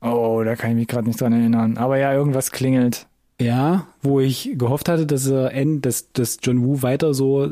Oh, 0.01 0.41
da 0.45 0.55
kann 0.55 0.71
ich 0.71 0.75
mich 0.77 0.87
gerade 0.87 1.07
nicht 1.07 1.19
dran 1.19 1.33
erinnern. 1.33 1.77
Aber 1.77 1.97
ja, 1.97 2.13
irgendwas 2.13 2.51
klingelt. 2.51 3.07
Ja, 3.41 3.87
wo 4.01 4.19
ich 4.19 4.51
gehofft 4.53 4.87
hatte, 4.87 5.05
dass 5.05 5.27
er 5.27 5.51
end, 5.53 5.85
dass, 5.85 6.11
dass 6.13 6.37
John 6.41 6.63
Woo 6.63 6.81
weiter 6.83 7.13
so 7.13 7.51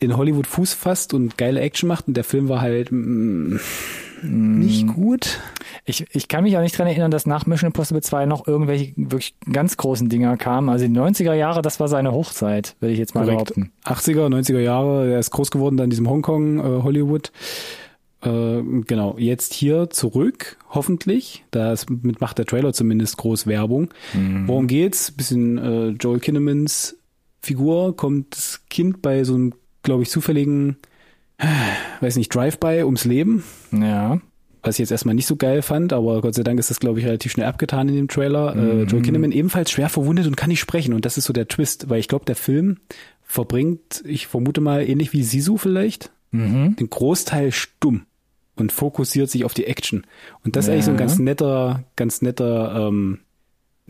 in 0.00 0.16
Hollywood 0.16 0.46
Fuß 0.46 0.72
fasst 0.72 1.14
und 1.14 1.36
geile 1.36 1.60
Action 1.60 1.86
macht 1.86 2.08
und 2.08 2.16
der 2.16 2.24
Film 2.24 2.48
war 2.48 2.62
halt 2.62 2.90
mm, 2.90 3.56
nicht 4.22 4.86
gut. 4.86 5.38
Ich, 5.84 6.06
ich 6.12 6.28
kann 6.28 6.42
mich 6.42 6.56
auch 6.56 6.62
nicht 6.62 6.76
dran 6.76 6.86
erinnern, 6.86 7.10
dass 7.10 7.26
nach 7.26 7.46
Mission 7.46 7.68
Impossible 7.68 8.02
2 8.02 8.26
noch 8.26 8.46
irgendwelche 8.46 8.92
wirklich 8.96 9.34
ganz 9.50 9.76
großen 9.76 10.08
Dinger 10.08 10.36
kamen. 10.36 10.68
Also 10.68 10.86
die 10.86 10.92
90er 10.92 11.34
Jahre, 11.34 11.62
das 11.62 11.80
war 11.80 11.88
seine 11.88 12.12
Hochzeit, 12.12 12.76
würde 12.80 12.92
ich 12.92 12.98
jetzt 12.98 13.14
mal 13.14 13.24
Korrekt. 13.24 13.54
behaupten. 13.54 13.72
80er, 13.84 14.28
90er 14.28 14.58
Jahre, 14.58 15.10
er 15.10 15.18
ist 15.18 15.30
groß 15.30 15.50
geworden 15.50 15.76
da 15.76 15.84
in 15.84 15.90
diesem 15.90 16.08
Hongkong 16.08 16.58
äh, 16.58 16.82
Hollywood. 16.82 17.30
Äh, 18.22 18.62
genau, 18.86 19.16
jetzt 19.18 19.54
hier 19.54 19.90
zurück, 19.90 20.58
hoffentlich. 20.70 21.44
Da 21.50 21.72
ist, 21.72 21.88
mit 21.90 22.20
macht 22.20 22.38
der 22.38 22.46
Trailer 22.46 22.72
zumindest 22.72 23.16
groß 23.18 23.46
Werbung. 23.46 23.88
Worum 24.46 24.66
geht's? 24.66 25.10
Bisschen 25.10 25.58
äh, 25.58 25.88
Joel 25.90 26.20
Kinnemans 26.20 26.96
Figur, 27.42 27.96
kommt 27.96 28.36
das 28.36 28.60
Kind 28.68 29.00
bei 29.00 29.24
so 29.24 29.34
einem, 29.34 29.54
glaube 29.82 30.02
ich, 30.02 30.10
zufälligen, 30.10 30.76
äh, 31.38 31.46
weiß 32.00 32.16
nicht, 32.16 32.34
Drive-by 32.34 32.82
ums 32.84 33.04
Leben. 33.04 33.44
Ja. 33.72 34.20
Was 34.62 34.74
ich 34.74 34.80
jetzt 34.80 34.90
erstmal 34.90 35.14
nicht 35.14 35.26
so 35.26 35.36
geil 35.36 35.62
fand, 35.62 35.92
aber 35.94 36.20
Gott 36.20 36.34
sei 36.34 36.42
Dank 36.42 36.58
ist 36.60 36.68
das, 36.68 36.80
glaube 36.80 36.98
ich, 37.00 37.06
relativ 37.06 37.32
schnell 37.32 37.46
abgetan 37.46 37.88
in 37.88 37.96
dem 37.96 38.08
Trailer. 38.08 38.54
Äh, 38.54 38.82
Joel 38.82 39.02
Kinnaman 39.02 39.32
ebenfalls 39.32 39.70
schwer 39.70 39.88
verwundet 39.88 40.26
und 40.26 40.36
kann 40.36 40.50
nicht 40.50 40.60
sprechen. 40.60 40.92
Und 40.92 41.06
das 41.06 41.16
ist 41.16 41.24
so 41.24 41.32
der 41.32 41.48
Twist, 41.48 41.88
weil 41.88 41.98
ich 41.98 42.08
glaube, 42.08 42.26
der 42.26 42.36
Film 42.36 42.76
verbringt, 43.22 44.02
ich 44.04 44.26
vermute 44.26 44.60
mal, 44.60 44.86
ähnlich 44.86 45.12
wie 45.12 45.22
Sisu 45.22 45.56
vielleicht, 45.56 46.10
Mhm. 46.32 46.76
den 46.76 46.90
Großteil 46.90 47.50
stumm 47.52 48.02
und 48.56 48.70
fokussiert 48.70 49.30
sich 49.30 49.44
auf 49.44 49.54
die 49.54 49.66
Action. 49.66 50.06
Und 50.44 50.54
das 50.56 50.66
ist 50.66 50.70
eigentlich 50.72 50.84
so 50.84 50.90
ein 50.90 50.96
Ja. 50.96 51.00
ganz 51.00 51.18
netter, 51.18 51.84
ganz 51.96 52.22
netter, 52.22 52.86
ähm, 52.88 53.20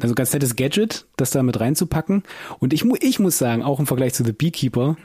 also 0.01 0.15
ganz 0.15 0.33
nettes 0.33 0.57
Gadget, 0.57 1.07
das 1.17 1.31
da 1.33 1.43
mit 1.43 1.59
reinzupacken. 1.61 2.23
Und 2.61 2.73
ich, 2.73 2.85
mu 2.85 2.95
ich 3.01 3.19
muss 3.19 3.37
sagen, 3.39 3.63
auch 3.63 3.81
im 3.81 3.87
Vergleich 3.87 4.15
zu 4.15 4.25
The 4.25 4.33
Beekeeper, 4.33 4.97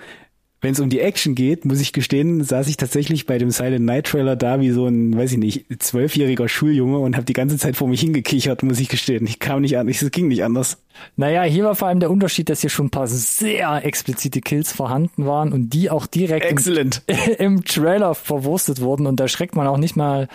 wenn 0.66 0.72
es 0.72 0.80
um 0.80 0.90
die 0.90 1.00
Action 1.00 1.36
geht, 1.36 1.64
muss 1.64 1.80
ich 1.80 1.94
gestehen, 1.94 2.44
saß 2.44 2.68
ich 2.70 2.76
tatsächlich 2.76 3.28
bei 3.28 3.38
dem 3.38 3.52
Silent 3.52 3.86
Night 3.86 4.08
Trailer 4.08 4.36
da 4.36 4.60
wie 4.60 4.72
so 4.72 4.88
ein, 4.88 5.16
weiß 5.16 5.34
ich 5.34 5.38
nicht, 5.38 5.66
zwölfjähriger 5.78 6.50
Schuljunge 6.50 6.98
und 6.98 7.16
habe 7.16 7.26
die 7.26 7.34
ganze 7.34 7.60
Zeit 7.60 7.76
vor 7.76 7.88
mich 7.88 8.02
hingekichert, 8.02 8.64
muss 8.64 8.80
ich 8.80 8.90
gestehen. 8.90 9.28
Ich 9.28 9.38
kam 9.38 9.62
nicht 9.62 9.78
an, 9.78 9.88
es 9.88 10.10
ging 10.10 10.28
nicht 10.28 10.44
anders. 10.44 10.82
Naja, 11.18 11.44
hier 11.44 11.66
war 11.66 11.76
vor 11.76 11.88
allem 11.88 12.00
der 12.00 12.10
Unterschied, 12.10 12.50
dass 12.50 12.62
hier 12.62 12.72
schon 12.72 12.88
ein 12.88 12.90
paar 12.90 13.06
sehr 13.06 13.86
explizite 13.86 14.42
Kills 14.42 14.72
vorhanden 14.72 15.28
waren 15.28 15.54
und 15.54 15.70
die 15.70 15.92
auch 15.92 16.08
direkt 16.08 16.46
im, 16.46 16.58
Excellent. 16.58 17.04
im 17.38 17.64
Trailer 17.64 18.16
verwurstet 18.16 18.82
wurden 18.82 19.06
und 19.06 19.20
da 19.20 19.28
schreckt 19.28 19.56
man 19.56 19.68
auch 19.68 19.78
nicht 19.78 19.96
mal 19.96 20.28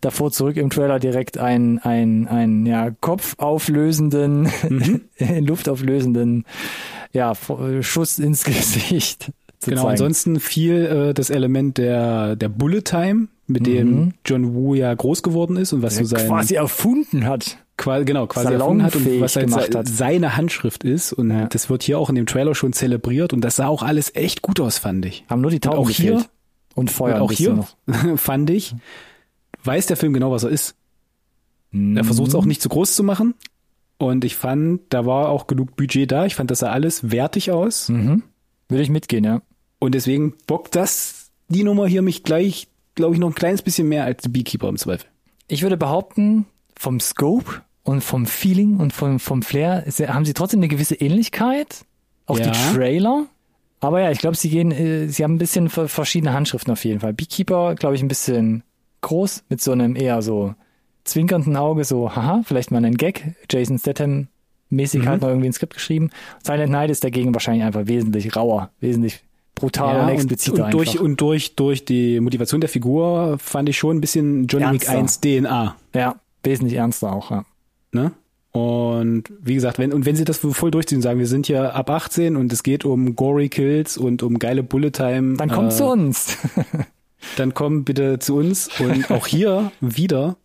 davor 0.00 0.32
zurück, 0.32 0.56
im 0.56 0.68
Trailer 0.68 0.98
direkt 0.98 1.38
einen, 1.38 1.78
einen, 1.78 2.26
einen 2.26 2.66
ja, 2.66 2.90
kopfauflösenden, 2.90 4.50
in 5.14 5.46
Luft 5.46 5.68
auflösenden 5.68 6.44
ja, 7.12 7.34
Schuss 7.82 8.18
ins 8.18 8.42
Gesicht 8.44 9.30
zu 9.66 9.70
Genau, 9.70 9.82
zeigen. 9.82 9.92
ansonsten 9.92 10.40
viel 10.40 10.74
äh, 11.10 11.14
das 11.14 11.30
Element 11.30 11.78
der, 11.78 12.36
der 12.36 12.48
Bullet 12.48 12.82
Time, 12.82 13.28
mit 13.48 13.66
dem 13.66 14.14
John 14.24 14.54
Woo 14.54 14.74
ja 14.74 14.92
groß 14.92 15.22
geworden 15.22 15.56
ist 15.56 15.72
und 15.72 15.80
was 15.82 15.96
so 15.96 16.04
sein 16.04 16.26
quasi 16.26 16.54
erfunden 16.56 17.26
hat. 17.26 17.58
quasi, 17.76 18.04
genau, 18.04 18.26
quasi 18.26 18.52
erfunden 18.54 18.82
hat 18.82 18.96
und 18.96 19.20
was 19.20 19.36
halt 19.36 19.46
gemacht 19.46 19.72
se- 19.72 19.78
hat. 19.78 19.86
seine 19.86 20.36
Handschrift 20.36 20.82
ist. 20.82 21.12
Und 21.12 21.30
Ja. 21.30 21.46
das 21.46 21.70
wird 21.70 21.84
hier 21.84 21.98
auch 22.00 22.08
in 22.08 22.16
dem 22.16 22.26
Trailer 22.26 22.54
schon 22.56 22.72
zelebriert 22.72 23.32
und 23.32 23.42
das 23.42 23.56
sah 23.56 23.68
auch 23.68 23.82
alles 23.84 24.14
echt 24.16 24.42
gut 24.42 24.58
aus, 24.58 24.78
fand 24.78 25.04
ich. 25.06 25.24
Haben 25.28 25.42
nur 25.42 25.50
die 25.52 25.60
Tauben 25.60 25.78
auch 25.78 25.90
hier-. 25.90 26.24
Und 26.74 26.90
Feuer 26.90 27.16
und 27.16 27.20
auch 27.22 27.32
hier 27.32 27.54
noch. 27.54 27.76
fand 28.16 28.50
ich, 28.50 28.74
weiß 29.64 29.86
der 29.86 29.96
Film 29.96 30.12
genau, 30.12 30.30
was 30.32 30.42
er 30.42 30.50
ist. 30.50 30.74
Er 31.72 32.04
versucht 32.04 32.28
es 32.28 32.34
auch 32.34 32.46
nicht 32.46 32.60
zu 32.62 32.68
groß 32.68 32.94
zu 32.96 33.02
machen. 33.04 33.34
Und 33.98 34.24
ich 34.24 34.34
fand, 34.36 34.80
da 34.90 35.06
war 35.06 35.28
auch 35.28 35.46
genug 35.46 35.76
Budget 35.76 36.10
da. 36.10 36.26
Ich 36.26 36.34
fand, 36.34 36.50
das 36.50 36.58
sah 36.60 36.70
alles 36.70 37.10
wertig 37.12 37.50
aus. 37.50 37.88
Mhm. 37.88 38.22
Würde 38.68 38.82
ich 38.82 38.90
mitgehen, 38.90 39.24
ja. 39.24 39.40
Und 39.78 39.94
deswegen 39.94 40.34
bockt 40.46 40.74
das, 40.74 41.30
die 41.48 41.64
Nummer 41.64 41.86
hier 41.86 42.02
mich 42.02 42.22
gleich, 42.22 42.68
glaube 42.94 43.14
ich, 43.14 43.20
noch 43.20 43.28
ein 43.28 43.34
kleines 43.34 43.62
bisschen 43.62 43.88
mehr 43.88 44.04
als 44.04 44.22
The 44.22 44.28
Beekeeper 44.28 44.68
im 44.68 44.76
Zweifel. 44.76 45.06
Ich 45.48 45.62
würde 45.62 45.76
behaupten, 45.76 46.46
vom 46.76 46.98
Scope 47.00 47.62
und 47.84 48.02
vom 48.02 48.26
Feeling 48.26 48.78
und 48.78 48.92
vom, 48.92 49.20
vom 49.20 49.42
Flair 49.42 49.84
haben 50.08 50.24
sie 50.24 50.32
trotzdem 50.34 50.60
eine 50.60 50.68
gewisse 50.68 50.94
Ähnlichkeit. 50.96 51.84
Auch 52.26 52.38
Ja. 52.38 52.50
die 52.50 52.74
Trailer. 52.74 53.26
Aber 53.80 54.00
ja, 54.00 54.10
ich 54.10 54.18
glaube, 54.18 54.36
sie 54.36 54.48
gehen, 54.48 54.72
äh, 54.72 55.06
sie 55.08 55.22
haben 55.22 55.34
ein 55.34 55.38
bisschen 55.38 55.68
ver- 55.68 55.88
verschiedene 55.88 56.32
Handschriften 56.32 56.72
auf 56.72 56.84
jeden 56.84 57.00
Fall. 57.00 57.12
Beekeeper, 57.12 57.74
glaube 57.76 57.94
ich, 57.94 58.02
ein 58.02 58.08
bisschen 58.08 58.64
groß, 59.02 59.44
mit 59.48 59.60
so 59.60 59.70
einem 59.72 59.94
eher 59.94 60.22
so 60.22 60.54
zwinkernden 61.04 61.56
Auge, 61.56 61.84
so, 61.84 62.16
haha, 62.16 62.42
vielleicht 62.44 62.70
mal 62.72 62.78
einen 62.78 62.96
Gag. 62.96 63.36
Jason 63.48 63.78
Statham 63.78 64.28
mäßig 64.70 65.02
Mhm. 65.02 65.08
halt 65.08 65.20
mal 65.22 65.28
irgendwie 65.28 65.48
ein 65.48 65.52
Skript 65.52 65.74
geschrieben. 65.74 66.10
Silent 66.44 66.72
Night 66.72 66.90
ist 66.90 67.04
dagegen 67.04 67.32
wahrscheinlich 67.34 67.62
einfach 67.64 67.86
wesentlich 67.86 68.34
rauer, 68.34 68.70
wesentlich 68.80 69.22
brutaler 69.56 70.02
und 70.02 70.04
und, 70.04 70.14
expliziter 70.14 70.66
und 70.66 70.74
durch 70.74 70.90
einfach. 70.90 71.04
und 71.04 71.20
durch 71.20 71.56
durch 71.56 71.84
die 71.84 72.20
Motivation 72.20 72.60
der 72.60 72.70
Figur 72.70 73.36
fand 73.40 73.68
ich 73.68 73.76
schon 73.76 73.96
ein 73.96 74.00
bisschen 74.00 74.46
Johnny 74.46 74.66
Wick 74.72 74.86
Ernster. 74.86 75.28
1 75.28 75.42
DNA, 75.42 75.76
ja, 75.94 76.14
wesentlich 76.44 76.78
ernster 76.78 77.12
auch, 77.12 77.32
ja. 77.32 77.44
ne? 77.90 78.12
Und 78.52 79.24
wie 79.42 79.54
gesagt, 79.54 79.78
wenn 79.78 79.92
und 79.92 80.06
wenn 80.06 80.16
sie 80.16 80.24
das 80.24 80.38
voll 80.38 80.70
durchziehen, 80.70 81.02
sagen, 81.02 81.18
wir 81.18 81.26
sind 81.26 81.46
hier 81.46 81.74
ab 81.74 81.90
18 81.90 82.36
und 82.36 82.52
es 82.52 82.62
geht 82.62 82.84
um 82.86 83.16
gory 83.16 83.50
Kills 83.50 83.98
und 83.98 84.22
um 84.22 84.38
geile 84.38 84.62
Bullet 84.62 84.92
Time, 84.92 85.36
Dann 85.36 85.50
kommt 85.50 85.72
äh, 85.72 85.76
zu 85.76 85.84
uns. 85.84 86.38
dann 87.36 87.52
komm 87.52 87.84
bitte 87.84 88.18
zu 88.18 88.36
uns 88.36 88.70
und 88.80 89.10
auch 89.10 89.26
hier 89.26 89.72
wieder 89.80 90.36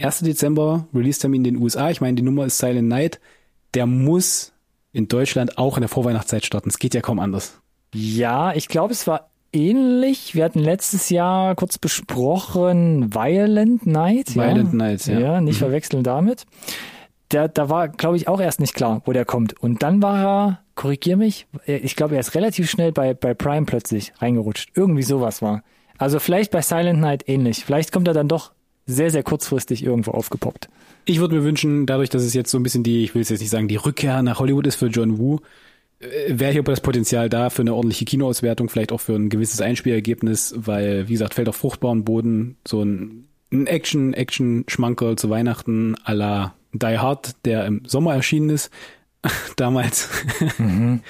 1. 0.00 0.20
Dezember 0.20 0.88
Release-Termin 0.94 1.44
in 1.44 1.54
den 1.54 1.62
USA. 1.62 1.90
Ich 1.90 2.00
meine, 2.00 2.16
die 2.16 2.22
Nummer 2.22 2.46
ist 2.46 2.58
Silent 2.58 2.88
Night. 2.88 3.20
Der 3.74 3.86
muss 3.86 4.52
in 4.92 5.08
Deutschland 5.08 5.58
auch 5.58 5.76
in 5.76 5.82
der 5.82 5.88
Vorweihnachtszeit 5.88 6.44
starten. 6.44 6.68
Es 6.68 6.78
geht 6.78 6.94
ja 6.94 7.00
kaum 7.00 7.18
anders. 7.18 7.60
Ja, 7.96 8.52
ich 8.54 8.68
glaube, 8.68 8.92
es 8.92 9.06
war 9.06 9.30
ähnlich. 9.52 10.34
Wir 10.34 10.44
hatten 10.44 10.58
letztes 10.58 11.08
Jahr 11.08 11.54
kurz 11.54 11.78
besprochen 11.78 13.14
Violent 13.14 13.86
Night. 13.86 14.34
Violent 14.34 14.72
ja. 14.72 14.76
Night, 14.76 15.06
ja. 15.06 15.18
Ja, 15.18 15.40
nicht 15.40 15.56
Mhm. 15.56 15.60
verwechseln 15.64 16.02
damit. 16.02 16.44
Der, 17.32 17.48
da 17.48 17.68
war, 17.68 17.88
glaube 17.88 18.16
ich, 18.16 18.28
auch 18.28 18.40
erst 18.40 18.60
nicht 18.60 18.74
klar, 18.74 19.02
wo 19.04 19.12
der 19.12 19.24
kommt. 19.24 19.60
Und 19.60 19.82
dann 19.82 20.00
war 20.02 20.22
er, 20.22 20.60
korrigier 20.76 21.16
mich, 21.16 21.46
äh, 21.66 21.76
ich 21.78 21.96
glaube, 21.96 22.14
er 22.14 22.20
ist 22.20 22.34
relativ 22.34 22.70
schnell 22.70 22.92
bei, 22.92 23.14
bei 23.14 23.34
Prime 23.34 23.66
plötzlich 23.66 24.12
reingerutscht. 24.18 24.70
Irgendwie 24.74 25.02
sowas 25.02 25.42
war. 25.42 25.62
Also 25.98 26.20
vielleicht 26.20 26.50
bei 26.52 26.62
Silent 26.62 27.00
Night 27.00 27.24
ähnlich. 27.28 27.64
Vielleicht 27.64 27.90
kommt 27.92 28.06
er 28.06 28.14
dann 28.14 28.28
doch 28.28 28.52
sehr, 28.84 29.10
sehr 29.10 29.24
kurzfristig 29.24 29.82
irgendwo 29.82 30.12
aufgepoppt. 30.12 30.68
Ich 31.06 31.18
würde 31.18 31.34
mir 31.36 31.42
wünschen, 31.42 31.86
dadurch, 31.86 32.10
dass 32.10 32.22
es 32.22 32.34
jetzt 32.34 32.50
so 32.50 32.58
ein 32.58 32.62
bisschen 32.62 32.84
die, 32.84 33.02
ich 33.02 33.14
will 33.14 33.22
es 33.22 33.30
jetzt 33.30 33.40
nicht 33.40 33.50
sagen, 33.50 33.66
die 33.68 33.76
Rückkehr 33.76 34.22
nach 34.22 34.38
Hollywood 34.38 34.66
ist 34.66 34.76
für 34.76 34.86
John 34.86 35.18
Woo, 35.18 35.40
wäre 36.00 36.52
hier 36.52 36.62
das 36.62 36.80
Potenzial 36.80 37.28
da 37.28 37.50
für 37.50 37.62
eine 37.62 37.74
ordentliche 37.74 38.04
Kinoauswertung, 38.04 38.68
vielleicht 38.68 38.92
auch 38.92 39.00
für 39.00 39.14
ein 39.14 39.28
gewisses 39.28 39.60
Einspielergebnis, 39.60 40.54
weil, 40.56 41.08
wie 41.08 41.12
gesagt, 41.12 41.34
fällt 41.34 41.48
auf 41.48 41.56
fruchtbaren 41.56 42.04
Boden 42.04 42.56
so 42.66 42.82
ein, 42.82 43.28
ein 43.52 43.66
Action, 43.66 44.12
Action-Schmankerl 44.12 45.16
zu 45.16 45.30
Weihnachten 45.30 45.94
à 46.04 46.12
la 46.12 46.54
Die 46.72 46.98
Hard, 46.98 47.36
der 47.44 47.64
im 47.66 47.82
Sommer 47.86 48.14
erschienen 48.14 48.50
ist, 48.50 48.70
damals. 49.56 50.10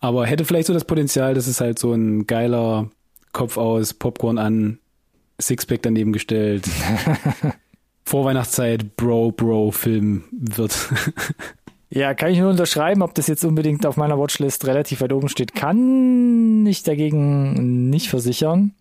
Aber 0.00 0.26
hätte 0.26 0.44
vielleicht 0.44 0.68
so 0.68 0.72
das 0.72 0.84
Potenzial, 0.84 1.34
dass 1.34 1.46
es 1.46 1.60
halt 1.60 1.78
so 1.78 1.92
ein 1.92 2.26
geiler 2.26 2.90
Kopf 3.32 3.56
aus, 3.56 3.94
Popcorn 3.94 4.38
an, 4.38 4.78
Sixpack 5.40 5.82
daneben 5.82 6.12
gestellt, 6.12 6.68
Vorweihnachtszeit, 8.04 8.96
Bro, 8.96 9.32
Bro, 9.32 9.70
Film 9.72 10.24
wird. 10.32 10.76
Ja, 11.92 12.14
kann 12.14 12.30
ich 12.30 12.38
nur 12.38 12.50
unterschreiben, 12.50 13.02
ob 13.02 13.14
das 13.14 13.26
jetzt 13.26 13.44
unbedingt 13.44 13.84
auf 13.84 13.96
meiner 13.96 14.16
Watchlist 14.18 14.66
relativ 14.66 15.00
weit 15.00 15.12
oben 15.12 15.28
steht, 15.28 15.54
kann 15.54 16.64
ich 16.66 16.82
dagegen 16.84 17.90
nicht 17.90 18.08
versichern. 18.08 18.72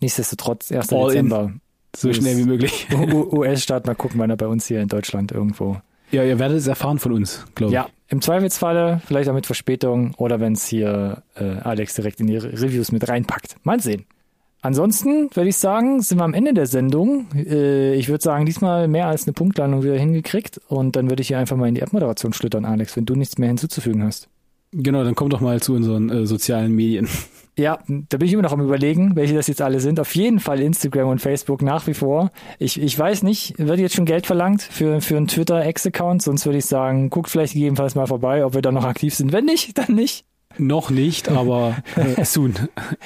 Nichtsdestotrotz, 0.00 0.72
1. 0.72 0.92
All 0.92 1.02
in. 1.02 1.28
Dezember. 1.28 1.52
so 1.96 2.12
schnell 2.12 2.36
wie 2.38 2.44
möglich. 2.44 2.88
US-Staat, 2.92 3.86
mal 3.86 3.94
gucken, 3.94 4.18
wann 4.18 4.30
er 4.30 4.36
bei 4.36 4.46
uns 4.48 4.66
hier 4.66 4.80
in 4.80 4.88
Deutschland 4.88 5.30
irgendwo. 5.32 5.76
Ja, 6.10 6.24
ihr 6.24 6.38
werdet 6.38 6.58
es 6.58 6.66
erfahren 6.66 6.98
von 6.98 7.12
uns, 7.12 7.44
glaube 7.54 7.70
ich. 7.70 7.74
Ja, 7.74 7.88
im 8.08 8.20
Zweifelsfalle, 8.20 9.00
vielleicht 9.06 9.28
auch 9.28 9.34
mit 9.34 9.46
Verspätung 9.46 10.14
oder 10.16 10.40
wenn 10.40 10.52
es 10.54 10.66
hier 10.66 11.22
äh, 11.36 11.44
Alex 11.44 11.94
direkt 11.94 12.20
in 12.20 12.26
die 12.26 12.36
Re- 12.36 12.52
Reviews 12.52 12.92
mit 12.92 13.08
reinpackt. 13.08 13.56
Mal 13.64 13.80
sehen. 13.80 14.06
Ansonsten 14.64 15.28
würde 15.34 15.50
ich 15.50 15.58
sagen, 15.58 16.00
sind 16.00 16.16
wir 16.16 16.24
am 16.24 16.32
Ende 16.32 16.54
der 16.54 16.64
Sendung. 16.64 17.26
Äh, 17.36 17.96
ich 17.96 18.08
würde 18.08 18.24
sagen, 18.24 18.46
diesmal 18.46 18.88
mehr 18.88 19.08
als 19.08 19.26
eine 19.26 19.34
Punktlandung 19.34 19.82
wieder 19.82 19.98
hingekriegt. 19.98 20.58
Und 20.68 20.96
dann 20.96 21.10
würde 21.10 21.20
ich 21.20 21.28
hier 21.28 21.38
einfach 21.38 21.58
mal 21.58 21.68
in 21.68 21.74
die 21.74 21.82
App-Moderation 21.82 22.32
schlittern, 22.32 22.64
Alex, 22.64 22.96
wenn 22.96 23.04
du 23.04 23.14
nichts 23.14 23.36
mehr 23.36 23.48
hinzuzufügen 23.48 24.02
hast. 24.02 24.30
Genau, 24.72 25.04
dann 25.04 25.14
kommt 25.14 25.34
doch 25.34 25.42
mal 25.42 25.60
zu 25.60 25.74
unseren 25.74 26.08
äh, 26.08 26.26
sozialen 26.26 26.72
Medien. 26.74 27.08
Ja, 27.56 27.78
da 27.86 28.16
bin 28.16 28.26
ich 28.26 28.32
immer 28.32 28.42
noch 28.42 28.50
am 28.50 28.62
überlegen, 28.62 29.14
welche 29.14 29.34
das 29.34 29.46
jetzt 29.46 29.62
alle 29.62 29.78
sind. 29.78 30.00
Auf 30.00 30.12
jeden 30.16 30.40
Fall 30.40 30.60
Instagram 30.60 31.06
und 31.06 31.20
Facebook 31.20 31.62
nach 31.62 31.86
wie 31.86 31.94
vor. 31.94 32.32
Ich, 32.58 32.82
ich 32.82 32.98
weiß 32.98 33.22
nicht, 33.22 33.54
wird 33.58 33.78
jetzt 33.78 33.94
schon 33.94 34.06
Geld 34.06 34.26
verlangt 34.26 34.60
für, 34.60 35.00
für 35.00 35.16
einen 35.16 35.28
Twitter-Ex-Account? 35.28 36.20
Sonst 36.20 36.46
würde 36.46 36.58
ich 36.58 36.66
sagen, 36.66 37.10
guckt 37.10 37.30
vielleicht 37.30 37.52
gegebenenfalls 37.52 37.94
mal 37.94 38.08
vorbei, 38.08 38.44
ob 38.44 38.54
wir 38.54 38.60
da 38.60 38.72
noch 38.72 38.84
aktiv 38.84 39.14
sind. 39.14 39.30
Wenn 39.30 39.44
nicht, 39.44 39.78
dann 39.78 39.94
nicht. 39.94 40.24
Noch 40.58 40.90
nicht, 40.90 41.28
aber 41.28 41.76
äh, 41.96 42.24
soon 42.24 42.54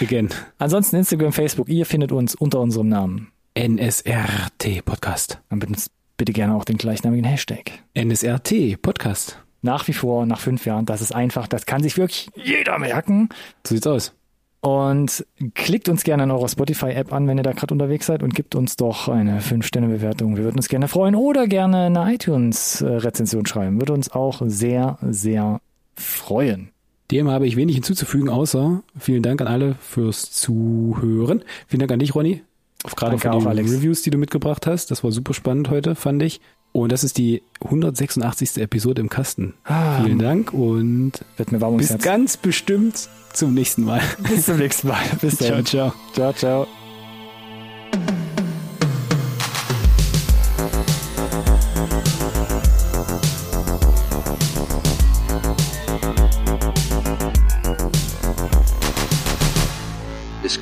again. 0.00 0.28
Ansonsten 0.58 0.96
Instagram, 0.96 1.32
Facebook, 1.32 1.68
ihr 1.68 1.86
findet 1.86 2.12
uns 2.12 2.34
unter 2.34 2.60
unserem 2.60 2.88
Namen. 2.88 3.28
NSRT 3.58 4.84
Podcast. 4.84 5.40
Dann 5.48 5.58
benutzt 5.58 5.90
bitte 6.16 6.32
gerne 6.32 6.54
auch 6.54 6.64
den 6.64 6.76
gleichnamigen 6.78 7.24
Hashtag. 7.24 7.72
NSRT 7.94 8.80
Podcast. 8.82 9.38
nach 9.62 9.88
wie 9.88 9.92
vor, 9.92 10.26
nach 10.26 10.40
fünf 10.40 10.66
Jahren, 10.66 10.86
das 10.86 11.00
ist 11.00 11.14
einfach, 11.14 11.48
das 11.48 11.66
kann 11.66 11.82
sich 11.82 11.96
wirklich 11.96 12.28
jeder 12.36 12.78
merken. 12.78 13.28
So 13.66 13.74
sieht's 13.74 13.86
aus. 13.86 14.14
Und 14.60 15.24
klickt 15.54 15.88
uns 15.88 16.02
gerne 16.02 16.24
in 16.24 16.30
eurer 16.32 16.48
Spotify-App 16.48 17.12
an, 17.12 17.28
wenn 17.28 17.38
ihr 17.38 17.44
da 17.44 17.52
gerade 17.52 17.72
unterwegs 17.72 18.06
seid 18.06 18.24
und 18.24 18.34
gebt 18.34 18.56
uns 18.56 18.74
doch 18.76 19.08
eine 19.08 19.40
5-Sterne-Bewertung. 19.40 20.36
Wir 20.36 20.42
würden 20.42 20.56
uns 20.56 20.68
gerne 20.68 20.88
freuen. 20.88 21.14
Oder 21.14 21.46
gerne 21.46 21.86
eine 21.86 22.12
iTunes-Rezension 22.12 23.46
schreiben. 23.46 23.80
Würde 23.80 23.92
uns 23.92 24.10
auch 24.10 24.42
sehr, 24.44 24.98
sehr 25.02 25.60
freuen. 25.94 26.70
Dem 27.10 27.28
habe 27.28 27.46
ich 27.46 27.56
wenig 27.56 27.76
hinzuzufügen, 27.76 28.28
außer 28.28 28.82
vielen 28.98 29.22
Dank 29.22 29.40
an 29.40 29.46
alle 29.46 29.76
fürs 29.80 30.30
Zuhören. 30.30 31.42
Vielen 31.66 31.80
Dank 31.80 31.92
an 31.92 31.98
dich, 32.00 32.14
Ronny. 32.14 32.42
Gerade 32.84 33.12
Danke 33.16 33.18
für 33.22 33.30
die 33.30 33.44
auch, 33.44 33.46
Alex. 33.48 33.72
Reviews, 33.72 34.02
die 34.02 34.10
du 34.10 34.18
mitgebracht 34.18 34.66
hast. 34.66 34.90
Das 34.90 35.02
war 35.02 35.10
super 35.10 35.34
spannend 35.34 35.70
heute, 35.70 35.94
fand 35.94 36.22
ich. 36.22 36.40
Und 36.72 36.92
das 36.92 37.02
ist 37.02 37.16
die 37.16 37.42
186. 37.64 38.58
Episode 38.58 39.00
im 39.00 39.08
Kasten. 39.08 39.54
Ah, 39.64 40.02
Vielen 40.04 40.18
Dank 40.18 40.52
und 40.52 41.12
Wird 41.38 41.50
mir 41.50 41.60
warm 41.62 41.78
bis 41.78 41.90
Herz. 41.90 42.02
ganz 42.02 42.36
bestimmt 42.36 43.08
zum 43.32 43.54
nächsten 43.54 43.84
Mal. 43.84 44.02
Bis 44.28 44.44
zum 44.46 44.58
nächsten 44.58 44.88
Mal. 44.88 45.00
Bis 45.20 45.38
dann. 45.38 45.64
ciao. 45.64 45.92
Ciao, 46.12 46.32
ciao. 46.34 46.66
This 47.90 48.27